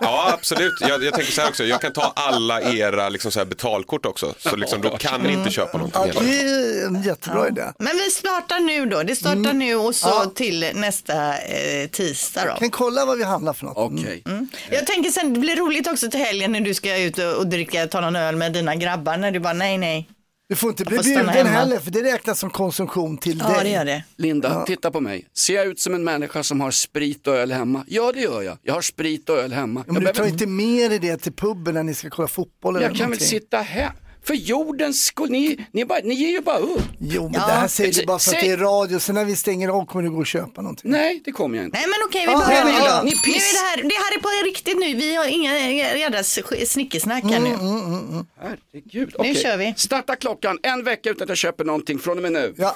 ja, 0.00 0.30
absolut. 0.32 0.72
Jag, 0.80 1.04
jag 1.04 1.14
tänker 1.14 1.32
så 1.32 1.40
här 1.40 1.48
också, 1.48 1.64
jag 1.64 1.80
kan 1.80 1.92
ta 1.92 2.12
alla 2.16 2.62
era 2.62 3.08
liksom 3.08 3.32
så 3.32 3.38
här 3.40 3.46
betalkort 3.46 4.06
också. 4.06 4.34
Så 4.38 4.56
liksom, 4.56 4.80
då 4.82 4.90
kan 4.90 5.20
ni 5.20 5.32
inte 5.32 5.50
köpa 5.50 5.78
någonting 5.78 6.00
Ja, 6.04 6.06
hela 6.06 6.20
det 6.20 6.80
är 6.80 6.86
en 6.86 7.02
jättebra 7.02 7.48
idé. 7.48 7.62
Men 7.78 7.96
vi 7.96 8.10
startar 8.10 8.60
nu 8.60 8.86
då. 8.86 9.02
Det 9.02 9.16
startar 9.16 9.52
nu 9.52 9.74
och 9.76 9.94
så 9.94 10.08
Ja. 10.08 10.32
till 10.34 10.70
nästa 10.74 11.38
eh, 11.38 11.88
tisdag 11.90 12.44
då. 12.46 12.54
Kan 12.58 12.70
kolla 12.70 13.04
vad 13.04 13.18
vi 13.18 13.24
handlar 13.24 13.52
för 13.52 13.64
något. 13.66 13.76
Okej. 13.92 14.22
Mm. 14.26 14.48
Jag 14.70 14.86
tänker 14.86 15.10
sen, 15.10 15.34
det 15.34 15.40
blir 15.40 15.56
roligt 15.56 15.86
också 15.88 16.10
till 16.10 16.20
helgen 16.20 16.52
när 16.52 16.60
du 16.60 16.74
ska 16.74 16.96
ut 16.98 17.18
och, 17.18 17.32
och 17.34 17.46
dricka, 17.46 17.86
ta 17.86 18.00
någon 18.00 18.16
öl 18.16 18.36
med 18.36 18.52
dina 18.52 18.74
grabbar. 18.74 19.16
När 19.16 19.30
du 19.30 19.40
bara 19.40 19.52
nej, 19.52 19.78
nej. 19.78 20.08
Du 20.52 20.56
får 20.56 20.70
inte 20.70 20.84
bli 20.84 20.98
bjuden 20.98 21.46
heller 21.46 21.78
för 21.78 21.90
det 21.90 22.02
räknas 22.02 22.38
som 22.38 22.50
konsumtion 22.50 23.18
till 23.18 23.38
Ja, 23.38 23.48
dig. 23.54 23.64
det 23.64 23.70
gör 23.70 23.84
det. 23.84 24.04
Linda, 24.16 24.64
titta 24.66 24.90
på 24.90 25.00
mig. 25.00 25.26
Ser 25.36 25.54
jag 25.54 25.66
ut 25.66 25.80
som 25.80 25.94
en 25.94 26.04
människa 26.04 26.42
som 26.42 26.60
har 26.60 26.70
sprit 26.70 27.26
och 27.26 27.34
öl 27.36 27.52
hemma? 27.52 27.84
Ja, 27.88 28.12
det 28.14 28.20
gör 28.20 28.42
jag. 28.42 28.58
Jag 28.62 28.74
har 28.74 28.80
sprit 28.82 29.28
och 29.28 29.36
öl 29.38 29.52
hemma. 29.52 29.84
Ja, 29.86 29.92
men 29.92 30.02
jag 30.02 30.02
du 30.02 30.06
tar 30.06 30.12
behöver- 30.14 30.32
inte 30.32 30.46
med 30.46 30.90
dig 30.90 30.98
det 30.98 31.16
till 31.16 31.32
puben 31.32 31.74
när 31.74 31.82
ni 31.82 31.94
ska 31.94 32.10
kolla 32.10 32.28
fotboll 32.28 32.76
eller 32.76 32.86
jag 32.88 32.96
kan 32.96 33.10
väl 33.10 33.20
sitta 33.20 33.56
här. 33.58 33.92
För 34.24 34.34
jordens 34.34 35.04
skull, 35.04 35.30
ni, 35.30 35.66
ni, 35.72 35.84
bara, 35.84 35.98
ni 36.04 36.14
ger 36.14 36.28
ju 36.30 36.40
bara 36.40 36.58
upp. 36.58 36.82
Jo, 37.00 37.22
men 37.22 37.32
Ja. 37.40 37.46
det 37.46 37.52
här 37.52 37.68
säger 37.68 37.92
du 37.92 38.06
bara 38.06 38.18
för 38.18 38.34
att 38.34 38.40
det 38.40 38.50
är 38.50 38.56
radio, 38.56 38.98
sen 38.98 39.14
när 39.14 39.24
vi 39.24 39.36
stänger 39.36 39.68
av 39.68 39.86
kommer 39.86 40.02
du 40.04 40.10
gå 40.10 40.18
och 40.18 40.26
köpa 40.26 40.62
någonting. 40.62 40.90
Nej, 40.90 41.22
det 41.24 41.32
kommer 41.32 41.56
jag 41.56 41.64
inte. 41.64 41.78
Nej 41.78 41.86
men 41.88 41.98
okej, 42.08 42.26
vi 42.26 42.32
Ja, 42.32 42.44
börjar 42.46 42.64
nu 42.64 42.70
då. 42.70 43.02
ni 43.04 43.10
Nu 43.10 43.16
piss- 43.16 43.36
är 43.36 43.52
det, 43.54 43.66
här, 43.68 43.76
det 43.76 43.94
här 43.94 44.16
är 44.18 44.20
på 44.22 44.28
riktigt 44.46 44.78
nu. 44.78 44.94
Vi 44.94 45.14
har 45.16 45.26
inga 45.26 45.70
jädra 45.98 46.22
snickesnack 46.66 47.24
här 47.24 47.36
Mm, 47.36 47.52
nu. 47.52 48.24
Herregud. 48.40 49.08
Nu 49.08 49.14
Okej. 49.18 49.34
kör 49.34 49.56
vi. 49.56 49.74
Starta 49.76 50.16
klockan 50.16 50.58
en 50.62 50.84
vecka 50.84 51.10
utan 51.10 51.24
att 51.24 51.28
jag 51.28 51.38
köper 51.38 51.64
någonting 51.64 51.98
från 51.98 52.16
och 52.16 52.22
med 52.22 52.32
nu. 52.32 52.54
Ja, 52.58 52.74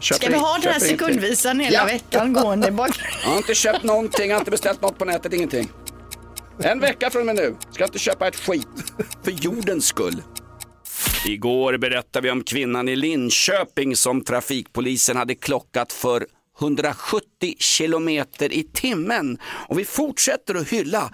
Köper 0.00 0.24
Ska 0.24 0.32
vi 0.32 0.38
ha 0.38 0.58
den 0.62 0.72
här 0.72 0.80
sekundvisan 0.80 1.60
hela 1.60 1.78
Ja. 1.78 1.84
veckan 1.84 2.32
gående 2.32 2.70
bak? 2.70 2.90
Jag 3.22 3.30
har 3.30 3.36
inte 3.36 3.54
köpt 3.54 3.82
någonting, 3.82 4.28
jag 4.28 4.34
har 4.36 4.40
inte 4.40 4.50
beställt 4.50 4.82
något 4.82 4.98
på 4.98 5.04
nätet, 5.04 5.32
ingenting. 5.32 5.68
En 6.58 6.80
vecka 6.80 7.10
från 7.10 7.20
och 7.20 7.26
med 7.26 7.36
nu 7.36 7.56
ska 7.70 7.82
jag 7.82 7.88
inte 7.88 7.98
köpa 7.98 8.28
ett 8.28 8.36
skit. 8.36 8.68
För 9.24 9.30
jordens 9.30 9.86
skull. 9.86 10.22
Igår 11.26 11.78
berättade 11.78 12.24
vi 12.24 12.30
om 12.30 12.44
kvinnan 12.44 12.88
i 12.88 12.96
Linköping 12.96 13.96
som 13.96 14.24
trafikpolisen 14.24 15.16
hade 15.16 15.34
klockat 15.34 15.92
för 15.92 16.26
170 16.60 17.54
kilometer 17.58 18.52
i 18.52 18.62
timmen. 18.62 19.38
Och 19.68 19.78
vi 19.78 19.84
fortsätter 19.84 20.54
att 20.54 20.68
hylla 20.68 21.10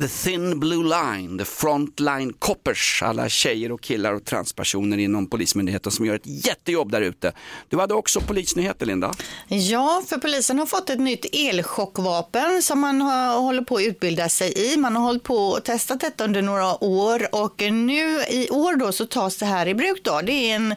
The 0.00 0.08
Thin 0.08 0.60
Blue 0.60 0.84
Line, 0.84 1.38
The 1.38 1.44
Frontline 1.44 2.32
Coppers, 2.32 3.02
alla 3.02 3.28
tjejer 3.28 3.72
och 3.72 3.80
killar 3.80 4.12
och 4.12 4.24
transpersoner 4.24 4.98
inom 4.98 5.26
Polismyndigheten 5.26 5.92
som 5.92 6.06
gör 6.06 6.14
ett 6.14 6.46
jättejobb 6.46 6.90
där 6.92 7.00
ute. 7.00 7.32
Du 7.68 7.78
hade 7.78 7.94
också 7.94 8.20
polisnyheter 8.20 8.86
Linda. 8.86 9.14
Ja, 9.48 10.02
för 10.08 10.18
polisen 10.18 10.58
har 10.58 10.66
fått 10.66 10.90
ett 10.90 11.00
nytt 11.00 11.26
elchockvapen 11.32 12.62
som 12.62 12.80
man 12.80 13.00
har, 13.00 13.40
håller 13.40 13.62
på 13.62 13.76
att 13.76 13.82
utbilda 13.82 14.28
sig 14.28 14.72
i. 14.72 14.76
Man 14.76 14.96
har 14.96 15.02
hållit 15.02 15.22
på 15.22 15.36
och 15.36 15.64
testat 15.64 16.00
detta 16.00 16.24
under 16.24 16.42
några 16.42 16.84
år 16.84 17.34
och 17.34 17.60
nu 17.60 18.20
i 18.30 18.48
år 18.50 18.76
då 18.76 18.92
så 18.92 19.06
tas 19.06 19.36
det 19.36 19.46
här 19.46 19.68
i 19.68 19.74
bruk 19.74 20.00
då. 20.04 20.20
Det 20.24 20.32
är 20.32 20.56
en, 20.56 20.72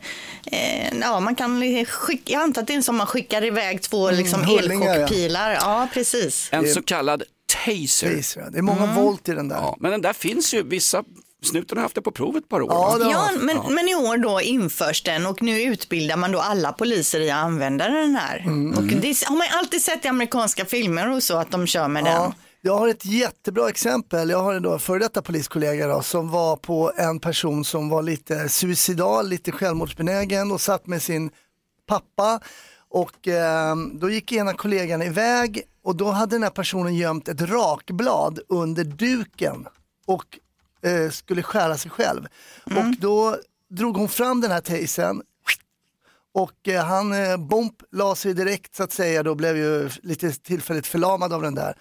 eh, 0.46 0.98
ja 1.02 1.20
man 1.20 1.36
kan 1.36 1.86
skicka, 1.86 2.34
jag 2.34 2.42
antar 2.42 2.62
att 2.62 2.68
det 2.68 2.74
är 2.74 2.78
en 2.78 2.84
som 2.84 2.98
man 2.98 3.08
skickar 3.08 3.44
iväg 3.46 3.82
två 3.82 4.12
liksom 4.12 4.44
hullingar, 4.44 4.88
ja. 4.88 4.94
elchockpilar. 4.94 5.52
Ja. 5.52 5.88
precis. 5.94 6.50
En 6.52 6.74
så 6.74 6.82
kallad 6.82 7.24
taser. 7.66 8.16
Taser. 8.16 8.48
Det 8.52 8.58
är 8.58 8.62
många 8.62 8.84
Mm. 8.84 8.96
volt 8.96 9.30
i 9.30 9.34
den 9.34 9.48
där. 9.48 9.56
Ja, 9.56 9.78
men 9.80 9.92
den 9.92 10.02
där 10.02 10.14
finns 10.14 10.54
ju, 10.54 10.64
vissa 10.64 11.04
snuten 11.44 11.78
har 11.78 11.84
haft 11.84 11.96
det 11.96 12.02
på 12.02 12.12
prov 12.12 12.38
ett 12.38 12.50
par 12.50 12.62
år. 12.62 12.68
Ja, 12.72 12.98
Ja, 13.12 13.30
men, 13.40 13.56
Ja. 13.56 13.70
men 13.70 13.90
i 13.90 13.96
år 13.96 14.18
då 14.18 14.42
införs 14.42 15.04
den 15.04 15.26
och 15.26 15.42
nu 15.42 15.62
utbildar 15.62 16.18
man 16.18 16.32
då 16.32 16.40
alla 16.40 16.72
poliser 16.72 17.20
i 17.20 17.32
att 17.32 17.38
använda 17.38 17.88
den 17.90 18.16
här. 18.16 18.38
Mm. 18.40 18.78
Och 18.78 18.84
det 18.84 19.24
har 19.26 19.36
man 19.38 19.48
alltid 19.54 19.82
sett 19.82 20.06
i 20.06 20.08
amerikanska 20.08 20.66
filmer 20.66 21.12
och 21.12 21.24
så 21.24 21.38
att 21.38 21.52
de 21.52 21.68
kör 21.68 21.88
med 21.88 22.04
den. 22.04 22.14
Ja, 22.14 22.34
jag 22.62 22.78
har 22.78 22.88
ett 22.88 23.06
jättebra 23.06 23.70
exempel. 23.70 24.30
Jag 24.30 24.44
har 24.44 24.54
en 24.54 24.64
då 24.64 24.80
före 24.80 25.00
detta 25.00 25.22
poliskollega 25.22 25.88
då, 25.88 26.02
som 26.02 26.30
var 26.32 26.56
på 26.56 26.92
en 26.96 27.20
person 27.20 27.66
som 27.66 27.90
var 27.90 28.02
lite 28.04 28.50
suicidal, 28.50 29.28
lite 29.30 29.52
självmordsbenägen 29.52 30.52
och 30.52 30.62
satt 30.62 30.88
med 30.88 31.02
sin 31.04 31.30
pappa. 31.88 32.40
Och 32.90 33.28
eh, 33.28 33.76
då 33.94 34.10
gick 34.10 34.32
ena 34.32 34.54
kollegan 34.54 35.02
iväg 35.02 35.62
och 35.88 35.96
då 35.96 36.12
hade 36.12 36.36
den 36.36 36.44
här 36.44 36.50
personen 36.50 36.96
gömt 36.96 37.28
ett 37.28 37.42
rakblad 37.42 38.40
under 38.50 38.84
duken 38.84 39.68
och 40.06 40.40
eh, 40.82 41.10
skulle 41.10 41.44
skära 41.44 41.78
sig 41.78 41.92
själv. 41.92 42.28
Och 42.64 42.98
då 43.00 43.38
drog 43.70 43.98
hon 43.98 44.10
fram 44.10 44.42
den 44.42 44.52
här 44.52 44.62
tasern 44.62 45.22
och 46.34 46.68
eh, 46.68 46.86
han, 46.86 47.14
eh, 47.14 47.38
Bomp, 47.38 47.74
la 47.92 48.16
sig 48.16 48.34
direkt 48.34 48.76
så 48.76 48.84
att 48.84 48.92
säga, 48.92 49.24
då 49.24 49.36
blev 49.36 49.58
ju 49.58 49.90
lite 50.04 50.32
tillfälligt 50.32 50.88
förlamad 50.88 51.34
av 51.34 51.42
den 51.42 51.56
där. 51.56 51.78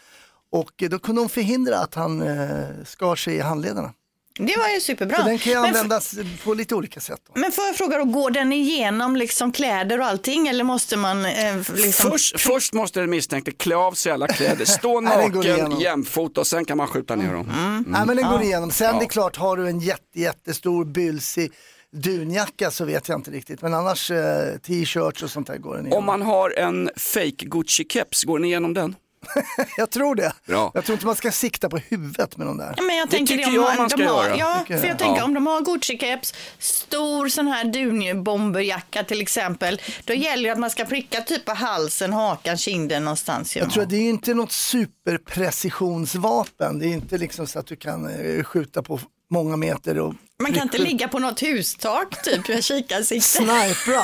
Och 0.50 0.82
eh, 0.82 0.88
då 0.88 0.98
kunde 0.98 1.20
hon 1.20 1.28
förhindra 1.28 1.78
att 1.78 1.94
han 1.94 2.22
eh, 2.22 2.84
skar 2.84 3.16
sig 3.16 3.34
i 3.34 3.40
handlederna. 3.40 3.92
Det 4.38 4.56
var 4.58 4.68
ju 4.74 4.80
superbra. 4.80 5.16
Så 5.16 5.22
den 5.22 5.38
kan 5.38 5.52
ju 5.52 5.58
användas 5.58 6.14
på 6.44 6.54
lite 6.54 6.74
olika 6.74 7.00
sätt. 7.00 7.20
Då. 7.26 7.40
Men 7.40 7.52
får 7.52 7.64
jag 7.64 7.76
fråga 7.76 7.98
då, 7.98 8.04
går 8.04 8.30
den 8.30 8.52
igenom 8.52 9.16
liksom 9.16 9.52
kläder 9.52 10.00
och 10.00 10.06
allting 10.06 10.48
eller 10.48 10.64
måste 10.64 10.96
man 10.96 11.24
eh, 11.24 11.56
liksom... 11.74 12.10
Först, 12.10 12.40
först 12.40 12.72
måste 12.72 13.00
den 13.00 13.10
misstänkte 13.10 13.52
klä 13.52 13.76
av 13.76 13.92
sig 13.92 14.12
alla 14.12 14.28
kläder, 14.28 14.64
stå 14.64 15.00
den 15.00 15.04
naken 15.04 15.80
jämfota 15.80 16.40
och 16.40 16.46
sen 16.46 16.64
kan 16.64 16.76
man 16.76 16.86
skjuta 16.86 17.16
ner 17.16 17.32
dem. 17.32 17.50
Mm. 17.58 17.84
Nej 17.88 18.06
men 18.06 18.16
den 18.16 18.30
går 18.30 18.42
igenom. 18.42 18.70
Sen 18.70 18.86
Ja. 18.86 18.98
det 18.98 19.04
är 19.04 19.08
klart, 19.08 19.36
har 19.36 19.56
du 19.56 19.68
en 19.68 19.80
jätte, 19.80 20.20
jättestor 20.20 20.84
bylsig 20.84 21.52
dunjacka 21.92 22.70
så 22.70 22.84
vet 22.84 23.08
jag 23.08 23.18
inte 23.18 23.30
riktigt. 23.30 23.62
Men 23.62 23.74
annars 23.74 24.10
eh, 24.10 24.56
t-shirts 24.66 25.22
och 25.22 25.30
sånt 25.30 25.46
där 25.46 25.58
går 25.58 25.76
den 25.76 25.86
igenom. 25.86 25.98
Om 25.98 26.04
man 26.06 26.22
har 26.22 26.50
en 26.58 26.90
fake 26.96 27.46
Gucci-keps, 27.46 28.26
går 28.26 28.38
ni 28.38 28.48
igenom 28.48 28.74
den? 28.74 28.94
jag 29.76 29.90
tror 29.90 30.14
det. 30.14 30.32
Bra. 30.46 30.70
Jag 30.74 30.84
tror 30.84 30.94
inte 30.94 31.06
man 31.06 31.16
ska 31.16 31.32
sikta 31.32 31.68
på 31.68 31.76
huvudet 31.78 32.36
med 32.36 32.46
de 32.46 32.56
där. 32.58 32.74
Ja, 32.76 32.82
men 32.82 32.96
jag 32.96 33.08
Det 33.08 33.16
tänker 33.16 33.36
tycker 33.36 33.48
om 33.48 33.54
jag 33.54 33.76
man 33.78 33.90
ska 33.90 33.98
de 33.98 34.04
har, 34.06 34.24
göra. 34.24 34.36
Ja, 34.36 34.58
Tycker 34.60 34.78
för 34.78 34.86
jag. 34.86 34.90
jag 34.92 34.98
tänker 34.98 35.20
Ja. 35.20 35.24
om 35.24 35.34
de 35.34 35.46
har 35.46 35.60
Gucci-keps, 35.60 36.34
stor 36.58 37.28
sån 37.28 37.46
här 37.46 37.64
dunbomberjacka 37.64 39.04
till 39.04 39.20
exempel, 39.20 39.80
då 40.04 40.14
gäller 40.14 40.44
det 40.44 40.50
att 40.52 40.58
man 40.58 40.70
ska 40.70 40.84
pricka 40.84 41.20
typ 41.20 41.44
på 41.44 41.52
halsen, 41.52 42.12
hakan, 42.12 42.56
kinden 42.56 43.04
någonstans. 43.04 43.56
Jag 43.56 43.70
tror 43.70 43.82
att 43.82 43.90
det 43.90 43.96
är 43.96 44.08
inte 44.10 44.34
något 44.34 44.52
superprecisionsvapen. 44.52 46.78
Det 46.78 46.86
är 46.86 46.92
inte 46.92 47.18
liksom 47.18 47.46
så 47.46 47.58
att 47.58 47.66
du 47.66 47.76
kan 47.76 48.06
eh, 48.36 48.42
skjuta 48.44 48.82
på 48.82 49.00
många 49.30 49.56
meter 49.56 49.98
och 49.98 50.14
Man 50.42 50.52
kan 50.52 50.62
inte 50.62 50.78
ligga 50.78 51.08
på 51.08 51.18
något 51.18 51.42
hustak 51.42 52.22
typ 52.24 52.48
med 52.48 52.64
kikarsikte. 52.64 53.20
snipra 53.28 54.02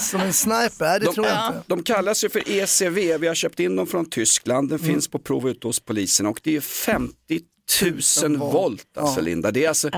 som 0.00 0.20
en 0.20 0.32
sniper. 0.32 1.00
Det 1.00 1.06
De, 1.06 1.14
tror 1.14 1.26
jag 1.26 1.46
inte. 1.48 1.62
de 1.66 1.82
kallas 1.82 2.24
ju 2.24 2.28
för 2.28 2.50
ECV, 2.50 3.18
vi 3.20 3.26
har 3.26 3.34
köpt 3.34 3.60
in 3.60 3.76
dem 3.76 3.86
från 3.86 4.10
Tyskland, 4.10 4.68
den 4.68 4.78
Mm. 4.78 4.92
finns 4.92 5.08
på 5.08 5.18
prov 5.18 5.48
ute 5.48 5.66
hos 5.66 5.80
polisen 5.80 6.26
och 6.26 6.40
det 6.42 6.56
är 6.56 6.60
50 6.60 7.14
000 8.22 8.36
volt 8.36 8.86
alltså 8.96 9.20
Ja. 9.20 9.24
Linda. 9.24 9.50
Det 9.50 9.64
är, 9.64 9.68
alltså, 9.68 9.88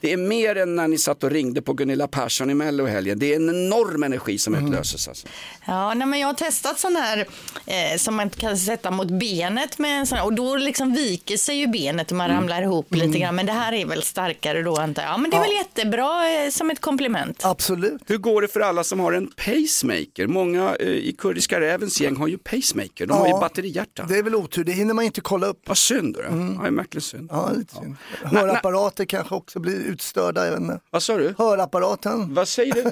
det 0.00 0.12
är 0.12 0.16
mer 0.16 0.56
än 0.56 0.76
när 0.76 0.88
ni 0.88 0.98
satt 0.98 1.24
och 1.24 1.30
ringde 1.30 1.62
på 1.62 1.72
Gunilla 1.72 2.08
Persson 2.08 2.50
i 2.50 2.54
Mello 2.54 2.86
helgen. 2.86 3.18
Det 3.18 3.32
är 3.32 3.36
en 3.36 3.48
enorm 3.48 4.02
energi 4.02 4.38
som 4.38 4.54
Mm. 4.54 4.66
utlöses. 4.66 5.08
Alltså. 5.08 5.26
Ja, 5.66 5.94
nej, 5.94 6.06
men 6.08 6.20
jag 6.20 6.26
har 6.28 6.34
testat 6.34 6.78
sån 6.78 6.96
här 6.96 7.18
eh, 7.66 7.96
som 7.98 8.14
man 8.14 8.30
kan 8.30 8.56
sätta 8.58 8.90
mot 8.90 9.08
benet 9.08 9.78
med 9.78 10.00
en 10.00 10.06
sån 10.06 10.18
här, 10.18 10.24
och 10.24 10.32
då 10.32 10.56
liksom 10.56 10.92
viker 10.92 11.36
sig 11.36 11.56
ju 11.56 11.66
benet 11.66 12.10
och 12.10 12.16
man 12.16 12.28
ramlar 12.30 12.62
ihop 12.62 12.94
lite 12.94 13.18
grann. 13.18 13.34
Men 13.34 13.46
det 13.46 13.52
här 13.52 13.72
är 13.72 13.86
väl 13.86 14.02
starkare 14.02 14.62
då 14.62 14.76
antar 14.76 15.02
jag. 15.02 15.12
Ja, 15.12 15.16
men 15.18 15.30
det 15.30 15.36
är 15.36 15.40
väl 15.40 15.52
jättebra 15.52 16.30
eh, 16.44 16.50
som 16.50 16.70
ett 16.70 16.80
komplement. 16.80 17.44
Absolut. 17.44 18.02
Hur 18.06 18.18
går 18.18 18.42
det 18.42 18.48
för 18.48 18.60
alla 18.60 18.84
som 18.84 19.00
har 19.00 19.12
en 19.12 19.26
pacemaker? 19.26 20.26
Många 20.26 20.76
eh, 20.80 20.86
i 20.88 21.14
Kurdiska 21.18 21.60
rävens 21.60 22.00
gäng 22.00 22.16
har 22.16 22.26
ju 22.28 22.38
pacemaker, 22.38 23.06
de 23.06 23.18
har 23.18 23.26
ju 23.26 23.32
Ja. 23.32 23.40
batterihjärta. 23.40 24.02
Det 24.08 24.16
är 24.18 24.22
väl 24.22 24.34
otur, 24.34 24.64
det 24.64 24.72
hinner 24.72 24.94
man 24.94 25.04
inte 25.04 25.20
kolla 25.20 25.46
upp. 25.46 25.62
Vad 25.68 25.78
synd 25.78 26.14
då. 26.14 26.20
Mm. 26.22 26.54
Ja, 26.76 26.84
det 26.90 26.96
är 26.98 27.00
synd. 27.00 27.17
Ja, 27.30 27.50
lite 27.52 27.74
synd. 27.74 27.96
Hörapparater 28.24 29.04
kanske 29.04 29.34
också 29.34 29.58
blir 29.60 29.74
utstörda. 29.76 30.44
Jag 30.44 30.50
vet 30.52 30.60
inte. 30.60 30.80
Vad 30.90 31.02
sa 31.02 31.16
du? 31.16 31.34
Hörapparaten. 31.38 32.34
Vad 32.34 32.48
säger 32.48 32.74
du? 32.74 32.82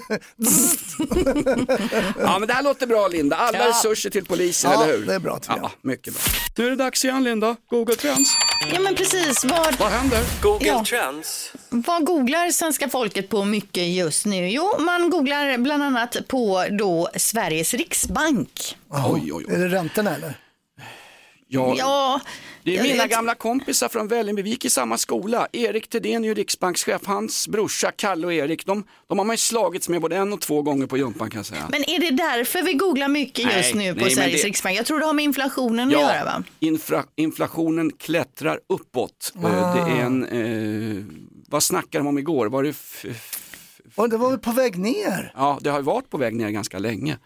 ja 2.21 2.39
men 2.39 2.49
det 2.49 2.55
här 2.55 2.63
låter 2.63 2.87
bra 2.87 3.09
Linda, 3.09 3.37
alla 3.37 3.59
Ja. 3.59 3.69
resurser 3.69 4.11
till 4.11 4.25
polisen, 4.25 4.71
Ja, 4.75 4.85
eller 4.85 4.99
hur? 4.99 5.07
det 5.07 5.15
är 5.15 5.19
bra, 5.19 5.39
tycker 5.39 5.57
jag. 5.57 5.65
Ja, 5.65 5.71
mycket 5.83 6.15
bra. 6.15 6.23
Nu 6.57 6.67
är 6.67 6.71
det 6.71 6.77
dags 6.77 7.05
igen 7.05 7.25
Linda, 7.25 7.57
Google 7.71 7.95
Trends. 7.97 8.31
Ja, 8.73 8.81
men 8.81 8.95
precis. 8.95 9.45
Vad, 9.45 9.77
Vad 9.79 9.89
händer? 9.91 10.21
Google 10.43 10.67
Ja. 10.67 10.85
Trends. 10.85 11.53
vad 11.69 12.05
googlar 12.07 12.51
svenska 12.51 12.89
folket 12.89 13.29
på 13.29 13.45
mycket 13.45 13.89
just 13.89 14.27
nu? 14.27 14.51
Jo, 14.51 14.71
man 14.79 15.11
googlar 15.11 15.59
bland 15.59 15.83
annat 15.83 16.17
på 16.29 16.65
då 16.79 17.09
Sveriges 17.17 17.75
riksbank. 17.75 18.77
Oj, 18.89 19.33
oj, 19.33 19.33
oj. 19.33 19.45
Är 19.55 19.59
det 19.59 19.69
räntorna 19.69 20.15
eller? 20.15 20.39
Ja, 21.49 21.75
Ja, 21.79 22.21
det 22.73 22.77
är 22.77 22.83
mina 22.83 23.03
vet. 23.03 23.11
gamla 23.11 23.35
kompisar 23.35 23.89
från 23.89 24.09
Vällingby, 24.09 24.43
vi 24.43 24.51
gick 24.51 24.65
i 24.65 24.71
samma 24.71 24.99
skola. 24.99 25.49
Erik 25.53 25.89
Thedéen 25.89 26.25
är 26.25 26.29
ju 26.29 26.35
riksbankschef, 26.35 27.03
hans 27.07 27.49
brorsa 27.49 27.91
Kalle 27.97 28.27
och 28.27 28.33
Erik, 28.33 28.67
de, 28.67 28.85
de 29.07 29.19
har 29.19 29.25
man 29.25 29.35
ju 29.35 29.39
slagits 29.39 29.89
med 29.89 30.01
både 30.01 30.17
en 30.17 30.33
och 30.33 30.41
två 30.41 30.63
gånger 30.63 30.87
på 30.87 30.97
jumpan 30.99 31.31
kan 31.31 31.39
jag 31.39 31.47
säga. 31.47 31.69
Men 31.71 31.91
är 31.91 31.99
det 32.01 32.11
därför 32.11 32.63
vi 32.63 32.73
googlar 32.73 33.09
mycket 33.09 33.45
just 33.57 33.75
Nej, 33.75 33.87
nu 33.93 33.95
på 33.99 34.05
nej, 34.05 34.15
Sveriges 34.15 34.43
det- 34.43 34.49
riksbank? 34.49 34.79
Jag 34.79 34.87
tror 34.87 35.01
det 35.01 35.07
har 35.07 35.13
med 35.13 35.25
inflationen 35.25 35.89
att 35.89 35.93
göra 35.93 36.25
va? 36.25 36.45
infra, 36.61 37.05
inflationen 37.17 37.91
klättrar 37.93 38.61
uppåt. 38.69 39.33
Eh, 39.37 39.75
Det 39.75 39.93
är 39.93 40.01
en, 40.05 40.25
eh, 40.99 41.05
vad 41.49 41.63
snackade 41.63 41.99
de 42.05 42.07
om 42.07 42.19
igår? 42.19 42.47
Var 42.47 42.63
det 42.63 42.69
f- 42.69 43.05
f- 43.11 43.41
Och 43.95 44.11
det 44.11 44.17
var 44.17 44.31
väl 44.31 44.39
på 44.39 44.53
väg 44.53 44.79
ner? 44.79 45.33
Ja, 45.37 45.59
det 45.63 45.71
har 45.71 45.79
ju 45.79 45.85
varit 45.85 46.11
på 46.11 46.19
väg 46.19 46.35
ner 46.35 46.51
ganska 46.51 46.79
länge. 46.79 47.19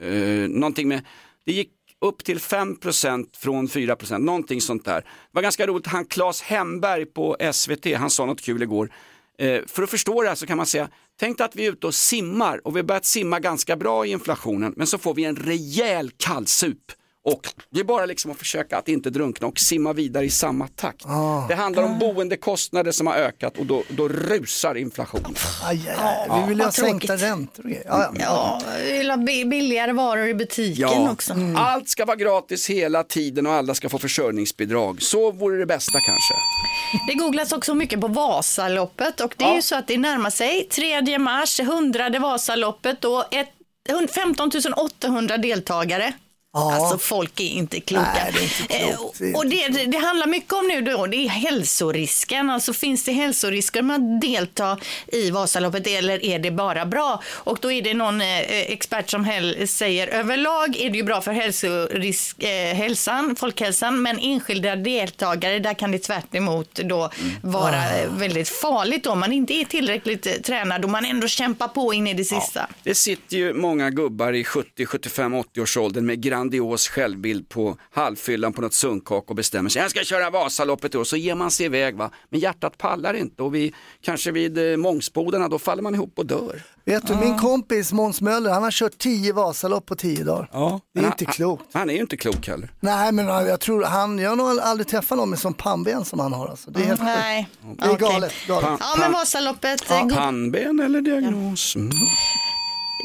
Eh, 0.00 0.08
någonting 0.48 0.88
med, 0.88 1.00
det 1.46 1.52
gick 1.52 1.70
upp 2.00 2.24
till 2.24 2.38
5% 2.38 3.26
från 3.36 3.68
4%, 3.68 4.18
någonting 4.18 4.60
sånt 4.60 4.84
där. 4.84 5.00
Det 5.00 5.06
var 5.32 5.42
ganska 5.42 5.66
roligt, 5.66 5.86
han 5.86 6.04
Claes 6.04 6.42
Hemberg 6.42 7.06
på 7.06 7.36
SVT, 7.52 7.96
han 7.96 8.10
sa 8.10 8.26
något 8.26 8.40
kul 8.40 8.62
igår. 8.62 8.92
Eh, 9.38 9.60
för 9.66 9.82
att 9.82 9.90
förstå 9.90 10.22
det 10.22 10.28
här 10.28 10.34
så 10.34 10.46
kan 10.46 10.56
man 10.56 10.66
säga, 10.66 10.88
tänk 11.20 11.40
att 11.40 11.56
vi 11.56 11.66
är 11.66 11.72
ute 11.72 11.86
och 11.86 11.94
simmar 11.94 12.66
och 12.66 12.76
vi 12.76 12.80
har 12.80 12.84
börjat 12.84 13.04
simma 13.04 13.40
ganska 13.40 13.76
bra 13.76 14.06
i 14.06 14.10
inflationen, 14.10 14.74
men 14.76 14.86
så 14.86 14.98
får 14.98 15.14
vi 15.14 15.24
en 15.24 15.36
rejäl 15.36 16.10
kallsup. 16.10 16.92
Och 17.26 17.48
det 17.70 17.80
är 17.80 17.84
bara 17.84 18.06
liksom 18.06 18.30
att 18.30 18.36
försöka 18.38 18.78
att 18.78 18.88
inte 18.88 19.10
drunkna 19.10 19.46
och 19.46 19.58
simma 19.58 19.92
vidare 19.92 20.24
i 20.24 20.30
samma 20.30 20.68
takt. 20.68 21.04
Det 21.48 21.54
handlar 21.54 21.82
om 21.82 21.98
boendekostnader 21.98 22.92
som 22.92 23.06
har 23.06 23.14
ökat 23.14 23.58
och 23.58 23.66
då, 23.66 23.82
då 23.88 24.08
rusar 24.08 24.74
inflationen. 24.74 25.34
Aj, 25.64 25.94
aj. 25.98 26.40
Vi 26.42 26.48
vill 26.48 26.58
ju 26.58 26.64
ha 26.64 26.70
tråkigt. 26.72 27.08
sänkta 27.08 27.26
räntor. 27.26 27.64
Ja, 27.70 27.80
ja. 27.84 28.12
Ja, 28.20 28.60
vi 28.84 28.92
vill 28.98 29.10
ha 29.10 29.16
bi- 29.16 29.44
billigare 29.44 29.92
varor 29.92 30.28
i 30.28 30.34
butiken 30.34 30.78
Ja, 31.04 31.10
också. 31.10 31.34
allt 31.56 31.88
ska 31.88 32.04
vara 32.04 32.16
gratis 32.16 32.70
hela 32.70 33.02
tiden 33.04 33.46
och 33.46 33.52
alla 33.52 33.74
ska 33.74 33.88
få 33.88 33.98
försörjningsbidrag. 33.98 35.02
Så 35.02 35.30
vore 35.32 35.58
det 35.58 35.66
bästa 35.66 35.92
kanske. 36.00 36.34
Det 37.08 37.14
googlas 37.14 37.52
också 37.52 37.74
mycket 37.74 38.00
på 38.00 38.08
Vasaloppet 38.08 39.20
och 39.20 39.34
det 39.36 39.44
är 39.44 39.54
ju 39.54 39.62
så 39.62 39.74
att 39.76 39.86
det 39.88 39.98
närmar 39.98 40.30
sig 40.30 40.64
3 40.64 41.18
mars, 41.18 41.60
100 41.60 42.10
Vasaloppet 42.18 43.04
och 43.04 43.34
ett, 43.34 43.48
15 44.14 44.50
800 44.76 45.36
deltagare. 45.36 46.12
Alltså 46.56 46.98
folk 46.98 47.40
är 47.40 47.44
inte 47.44 47.80
kloka. 47.80 48.10
Nej, 48.14 48.32
det 48.32 48.38
är 48.38 48.42
inte 48.42 48.94
klokt. 48.96 49.20
Eh, 49.20 49.38
och 49.38 49.46
det, 49.46 49.84
det, 49.86 49.98
handlar 49.98 50.26
mycket 50.26 50.52
om 50.52 50.66
nu 50.68 50.80
då, 50.80 51.06
det 51.06 51.16
är 51.16 51.28
hälsorisken. 51.28 52.50
Alltså 52.50 52.72
finns 52.72 53.04
det 53.04 53.12
hälsorisker 53.12 53.82
med 53.82 53.94
att 53.94 54.20
delta 54.20 54.78
i 55.06 55.30
Vasaloppet 55.30 55.86
eller 55.86 56.24
är 56.24 56.38
det 56.38 56.50
bara 56.50 56.86
bra? 56.86 57.22
Och 57.28 57.58
då 57.60 57.72
är 57.72 57.82
det 57.82 57.94
någon 57.94 58.20
eh, 58.20 58.40
expert 58.50 59.10
som 59.10 59.26
säger 59.66 60.08
överlag 60.08 60.76
är 60.76 60.90
det 60.90 60.96
ju 60.96 61.02
bra 61.02 61.20
för 61.20 61.32
hälsorisk, 61.32 62.42
eh, 62.42 62.74
hälsan, 62.74 63.36
folkhälsan, 63.36 64.02
men 64.02 64.18
enskilda 64.18 64.76
deltagare 64.76 65.58
där 65.58 65.74
kan 65.74 65.92
det 65.92 65.98
tvärt 65.98 66.34
emot 66.34 66.74
då 66.74 67.10
vara 67.42 67.76
Ah. 67.76 67.98
eh, 67.98 68.10
väldigt 68.18 68.48
farligt 68.48 69.06
om 69.06 69.20
man 69.20 69.32
inte 69.32 69.54
är 69.54 69.64
tillräckligt 69.64 70.26
eh, 70.26 70.32
tränad 70.32 70.84
och 70.84 70.90
man 70.90 71.04
ändå 71.04 71.28
kämpar 71.28 71.68
på 71.68 71.94
in 71.94 72.06
i 72.06 72.14
det 72.14 72.24
sista. 72.24 72.66
Det 72.82 72.94
sitter 72.94 73.36
ju 73.36 73.54
många 73.54 73.90
gubbar 73.90 74.32
i 74.32 74.44
70, 74.44 74.86
75, 74.86 75.34
80 75.34 75.60
års 75.60 75.76
åldern 75.76 76.06
med 76.06 76.22
grandios 76.50 76.88
självbild 76.88 77.48
på 77.48 77.76
halvfyllan 77.90 78.52
på 78.52 78.60
något 78.62 78.74
sunkak 78.74 79.30
och 79.30 79.36
bestämmer 79.36 79.70
sig, 79.70 79.82
jag 79.82 79.90
ska 79.90 80.00
köra 80.04 80.30
Vasaloppet 80.30 80.94
i 80.94 80.98
år, 80.98 81.04
så 81.04 81.16
ger 81.16 81.34
man 81.34 81.50
sig 81.50 81.66
iväg 81.66 81.96
va. 81.96 82.10
Men 82.30 82.40
hjärtat 82.40 82.78
pallar 82.78 83.14
inte 83.14 83.42
och 83.42 83.54
vi, 83.54 83.72
kanske 84.02 84.30
vid 84.30 84.70
eh, 84.72 84.76
Mångsbodarna, 84.76 85.48
då 85.48 85.58
faller 85.58 85.82
man 85.82 85.94
ihop 85.94 86.12
och 86.18 86.26
dör. 86.26 86.62
Vet 86.84 87.06
du, 87.06 87.14
min 87.16 87.38
kompis 87.38 87.92
Måns 87.92 88.20
Möller, 88.20 88.50
han 88.50 88.62
har 88.62 88.70
kört 88.70 88.98
10 88.98 89.32
Vasalopp 89.32 89.86
på 89.86 89.94
10 89.96 90.24
dagar. 90.24 90.48
Ja. 90.52 90.80
Det 90.94 90.98
är 91.00 91.02
Men 91.02 91.12
inte 91.12 91.24
han- 91.24 91.34
klokt. 91.34 91.64
Han, 91.72 91.80
han 91.80 91.90
är 91.90 91.94
ju 91.94 92.00
inte 92.00 92.16
klok 92.16 92.48
heller. 92.48 92.70
Nej, 92.80 93.12
men 93.12 93.26
jag 93.26 93.60
tror 93.60 93.82
han, 93.84 94.18
jag 94.18 94.28
har 94.30 94.36
nog 94.36 94.58
aldrig 94.60 94.86
träffat 94.88 95.18
någon 95.18 95.30
med 95.30 95.38
sån 95.38 95.54
pannben 95.54 96.04
som 96.04 96.20
han 96.20 96.32
har. 96.32 96.48
Alltså. 96.48 96.70
Det 96.70 96.80
är 96.80 96.84
helt 96.84 97.00
sjukt. 97.00 97.10
Nej. 97.16 97.48
Det 97.78 97.84
är 97.84 97.96
galet. 97.98 98.32
galet. 98.48 98.80
Ja, 98.80 98.94
men 98.98 99.12
Vasaloppet. 99.12 99.90
eh, 99.90 100.02
go- 100.02 100.14
Pannben 100.14 100.80
eller 100.80 101.00
diagnos? 101.00 101.76
Mm. 101.76 101.90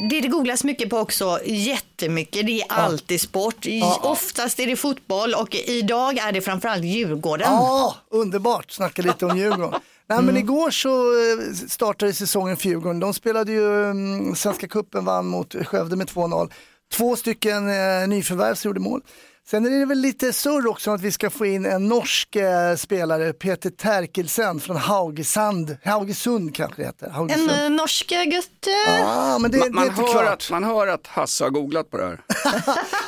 Det 0.09 0.21
det 0.21 0.27
googlas 0.27 0.63
mycket 0.63 0.89
på 0.89 0.97
också, 0.97 1.39
jättemycket. 1.45 2.45
Det 2.45 2.61
är 2.61 2.65
alltid 2.71 3.21
sport. 3.21 3.55
Ja. 3.65 3.99
Oftast 4.03 4.59
är 4.59 4.67
det 4.67 4.75
fotboll 4.75 5.33
och 5.33 5.55
idag 5.55 6.17
är 6.17 6.31
det 6.31 6.41
framförallt 6.41 6.83
Djurgården. 6.83 7.47
Ja, 7.51 7.95
underbart. 8.09 8.71
Snacka 8.71 9.01
lite 9.01 9.25
om 9.25 9.37
Djurgården. 9.37 9.69
Nej, 10.07 10.19
Mm. 10.19 10.25
men 10.25 10.37
igår 10.37 10.71
så 10.71 10.89
eh, 11.11 11.53
startade 11.69 12.13
säsongen 12.13 12.57
för 12.57 12.69
Djurgården. 12.69 12.99
De 12.99 13.13
spelade 13.13 13.51
ju 13.51 13.85
mm, 13.85 14.35
Svenska 14.35 14.67
cupen, 14.67 15.05
vann 15.05 15.27
mot 15.27 15.55
Skövde 15.65 15.95
med 15.95 16.07
2-0. 16.07 16.51
Två 16.93 17.15
stycken 17.15 17.69
eh, 17.69 18.07
nyförvärv 18.07 18.55
gjorde 18.63 18.79
mål. 18.79 19.01
Sen 19.47 19.65
är 19.65 19.79
det 19.79 19.85
väl 19.85 19.97
lite 19.99 20.33
surr 20.33 20.67
också 20.67 20.91
att 20.91 21.01
vi 21.01 21.11
ska 21.11 21.29
få 21.29 21.45
in 21.45 21.65
en 21.65 21.87
norsk 21.87 22.35
eh, 22.35 22.75
spelare, 22.75 23.33
Peter 23.33 23.69
Terkelsen 23.69 24.59
från 24.59 24.77
Haugesund, 24.77 25.77
Haugesund 25.83 26.55
kanske 26.55 26.81
det 26.81 26.85
heter. 26.85 27.05
En 27.07 27.11
Haugesund. 27.13 27.51
eh, 27.51 27.69
norsk 27.69 28.09
gutte. 28.09 28.69
Ja, 28.87 29.37
men 29.39 29.51
det, 29.51 29.57
man, 29.57 29.67
det 29.67 29.73
man, 29.73 29.83
är 29.83 29.89
inte 29.89 30.01
hör 30.01 30.11
klart. 30.11 30.33
att, 30.33 30.49
man 30.51 30.63
hör 30.63 30.87
att 30.87 31.07
Hasse 31.07 31.43
har 31.43 31.49
googlat 31.49 31.89
på 31.89 31.97
det 31.97 32.03
här. 32.05 32.21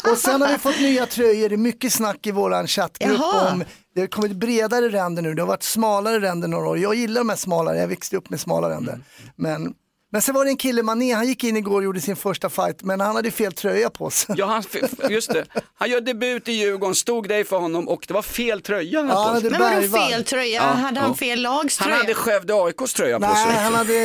Och 0.11 0.17
sen 0.17 0.41
har 0.41 0.47
vi 0.49 0.57
fått 0.57 0.79
nya 0.79 1.05
tröjor, 1.05 1.49
det 1.49 1.55
är 1.55 1.57
mycket 1.57 1.93
snack 1.93 2.27
i 2.27 2.31
våran 2.31 2.67
chattgrupp 2.67 3.17
Jaha. 3.19 3.51
om 3.53 3.63
det 3.95 4.01
har 4.01 4.07
kommit 4.07 4.31
bredare 4.31 4.89
ränder 4.89 5.21
nu, 5.21 5.33
det 5.33 5.41
har 5.41 5.47
varit 5.47 5.63
smalare 5.63 6.19
ränder 6.19 6.47
några 6.47 6.67
år. 6.69 6.77
Jag 6.77 6.95
gillar 6.95 7.21
de 7.21 7.29
här 7.29 7.35
smalare, 7.35 7.77
jag 7.77 7.87
växte 7.87 8.17
upp 8.17 8.29
med 8.29 8.39
smala 8.39 8.69
ränder. 8.69 8.99
Men, 9.35 9.73
men 10.13 10.21
sen 10.21 10.35
var 10.35 10.45
det 10.45 10.51
en 10.51 10.57
kille, 10.57 10.83
Mané, 10.83 11.13
han 11.13 11.27
gick 11.27 11.43
in 11.43 11.57
igår 11.57 11.75
och 11.77 11.83
gjorde 11.83 12.01
sin 12.01 12.15
första 12.15 12.49
fight, 12.49 12.81
men 12.83 12.99
han 12.99 13.15
hade 13.15 13.31
fel 13.31 13.53
tröja 13.53 13.89
på 13.89 14.09
sig. 14.09 14.35
Ja, 14.37 14.45
han, 14.45 14.63
just 15.09 15.33
det. 15.33 15.45
Han 15.75 15.89
gör 15.89 16.01
debut 16.01 16.47
i 16.47 16.51
Djurgården, 16.51 16.95
stod 16.95 17.27
dig 17.27 17.43
för 17.45 17.57
honom 17.57 17.87
och 17.87 18.05
det 18.07 18.13
var 18.13 18.21
fel 18.21 18.61
tröja. 18.61 18.99
han 18.99 19.09
Ja, 19.09 19.15
hade 19.15 19.25
han 19.31 19.35
på 19.35 19.41
sig. 19.41 19.51
hade 19.63 19.79
Men 19.81 19.91
vadå 19.91 20.07
fel 20.09 20.23
tröja? 20.23 20.55
Ja, 20.61 20.61
hade 20.81 20.99
han 20.99 21.09
ja. 21.09 21.15
fel 21.15 21.41
lags 21.41 21.79
Han 21.79 21.87
tröja? 21.87 21.97
hade 22.01 22.13
Skövde 22.13 22.53
AIKs 22.53 22.93
tröja 22.93 23.19
på 23.19 23.35
sig. 23.35 23.45
Nej, 23.47 23.63
han 23.63 23.73
hade 23.73 23.95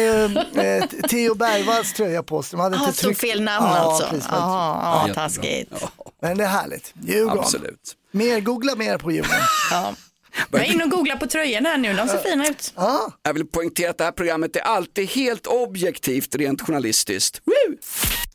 eh, 0.54 1.08
Theo 1.08 1.34
Bergvalls 1.34 1.92
tröja 1.92 2.22
på 2.22 2.42
sig. 2.42 2.56
De 2.56 2.62
hade 2.62 2.76
Ah, 2.76 2.80
inte 2.86 2.92
stod 2.98 3.08
tryckt- 3.08 3.20
fel 3.20 3.42
namn 3.42 3.66
Ja, 3.66 3.78
alltså? 3.78 4.06
precis. 4.10 4.28
Jaha, 4.30 4.80
ja, 4.82 5.00
Jättebra. 5.08 5.22
taskigt. 5.28 5.72
Men 6.22 6.38
det 6.38 6.44
är 6.44 6.48
härligt. 6.48 6.94
Djurgården. 7.02 7.38
Absolut. 7.38 7.94
Mer, 8.10 8.40
googla 8.40 8.74
mer 8.74 8.98
på 8.98 9.10
Djurgården. 9.12 9.40
Ja. 9.70 9.94
Jag 10.50 10.60
är 10.60 10.72
inne 10.72 10.84
och 10.84 10.90
googlar 10.90 11.16
på 11.16 11.26
tröjorna 11.26 11.68
här 11.68 11.78
nu, 11.78 11.94
de 11.94 12.08
ser 12.08 12.18
fina 12.18 12.48
ut. 12.48 12.72
Ja. 12.76 13.12
Jag 13.22 13.34
vill 13.34 13.46
poängtera 13.46 13.90
att 13.90 13.98
det 13.98 14.04
här 14.04 14.12
programmet 14.12 14.56
är 14.56 14.60
alltid 14.60 15.08
helt 15.10 15.46
objektivt 15.46 16.34
rent 16.34 16.62
journalistiskt. 16.62 17.42
Woo! 17.44 17.76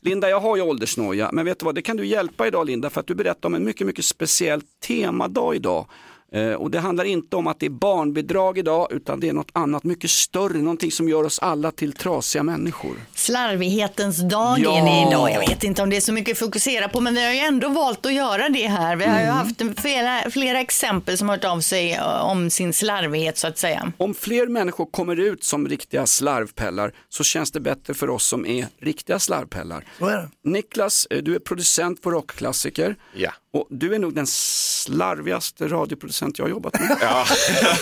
Linda, 0.00 0.28
jag 0.28 0.40
har 0.40 0.56
ju 0.56 0.62
åldersnoja, 0.62 1.30
men 1.32 1.44
vet 1.44 1.58
du 1.58 1.64
vad, 1.64 1.74
det 1.74 1.82
kan 1.82 1.96
du 1.96 2.06
hjälpa 2.06 2.46
idag 2.46 2.66
Linda, 2.66 2.90
för 2.90 3.00
att 3.00 3.06
du 3.06 3.14
berättar 3.14 3.48
om 3.48 3.54
en 3.54 3.64
mycket, 3.64 3.86
mycket 3.86 4.04
speciell 4.04 4.62
temadag 4.86 5.56
idag. 5.56 5.86
Eh, 6.34 6.52
och 6.52 6.70
det 6.70 6.80
handlar 6.80 7.04
inte 7.04 7.36
om 7.36 7.46
att 7.46 7.60
det 7.60 7.66
är 7.66 7.70
barnbidrag 7.70 8.58
idag, 8.58 8.88
utan 8.92 9.20
det 9.20 9.28
är 9.28 9.32
något 9.32 9.50
annat 9.52 9.84
mycket 9.84 10.10
större, 10.10 10.58
någonting 10.58 10.90
som 10.90 11.08
gör 11.08 11.24
oss 11.24 11.38
alla 11.38 11.70
till 11.70 11.92
trasiga 11.92 12.42
människor. 12.42 12.96
Slarvighetens 13.14 14.18
dag 14.30 14.58
Ja. 14.58 14.78
är 14.78 14.84
det 14.84 15.08
idag. 15.10 15.30
Jag 15.30 15.40
vet 15.48 15.64
inte 15.64 15.82
om 15.82 15.90
det 15.90 15.96
är 15.96 16.00
så 16.00 16.12
mycket 16.12 16.32
att 16.32 16.38
fokusera 16.38 16.88
på, 16.88 17.00
men 17.00 17.14
vi 17.14 17.24
har 17.24 17.32
ju 17.32 17.38
ändå 17.38 17.68
valt 17.68 18.06
att 18.06 18.12
göra 18.14 18.48
det 18.48 18.66
här. 18.66 18.96
Vi 18.96 19.04
har 19.04 19.12
Mm. 19.14 19.24
ju 19.26 19.30
haft 19.30 19.80
flera, 19.80 20.30
flera 20.30 20.60
exempel 20.60 21.18
som 21.18 21.28
har 21.28 21.36
hört 21.36 21.44
av 21.44 21.60
sig 21.60 21.92
eh, 21.92 22.24
om 22.30 22.50
sin 22.50 22.72
slarvighet 22.72 23.38
så 23.38 23.46
att 23.46 23.58
säga. 23.58 23.92
Om 23.96 24.14
fler 24.14 24.46
människor 24.46 24.86
kommer 24.86 25.16
ut 25.20 25.44
som 25.44 25.68
riktiga 25.68 26.06
slarvpellar 26.06 26.92
så 27.08 27.24
känns 27.24 27.50
det 27.50 27.60
bättre 27.60 27.94
för 27.94 28.10
oss 28.10 28.26
som 28.26 28.46
är 28.46 28.66
riktiga 28.80 29.18
slarvpellar. 29.18 29.84
Så 29.98 30.06
är 30.06 30.16
det. 30.16 30.28
Niklas, 30.50 31.06
eh, 31.10 31.18
du 31.22 31.34
är 31.34 31.38
producent 31.38 32.02
på 32.02 32.10
rockklassiker. 32.10 32.96
Ja. 33.16 33.30
Och 33.54 33.66
du 33.70 33.94
är 33.94 33.98
nog 33.98 34.14
den 34.14 34.26
slarvigaste 34.26 35.68
radioproducent 35.68 36.38
jag 36.38 36.44
har 36.44 36.50
jobbat 36.50 36.80
med. 36.80 36.98
Ja, 37.00 37.26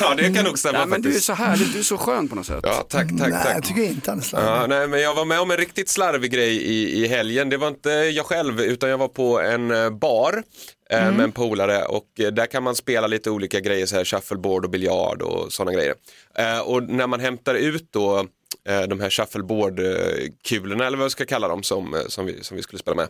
ja 0.00 0.14
det 0.14 0.34
kan 0.34 0.44
nog 0.44 0.58
stämma 0.58 0.78
Ja, 0.78 0.86
men 0.86 1.02
du 1.02 1.14
är 1.14 1.20
så 1.20 1.32
härlig, 1.32 1.68
du 1.72 1.78
är 1.78 1.82
så 1.82 1.98
skön 1.98 2.28
på 2.28 2.34
något 2.34 2.46
sätt. 2.46 2.60
Ja, 2.62 2.74
tack, 2.74 2.88
tack, 2.88 3.10
Nej, 3.10 3.30
tack. 3.30 3.56
jag 3.56 3.64
tycker 3.64 3.82
inte 3.82 4.10
han 4.10 4.18
är 4.18 4.22
slarvig. 4.22 4.48
Ja, 4.48 4.66
nej, 4.66 4.88
men 4.88 5.00
jag 5.00 5.14
var 5.14 5.24
med 5.24 5.40
om 5.40 5.50
en 5.50 5.56
riktigt 5.56 5.88
slarvig 5.88 6.32
grej 6.32 6.56
i, 6.56 7.04
i 7.04 7.06
helgen. 7.06 7.48
Det 7.48 7.56
var 7.56 7.68
inte 7.68 7.90
jag 7.90 8.26
själv 8.26 8.60
utan 8.60 8.90
jag 8.90 8.98
var 8.98 9.08
på 9.08 9.40
en 9.40 9.70
eh, 9.70 9.90
bar 9.90 10.42
eh, 10.90 11.12
med 11.12 11.20
en 11.20 11.32
polare 11.32 11.84
och 11.84 12.06
eh, 12.18 12.32
där 12.32 12.46
kan 12.46 12.62
man 12.62 12.74
spela 12.74 13.06
lite 13.06 13.30
olika 13.30 13.60
grejer, 13.60 13.86
så 13.86 13.96
här 13.96 14.04
shuffleboard 14.04 14.64
och 14.64 14.70
biljard 14.70 15.22
och 15.22 15.52
sådana 15.52 15.72
grejer. 15.72 15.94
Eh, 16.38 16.60
och 16.60 16.82
när 16.82 17.06
man 17.06 17.20
hämtar 17.20 17.54
ut 17.54 17.92
då 17.92 18.18
eh, 18.68 18.82
de 18.82 19.00
här 19.00 19.10
shuffleboard-kulorna 19.10 20.86
eller 20.86 20.96
vad 20.96 21.04
jag 21.04 21.12
ska 21.12 21.24
kalla 21.24 21.48
dem 21.48 21.62
som, 21.62 22.02
som, 22.08 22.26
vi, 22.26 22.44
som 22.44 22.56
vi 22.56 22.62
skulle 22.62 22.78
spela 22.78 22.96
med. 22.96 23.08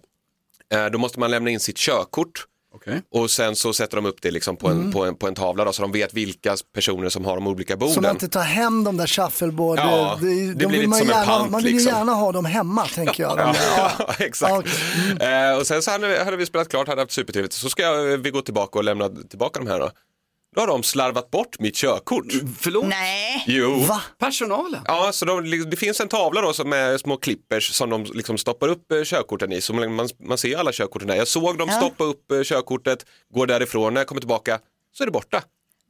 Eh, 0.73 0.87
då 0.87 0.99
måste 0.99 1.21
man 1.21 1.31
lämna 1.31 1.51
in 1.51 1.61
sitt 1.61 1.77
körkort. 1.77 2.47
Okej. 2.75 3.03
Och 3.13 3.31
sen 3.31 3.57
så 3.57 3.73
sätter 3.73 3.97
de 3.97 4.07
upp 4.07 4.23
det 4.23 4.31
liksom 4.31 4.57
på, 4.57 4.69
en, 4.69 4.93
på, 4.93 5.05
en, 5.05 5.15
på 5.17 5.29
en 5.29 5.35
tavla 5.35 5.65
då, 5.65 5.73
så 5.73 5.83
de 5.83 5.93
vet 5.93 6.15
vilka 6.15 6.57
personer 6.75 7.09
som 7.09 7.25
har 7.25 7.35
de 7.35 7.47
olika 7.47 7.77
borden. 7.77 7.95
Så 7.95 8.01
man 8.01 8.11
inte 8.11 8.29
tar 8.29 8.43
hem 8.43 8.85
de 8.85 8.97
där 8.97 9.07
shuffleboard. 9.07 9.79
Ja, 9.79 10.19
det, 10.21 10.27
det 10.27 10.53
de 10.55 10.67
blir 10.67 10.81
vill 10.81 10.89
man 10.89 10.99
gärna, 10.99 11.25
pant, 11.25 11.51
Man 11.51 11.63
vill 11.63 11.73
liksom. 11.73 11.93
gärna 11.93 12.13
ha 12.13 12.33
dem 12.33 12.45
hemma 12.45 12.87
tänker 12.87 13.23
jag. 13.23 13.39
Ja, 13.39 13.55
ja, 13.77 14.15
exakt. 14.19 14.69
Eh, 15.21 15.59
och 15.61 15.67
sen 15.67 15.83
så 15.83 15.91
hade, 15.91 16.09
vi- 16.09 16.19
hade 16.25 16.37
vi 16.37 16.47
spelat 16.47 16.69
klart, 16.69 16.89
hade 16.89 17.01
haft 17.01 17.13
supertrevligt. 17.13 17.55
Så 17.55 17.69
ska 17.71 17.83
jag, 17.83 18.19
vi 18.19 18.31
gå 18.31 18.43
tillbaka 18.43 18.79
och 18.79 18.85
lämna 18.85 19.09
tillbaka 19.09 19.61
de 19.61 19.69
här 19.69 19.79
då. 19.81 19.91
Då 20.55 20.61
har 20.63 20.67
de 20.67 20.83
slarvat 20.83 21.31
bort 21.31 21.59
mitt 21.59 21.75
körkort. 21.77 22.25
Förlåt? 22.61 22.87
Nej. 22.87 23.45
Jo. 23.47 23.79
Va? 23.79 24.03
Personalen? 24.19 24.81
Ja, 24.87 25.11
så 25.13 25.25
de, 25.25 25.51
det 25.71 25.77
finns 25.77 26.01
en 26.01 26.09
tavla 26.09 26.41
då 26.41 26.53
som 26.53 26.73
är 26.73 26.99
små 26.99 27.17
clippers 27.17 27.71
som 27.75 27.91
de 27.91 28.05
liksom 28.05 28.39
stoppar 28.39 28.69
upp 28.69 28.93
eh, 28.93 29.03
körkorten 29.05 29.53
i. 29.53 29.61
Så 29.61 29.73
man, 29.75 30.09
man 30.21 30.39
ser 30.39 30.57
alla 30.59 30.73
körkorten 30.73 31.09
där. 31.09 31.17
Jag 31.17 31.29
såg 31.29 31.59
dem 31.59 31.69
Ja. 31.73 31.77
stoppa 31.77 32.05
upp 32.05 32.33
eh, 32.33 32.43
körkortet, 32.43 33.07
går 33.35 33.47
därifrån. 33.47 33.95
När 33.95 34.01
jag 34.01 34.09
kommer 34.09 34.21
tillbaka 34.21 34.59
så 34.93 35.05
är 35.05 35.07
det 35.07 35.13
borta. 35.13 35.43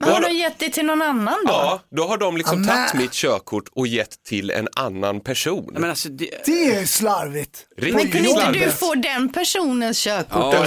Då 0.03 0.09
Har 0.09 0.15
har 0.15 0.21
du 0.21 0.29
de, 0.29 0.35
gett 0.35 0.59
det 0.59 0.69
till 0.71 0.85
någon 0.87 1.03
annan 1.03 1.39
då? 1.47 1.53
ja, 1.53 1.83
då 1.97 2.07
har 2.07 2.19
de 2.19 2.37
liksom 2.37 2.57
Amen. 2.57 2.69
tagit 2.89 2.95
mitt 2.95 3.13
körkort 3.13 3.65
och 3.73 3.87
gett 3.87 4.25
till 4.29 4.51
en 4.51 4.69
annan 4.77 5.21
person. 5.21 5.71
Men 5.79 5.91
alltså, 5.91 6.09
det, 6.09 6.31
Det 6.47 6.65
är 6.75 6.87
slarvigt. 6.87 7.67
Men 7.77 7.85
Riktigt 7.85 8.13
kunde 8.13 8.29
inte 8.29 8.53
du 8.53 8.71
få 8.71 8.95
den 8.95 9.33
personens 9.33 9.99
körkort 10.05 10.55
Ja. 10.55 10.67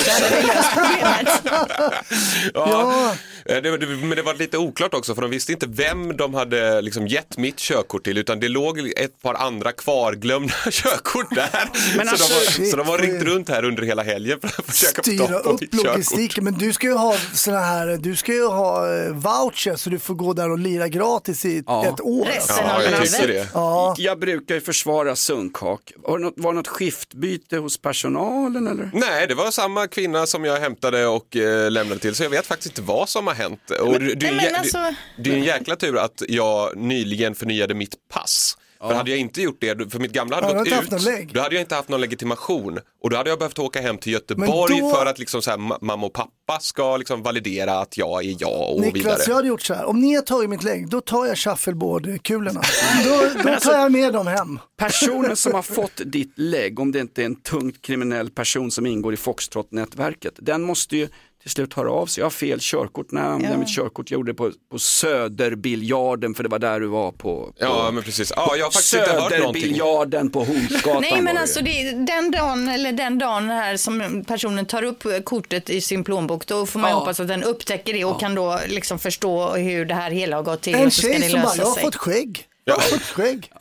problemet. 0.73 1.41
Ja. 2.53 3.15
Eh, 3.45 3.55
Det, 3.61 3.77
det, 3.77 3.85
men 3.87 4.09
det 4.09 4.21
var 4.21 4.33
lite 4.33 4.57
oklart 4.57 4.93
också 4.93 5.15
för 5.15 5.21
de 5.21 5.31
visste 5.31 5.51
inte 5.51 5.65
vem 5.69 6.17
de 6.17 6.33
hade 6.33 6.81
liksom 6.81 7.07
gett 7.07 7.37
mitt 7.37 7.57
körkort 7.57 8.03
till 8.03 8.17
utan 8.17 8.39
det 8.39 8.47
låg 8.49 8.79
ett 8.97 9.21
par 9.21 9.33
andra 9.33 9.71
kvarglömda 9.71 10.53
körkort 10.71 11.35
där. 11.35 11.69
Men 11.97 12.05
så, 12.07 12.11
alltså- 12.11 12.27
de 12.55 12.61
var, 12.63 12.69
så 12.71 12.77
de 12.77 12.87
har 12.87 12.97
ringt 12.97 13.23
runt 13.23 13.49
här 13.49 13.63
under 13.65 13.83
hela 13.83 14.03
helgen 14.03 14.39
för 14.41 14.47
att 14.47 14.65
försöka 14.65 15.03
få 15.03 15.11
stopp 15.11 15.43
på 15.43 15.51
mitt 15.61 15.71
körkort. 15.71 15.85
logistiken. 15.85 16.43
Men 16.43 16.53
du 16.53 16.73
ska 16.73 16.87
ju 16.87 16.93
ha 16.93 17.15
såna 17.33 17.59
här, 17.59 17.97
du 17.97 18.15
ska 18.15 18.33
ju 18.33 18.47
ha 18.47 18.95
eh, 18.95 19.11
voucher 19.25 19.75
så 19.75 19.89
du 19.89 19.99
får 19.99 20.13
gå 20.13 20.33
där 20.33 20.51
och 20.51 20.59
lira 20.59 20.87
gratis 20.87 21.45
i 21.45 21.63
Ja. 21.67 21.85
ett 21.85 22.01
år. 22.01 22.25
Resten 22.25 22.55
Ja, 22.67 22.75
av 22.75 22.81
jag 22.83 22.91
livet. 22.91 23.11
tycker 23.13 23.27
det. 23.27 23.47
Ja. 23.53 23.95
jag 23.97 24.19
brukar 24.19 24.55
ju 24.55 24.61
försvara 24.61 25.15
sunkak. 25.15 25.93
Var 25.95 26.17
det 26.17 26.23
något, 26.25 26.33
var 26.37 26.51
det 26.53 26.57
något 26.57 26.67
skiftbyte 26.67 27.57
hos 27.57 27.77
personalen 27.81 28.67
eller? 28.67 28.91
Nej, 28.93 29.27
det 29.27 29.35
var 29.35 29.51
samma 29.51 29.87
kvinna 29.87 30.25
som 30.25 30.45
jag 30.45 30.59
hämtade 30.59 31.07
och 31.07 31.35
eh, 31.35 31.71
lämnade 31.71 32.01
till 32.01 32.15
så 32.15 32.23
jag 32.23 32.29
vet 32.29 32.45
faktiskt 32.47 32.69
inte 32.77 32.81
vad 32.91 33.09
som 33.09 33.27
har 33.27 33.33
hänt. 33.33 33.71
Och 33.81 33.99
det, 33.99 34.13
det, 34.15 34.25
är 34.27 34.29
en 34.31 34.35
men 34.37 34.55
alltså- 34.55 34.77
det, 34.77 34.95
det 35.23 35.29
är 35.29 35.33
en 35.33 35.43
jäkla 35.43 35.75
tur 35.75 35.97
att 35.97 36.21
jag 36.27 36.77
nyligen 36.77 37.35
förnyade 37.35 37.73
mitt 37.73 37.95
pass. 38.13 38.57
För 38.79 38.93
hade 38.93 39.09
jag 39.11 39.19
inte 39.19 39.41
gjort 39.41 39.57
det, 39.61 39.91
för 39.91 39.99
mitt 39.99 40.11
gamla 40.11 40.35
hade 40.35 40.47
Ja, 40.47 40.57
gått 40.59 40.67
ut, 41.07 41.33
då 41.33 41.41
hade 41.41 41.55
jag 41.55 41.61
inte 41.63 41.75
haft 41.75 41.89
någon 41.89 42.01
legitimation 42.01 42.79
och 43.03 43.09
då 43.09 43.17
hade 43.17 43.29
jag 43.29 43.39
behövt 43.39 43.59
åka 43.59 43.81
hem 43.81 43.97
till 43.97 44.13
Göteborg 44.13 44.79
då- 44.81 44.89
för 44.95 45.05
att 45.05 45.19
liksom 45.19 45.41
så 45.41 45.49
här, 45.51 45.57
ma- 45.57 45.77
mamma 45.81 46.05
och 46.07 46.13
pappa 46.13 46.59
ska 46.59 46.97
liksom 46.97 47.23
validera 47.23 47.79
att 47.79 47.97
jag 47.97 48.25
är 48.25 48.35
jag 48.39 48.73
och 48.75 48.81
Niklas, 48.81 49.05
vidare. 49.05 49.21
jag 49.27 49.35
hade 49.35 49.47
gjort 49.47 49.61
så 49.61 49.73
här. 49.73 49.85
Om 49.85 49.99
ni 49.99 50.15
har 50.15 50.21
tagit 50.21 50.49
mitt 50.49 50.63
lägg, 50.63 50.89
då 50.89 51.01
tar 51.01 51.25
jag 51.25 51.37
shuffleboard-kulorna. 51.37 52.61
Då, 53.05 53.43
då 53.43 53.59
tar 53.59 53.73
jag 53.73 53.91
med 53.91 54.13
dem 54.13 54.27
hem. 54.27 54.59
Personen 54.77 55.35
som 55.35 55.53
har 55.53 55.61
fått 55.75 56.01
ditt 56.05 56.33
lägg, 56.35 56.79
om 56.79 56.91
det 56.91 56.99
inte 56.99 57.21
är 57.21 57.25
en 57.25 57.41
tungt 57.41 57.81
kriminell 57.81 58.29
person 58.29 58.71
som 58.71 58.85
ingår 58.85 59.13
i 59.13 59.17
Foxtrot-nätverket, 59.17 60.33
den 60.37 60.61
måste 60.61 60.97
ju 60.97 61.07
till 61.45 61.51
slut 61.51 61.73
höra 61.73 61.91
av 61.91 62.05
sig. 62.05 62.21
Jag 62.21 62.25
har 62.25 62.31
fel 62.31 62.57
körkort, 62.61 63.11
när 63.11 63.21
jag 63.21 63.31
använde 63.31 63.53
Ja. 63.53 63.59
mitt 63.59 63.75
körkort, 63.75 64.11
jag 64.11 64.17
gjorde 64.17 64.31
det 64.31 64.35
på, 64.35 64.51
på 64.71 64.79
Söderbiljarden 64.79 66.33
för 66.35 66.43
det 66.43 66.49
var 66.49 66.59
där 66.59 66.79
du 66.79 66.87
var 66.87 67.11
på. 67.11 67.17
på 67.17 67.53
Ja, 67.57 67.89
men 67.93 68.03
precis. 68.03 68.33
Ja, 68.35 68.55
jag 68.57 68.65
har 68.65 68.71
faktiskt 68.71 68.93
inte 68.93 69.11
hört 69.11 69.31
någonting. 69.39 69.61
Söderbiljarden 69.61 70.29
på 70.29 70.39
Hornsgatan 70.43 71.01
Nej 71.01 71.21
men 71.21 71.37
alltså 71.37 71.61
det 71.61 71.69
är 71.81 71.93
den 71.93 72.31
dagen 72.31 72.67
eller 72.69 72.91
den 72.91 73.19
dagen 73.19 73.49
här 73.49 73.77
som 73.77 74.23
personen 74.27 74.65
tar 74.65 74.83
upp 74.83 75.03
kortet 75.23 75.69
i 75.69 75.81
sin 75.81 76.03
plånbok 76.03 76.45
då 76.47 76.65
får 76.65 76.79
man 76.79 76.89
Ja. 76.89 76.95
hoppas 76.95 77.19
att 77.19 77.27
den 77.27 77.43
upptäcker 77.43 77.93
det 77.93 78.05
och 78.05 78.19
kan 78.19 78.35
då 78.35 78.59
liksom 78.67 78.99
förstå 78.99 79.49
hur 79.55 79.85
det 79.85 79.93
här 79.93 80.11
hela 80.11 80.35
har 80.35 80.43
gått 80.43 80.61
till 80.61 80.75
En 80.75 80.91
tjej 80.91 81.29
som 81.29 81.41
bara, 81.41 81.55
jag 81.55 81.65
har 81.65 81.75
fått 81.75 81.95
skägg. 81.95 82.43
Jag 82.63 82.73
har 82.75 82.81
fått 82.81 83.01
skägg. 83.01 83.51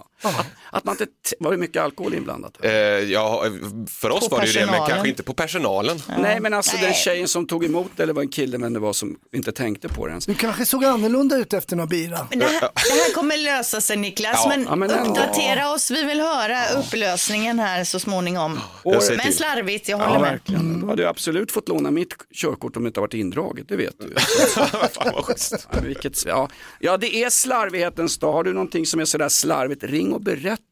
Att 0.74 0.84
man 0.84 0.96
inte, 1.00 1.06
var 1.38 1.50
det 1.50 1.56
mycket 1.56 1.82
alkohol 1.82 2.14
inblandat? 2.14 2.64
Eh, 2.64 2.72
ja, 2.72 3.44
för 3.90 4.10
oss 4.10 4.28
På 4.28 4.34
var 4.36 4.42
det 4.42 4.46
ju 4.46 4.60
det, 4.60 4.66
men 4.66 4.88
kanske 4.88 5.08
inte 5.08 5.22
på 5.22 5.34
personalen. 5.34 6.02
Nej 6.18 6.40
men 6.40 6.54
alltså 6.54 6.76
den 6.76 6.84
Nej. 6.84 6.94
tjejen 6.94 7.28
som 7.28 7.46
tog 7.46 7.64
emot 7.64 8.00
eller 8.00 8.12
var 8.12 8.22
en 8.22 8.28
kille 8.28 8.58
men 8.58 8.72
det 8.72 8.78
var 8.80 8.92
som 8.92 9.16
inte 9.32 9.52
tänkte 9.52 9.88
på 9.88 10.06
det 10.06 10.10
ens. 10.10 10.26
Du 10.26 10.34
kanske 10.34 10.66
såg 10.66 10.84
annorlunda 10.84 11.36
ut 11.36 11.52
efter 11.52 11.76
några 11.76 11.86
bira. 11.86 12.28
Det 12.30 12.44
här, 12.44 12.60
det 12.60 13.02
här 13.04 13.14
kommer 13.14 13.36
lösa 13.36 13.80
sig 13.80 13.96
Niklas, 13.96 14.40
Ja. 14.44 14.48
men, 14.48 14.66
Ja, 14.68 14.76
men 14.76 14.90
uppdatera 14.90 15.72
oss. 15.72 15.90
Vi 15.90 16.02
vill 16.04 16.20
höra 16.20 16.68
upplösningen 16.78 17.58
här 17.58 17.84
så 17.84 17.98
småningom. 18.00 18.60
Ser 19.02 19.16
Men 19.16 19.32
slarvigt, 19.32 19.88
jag 19.88 19.98
håller 19.98 20.12
Ja, 20.14 20.20
med. 20.20 20.30
verkligen. 20.30 20.80
Du 20.80 20.86
hade 20.86 21.02
ju 21.02 21.08
absolut 21.08 21.52
fått 21.52 21.68
låna 21.68 21.90
mitt 21.90 22.14
körkort 22.34 22.76
om 22.76 22.82
det 22.82 22.86
inte 22.86 23.00
har 23.00 23.06
varit 23.06 23.14
indraget, 23.14 23.68
det 23.68 23.76
vet 23.76 23.94
du. 23.98 24.14
ja, 24.56 25.80
vilket, 25.82 26.24
ja. 26.26 26.48
ja, 26.80 26.96
det 26.96 27.16
är 27.16 27.30
slarvighetens 27.30 28.18
dag. 28.18 28.32
Har 28.32 28.44
du 28.44 28.52
någonting 28.52 28.86
som 28.86 29.00
är 29.00 29.04
sådär 29.04 29.28
slarvigt, 29.28 29.82
ring 29.84 30.12
och 30.12 30.20
berätta. 30.20 30.62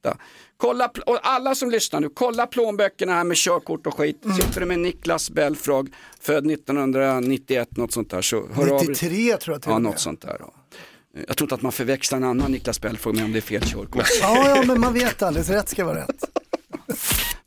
Kolla, 0.56 0.86
pl- 0.88 1.00
och 1.02 1.18
alla 1.22 1.54
som 1.54 1.70
lyssnar 1.70 2.00
nu, 2.00 2.08
kolla 2.14 2.46
plånböckerna 2.46 3.14
här 3.14 3.24
med 3.24 3.36
körkort 3.36 3.86
och 3.86 3.94
skit. 3.94 4.22
Sitter 4.40 4.60
du 4.60 4.66
med 4.66 4.78
Niklas 4.78 5.30
Belfrag, 5.30 5.88
född 6.20 6.50
1991, 6.50 7.76
något 7.76 7.92
sånt 7.92 8.10
där, 8.10 8.22
så 8.22 8.48
hör 8.52 8.62
av 8.62 8.78
dig. 8.78 8.88
93 8.88 9.36
tror 9.36 9.54
jag 9.54 9.62
till 9.62 9.70
Ja, 9.70 9.78
något 9.78 9.98
sånt 10.00 10.20
där. 10.20 10.36
Ja. 10.40 10.52
Jag 11.26 11.36
tror 11.36 11.44
inte 11.46 11.54
att 11.54 11.62
man 11.62 11.72
förväxlar 11.72 12.18
en 12.18 12.24
annan 12.24 12.52
Niklas 12.52 12.80
Belfrag 12.80 13.14
med 13.16 13.24
om 13.24 13.32
det 13.32 13.38
är 13.38 13.40
fel 13.40 13.62
körkort. 13.62 14.06
Ja, 14.20 14.48
ja, 14.56 14.62
men 14.66 14.80
man 14.80 14.94
vet 14.94 15.22
aldrig. 15.22 15.46
Så 15.46 15.52
rätt 15.52 15.68
ska 15.68 15.84
vara 15.84 15.98
rätt. 16.00 16.24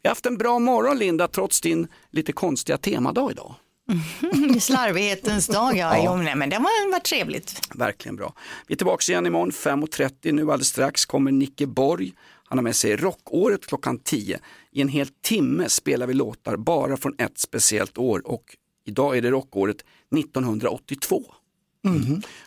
Vi 0.01 0.07
har 0.07 0.09
haft 0.09 0.25
en 0.25 0.37
bra 0.37 0.59
morgon 0.59 0.97
Linda, 0.97 1.27
trots 1.27 1.61
din 1.61 1.87
lite 2.11 2.31
konstiga 2.31 2.77
temadag 2.77 3.31
idag. 3.31 3.55
Slarvighetens 4.59 5.47
dag, 5.47 5.77
ja. 5.77 5.97
Ja. 5.97 6.03
Jo, 6.05 6.15
nej, 6.15 6.35
men 6.35 6.49
det 6.49 6.55
var, 6.57 6.91
var 6.91 6.99
trevligt. 6.99 7.61
Verkligen 7.75 8.15
bra. 8.15 8.33
Vi 8.67 8.73
är 8.73 8.77
tillbaka 8.77 9.11
igen 9.11 9.25
imorgon 9.25 9.51
5.30. 9.51 10.31
Nu 10.31 10.41
alldeles 10.41 10.67
strax 10.67 11.05
kommer 11.05 11.31
Nicke 11.31 11.65
Borg. 11.67 12.13
Han 12.47 12.57
har 12.57 12.63
med 12.63 12.75
sig 12.75 12.95
rockåret 12.95 13.65
klockan 13.65 13.99
10. 13.99 14.39
I 14.71 14.81
en 14.81 14.87
hel 14.87 15.07
timme 15.07 15.69
spelar 15.69 16.07
vi 16.07 16.13
låtar 16.13 16.57
bara 16.57 16.97
från 16.97 17.15
ett 17.17 17.37
speciellt 17.37 17.97
år 17.97 18.27
och 18.27 18.57
idag 18.85 19.17
är 19.17 19.21
det 19.21 19.31
rockåret 19.31 19.77
1982. 20.17 21.23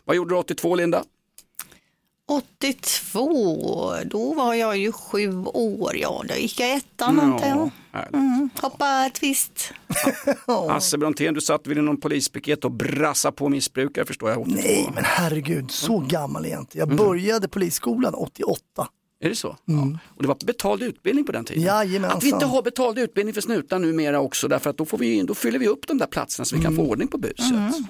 Vad 0.04 0.16
gjorde 0.16 0.34
du 0.34 0.38
82 0.38 0.74
Linda? 0.74 1.04
82, 2.28 3.94
då 4.06 4.34
var 4.34 4.54
jag 4.54 4.76
ju 4.76 4.92
sju 4.92 5.44
år, 5.44 5.96
ja. 5.96 6.24
Då 6.28 6.34
gick 6.34 6.60
jag 6.60 6.76
ettan 6.76 7.20
antar 7.20 7.46
jag. 7.46 7.70
Mm, 8.12 8.50
hoppa 8.60 9.10
twist. 9.14 9.72
Hasse 10.68 10.98
Brontén, 10.98 11.34
du 11.34 11.40
satt 11.40 11.66
vid 11.66 11.76
någon 11.76 12.00
polispiket 12.00 12.64
och 12.64 12.70
brassade 12.72 13.36
på 13.36 13.48
missbrukare 13.48 14.04
förstår 14.04 14.30
jag. 14.30 14.40
82. 14.40 14.60
Nej, 14.62 14.90
men 14.94 15.04
herregud, 15.04 15.70
så 15.70 15.98
gammal 15.98 16.44
är 16.44 16.50
jag 16.50 16.60
inte. 16.60 16.78
Jag 16.78 16.96
började 16.96 17.48
polisskolan 17.48 18.14
88. 18.14 18.88
Är 19.20 19.28
det 19.28 19.36
så? 19.36 19.56
Ja. 19.64 19.98
Och 20.16 20.22
det 20.22 20.28
var 20.28 20.36
betald 20.44 20.82
utbildning 20.82 21.24
på 21.24 21.32
den 21.32 21.44
tiden? 21.44 21.62
Jajamensan. 21.62 22.18
Att 22.18 22.24
vi 22.24 22.28
inte 22.28 22.46
har 22.46 22.62
betald 22.62 22.98
utbildning 22.98 23.34
för 23.34 23.40
snutar 23.40 23.78
numera 23.78 24.20
också 24.20 24.48
därför 24.48 24.70
att 24.70 24.76
då, 24.76 24.84
får 24.84 24.98
vi, 24.98 25.22
då 25.22 25.34
fyller 25.34 25.58
vi 25.58 25.68
upp 25.68 25.86
de 25.86 25.98
där 25.98 26.06
platserna 26.06 26.44
så 26.44 26.56
vi 26.56 26.62
kan 26.62 26.76
få 26.76 26.82
ordning 26.82 27.08
på 27.08 27.18
buset. 27.18 27.46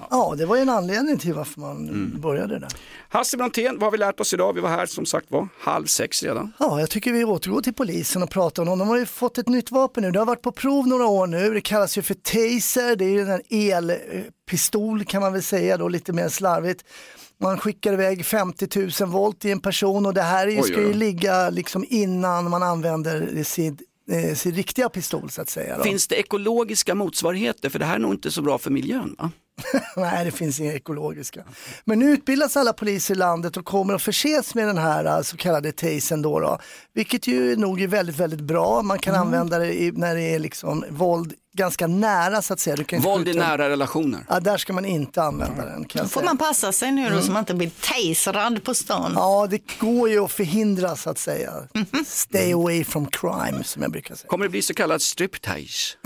Ja, 0.09 0.35
det 0.37 0.45
var 0.45 0.55
ju 0.55 0.61
en 0.61 0.69
anledning 0.69 1.17
till 1.17 1.33
varför 1.33 1.59
man 1.61 2.11
började 2.21 2.59
där. 2.59 2.69
Hasse 3.09 3.37
Brontén, 3.37 3.73
vad 3.73 3.83
har 3.83 3.91
vi 3.91 3.97
lärt 3.97 4.19
oss 4.19 4.33
idag? 4.33 4.53
Vi 4.53 4.61
var 4.61 4.69
här 4.69 4.85
som 4.85 5.05
sagt 5.05 5.31
var 5.31 5.47
halv 5.59 5.85
sex 5.85 6.23
redan. 6.23 6.53
Ja, 6.59 6.79
jag 6.79 6.89
tycker 6.89 7.13
vi 7.13 7.23
återgår 7.23 7.61
till 7.61 7.73
polisen 7.73 8.23
och 8.23 8.29
pratar 8.29 8.63
om 8.63 8.69
dem. 8.69 8.79
De 8.79 8.87
har 8.87 8.97
ju 8.97 9.05
fått 9.05 9.37
ett 9.37 9.47
nytt 9.47 9.71
vapen 9.71 10.03
nu. 10.03 10.11
Det 10.11 10.19
har 10.19 10.25
varit 10.25 10.41
på 10.41 10.51
prov 10.51 10.87
några 10.87 11.05
år 11.07 11.27
nu. 11.27 11.53
Det 11.53 11.61
kallas 11.61 11.97
ju 11.97 12.01
för 12.01 12.13
taser. 12.13 12.95
Det 12.95 13.05
är 13.05 13.09
ju 13.09 13.21
en 13.21 13.41
elpistol 13.49 15.05
kan 15.05 15.21
man 15.21 15.33
väl 15.33 15.43
säga 15.43 15.77
då, 15.77 15.87
lite 15.87 16.13
mer 16.13 16.29
slarvigt. 16.29 16.83
Man 17.41 17.57
skickar 17.57 17.93
iväg 17.93 18.25
50 18.25 18.89
000 19.01 19.09
volt 19.09 19.45
i 19.45 19.51
en 19.51 19.59
person 19.59 20.05
och 20.05 20.13
det 20.13 20.21
här 20.21 20.47
är 20.47 20.51
ju, 20.51 20.63
ska 20.63 20.81
ju 20.81 20.93
ligga 20.93 21.49
liksom 21.49 21.85
innan 21.89 22.49
man 22.49 22.63
använder 22.63 23.43
sin, 23.43 23.77
eh, 24.11 24.35
sin 24.35 24.55
riktiga 24.55 24.89
pistol 24.89 25.29
så 25.29 25.41
att 25.41 25.49
säga. 25.49 25.77
Då. 25.77 25.83
Finns 25.83 26.07
det 26.07 26.15
ekologiska 26.15 26.95
motsvarigheter? 26.95 27.69
För 27.69 27.79
det 27.79 27.85
här 27.85 27.95
är 27.95 27.99
nog 27.99 28.13
inte 28.13 28.31
så 28.31 28.41
bra 28.41 28.57
för 28.57 28.71
miljön 28.71 29.15
va? 29.17 29.31
Nej, 29.95 30.25
det 30.25 30.31
finns 30.31 30.59
inga 30.59 30.73
ekologiska. 30.73 31.43
Men 31.85 31.99
nu 31.99 32.11
utbildas 32.11 32.57
alla 32.57 32.73
poliser 32.73 33.13
i 33.13 33.17
landet 33.17 33.57
och 33.57 33.65
kommer 33.65 33.93
att 33.93 34.01
förses 34.01 34.55
med 34.55 34.67
den 34.67 34.77
här 34.77 35.05
eh, 35.05 35.21
så 35.21 35.37
kallade 35.37 35.71
tasern 35.71 36.21
då, 36.21 36.39
då 36.39 36.59
vilket 36.93 37.27
ju 37.27 37.55
nog 37.55 37.81
är 37.81 37.87
väldigt, 37.87 38.17
väldigt 38.17 38.41
bra. 38.41 38.81
Man 38.81 38.99
kan 38.99 39.15
använda 39.15 39.59
det 39.59 39.81
i, 39.81 39.91
när 39.91 40.15
det 40.15 40.21
är 40.21 40.39
liksom 40.39 40.85
våld 40.89 41.33
ganska 41.53 41.87
nära 41.87 42.41
så 42.41 42.53
att 42.53 42.59
säga. 42.59 42.75
Du 42.75 42.83
kan 42.83 43.01
Våld 43.01 43.27
i 43.27 43.33
nära 43.33 43.69
relationer. 43.69 44.25
Ja, 44.29 44.39
där 44.39 44.57
ska 44.57 44.73
man 44.73 44.85
inte 44.85 45.23
använda 45.23 45.65
den. 45.65 45.85
Kan 45.85 46.03
Då 46.03 46.09
får 46.09 46.23
man 46.23 46.37
passa 46.37 46.71
sig 46.71 46.91
nu 46.91 47.09
då 47.09 47.21
så 47.21 47.31
man 47.31 47.39
inte 47.39 47.53
blir 47.53 47.71
tasrad 47.81 48.63
på 48.63 48.73
stan. 48.73 49.11
Ja, 49.15 49.47
det 49.49 49.79
går 49.79 50.09
ju 50.09 50.25
att 50.25 50.31
förhindra 50.31 50.95
så 50.95 51.09
att 51.09 51.17
säga. 51.17 51.53
Stay 52.05 52.53
away 52.53 52.83
from 52.83 53.05
crime 53.05 53.63
som 53.63 53.81
jag 53.81 53.91
brukar 53.91 54.15
säga. 54.15 54.27
Kommer 54.27 54.45
det 54.45 54.49
bli 54.49 54.61
så 54.61 54.73
kallad 54.73 55.01
striptease? 55.01 55.97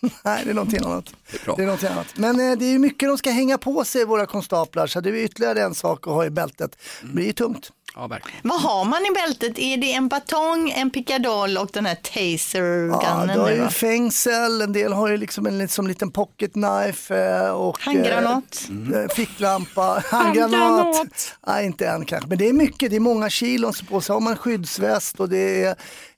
Nej, 0.24 0.42
det 0.44 0.50
är 0.50 0.54
någonting 0.54 0.84
annat. 0.84 1.14
Det 1.56 1.62
är 1.62 1.66
någonting 1.66 1.88
annat. 1.88 2.06
Men 2.14 2.40
eh, 2.50 2.58
det 2.58 2.64
är 2.64 2.70
ju 2.70 2.78
mycket 2.78 3.08
de 3.08 3.18
ska 3.18 3.30
hänga 3.30 3.58
på 3.58 3.84
sig, 3.84 4.04
våra 4.04 4.26
konstaplar, 4.26 4.86
så 4.86 5.00
det 5.00 5.10
är 5.10 5.14
ytterligare 5.14 5.62
en 5.62 5.74
sak 5.74 6.06
att 6.06 6.12
ha 6.12 6.24
i 6.24 6.30
bältet. 6.30 6.76
Det 7.02 7.08
blir 7.08 7.26
ju 7.26 7.32
tungt. 7.32 7.70
Ja, 7.94 8.06
verkligen. 8.06 8.40
Vad 8.42 8.60
har 8.60 8.84
man 8.84 9.00
i 9.06 9.10
bältet? 9.14 9.58
Är 9.58 9.76
det 9.76 9.92
en 9.92 10.08
batong, 10.08 10.70
en 10.70 10.90
pickadoll 10.90 11.56
och 11.58 11.70
den 11.72 11.86
här 11.86 11.94
Ja, 12.02 12.10
tasergunnen? 12.12 13.28
du 13.28 13.40
har 13.40 13.50
ju 13.50 13.60
va? 13.60 13.70
fängsel, 13.70 14.60
en 14.62 14.72
del 14.72 14.92
har 14.92 15.08
ju 15.08 15.16
liksom 15.16 15.46
en 15.46 15.58
liksom 15.58 15.86
liten 15.86 16.10
pocket 16.10 16.52
knife 16.52 17.16
eh, 17.16 17.50
och 17.50 17.80
Handgranat. 17.80 18.68
eh, 18.94 19.14
ficklampa, 19.14 20.02
handgranat. 20.10 21.34
Nej, 21.46 21.66
inte 21.66 21.86
än 21.88 22.04
kanske, 22.04 22.28
men 22.28 22.38
det 22.38 22.48
är 22.48 22.52
mycket, 22.52 22.90
det 22.90 22.96
är 22.96 23.00
många 23.00 23.30
kilon 23.30 23.72
på 23.88 24.00
så 24.00 24.12
har 24.12 24.20
man 24.20 24.36
skyddsväst 24.36 25.20
och 25.20 25.28
det 25.28 25.64
är 25.64 25.76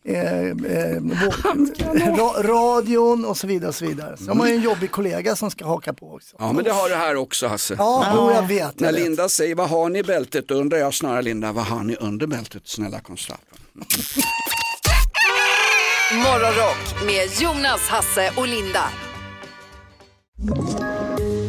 eh, 0.08 0.42
eh, 0.44 0.52
ra, 2.16 2.42
radion 2.42 3.24
och 3.24 3.36
så 3.36 3.46
vidare. 3.46 3.68
Och 3.68 3.74
så 3.74 3.86
vidare. 3.86 4.16
Så 4.16 4.24
har 4.24 4.34
man 4.34 4.48
ju 4.48 4.54
en 4.54 4.62
jobbig 4.62 4.90
kollega 4.90 5.36
som 5.36 5.50
ska 5.50 5.66
haka 5.66 5.92
på 5.92 6.14
också. 6.14 6.36
Ja, 6.38 6.52
men 6.52 6.64
det 6.64 6.72
har 6.72 6.88
du 6.88 6.94
här 6.94 7.16
också 7.16 7.46
Hasse. 7.46 7.74
Ja, 7.78 8.12
jo, 8.14 8.30
jag 8.34 8.42
vet. 8.42 8.58
Jag 8.58 8.72
När 8.80 8.92
vet. 8.92 9.02
Linda 9.02 9.28
säger 9.28 9.54
vad 9.54 9.68
har 9.68 9.88
ni 9.88 9.98
i 9.98 10.02
bältet, 10.02 10.48
då 10.48 10.54
undrar 10.54 10.78
jag 10.78 10.94
snarare 10.94 11.22
Linda, 11.22 11.52
vad 11.52 11.64
har 11.64 11.82
ni 11.82 11.96
under 12.00 12.26
bältet, 12.26 12.62
snälla 12.68 13.00
konstapeln? 13.00 13.60
Morgonrock 16.14 17.06
med 17.06 17.28
Jonas, 17.42 17.88
Hasse 17.88 18.30
och 18.36 18.48
Linda. 18.48 18.82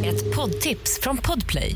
Ett 0.05 0.35
poddtips 0.35 0.99
från 0.99 1.17
Podplay. 1.17 1.75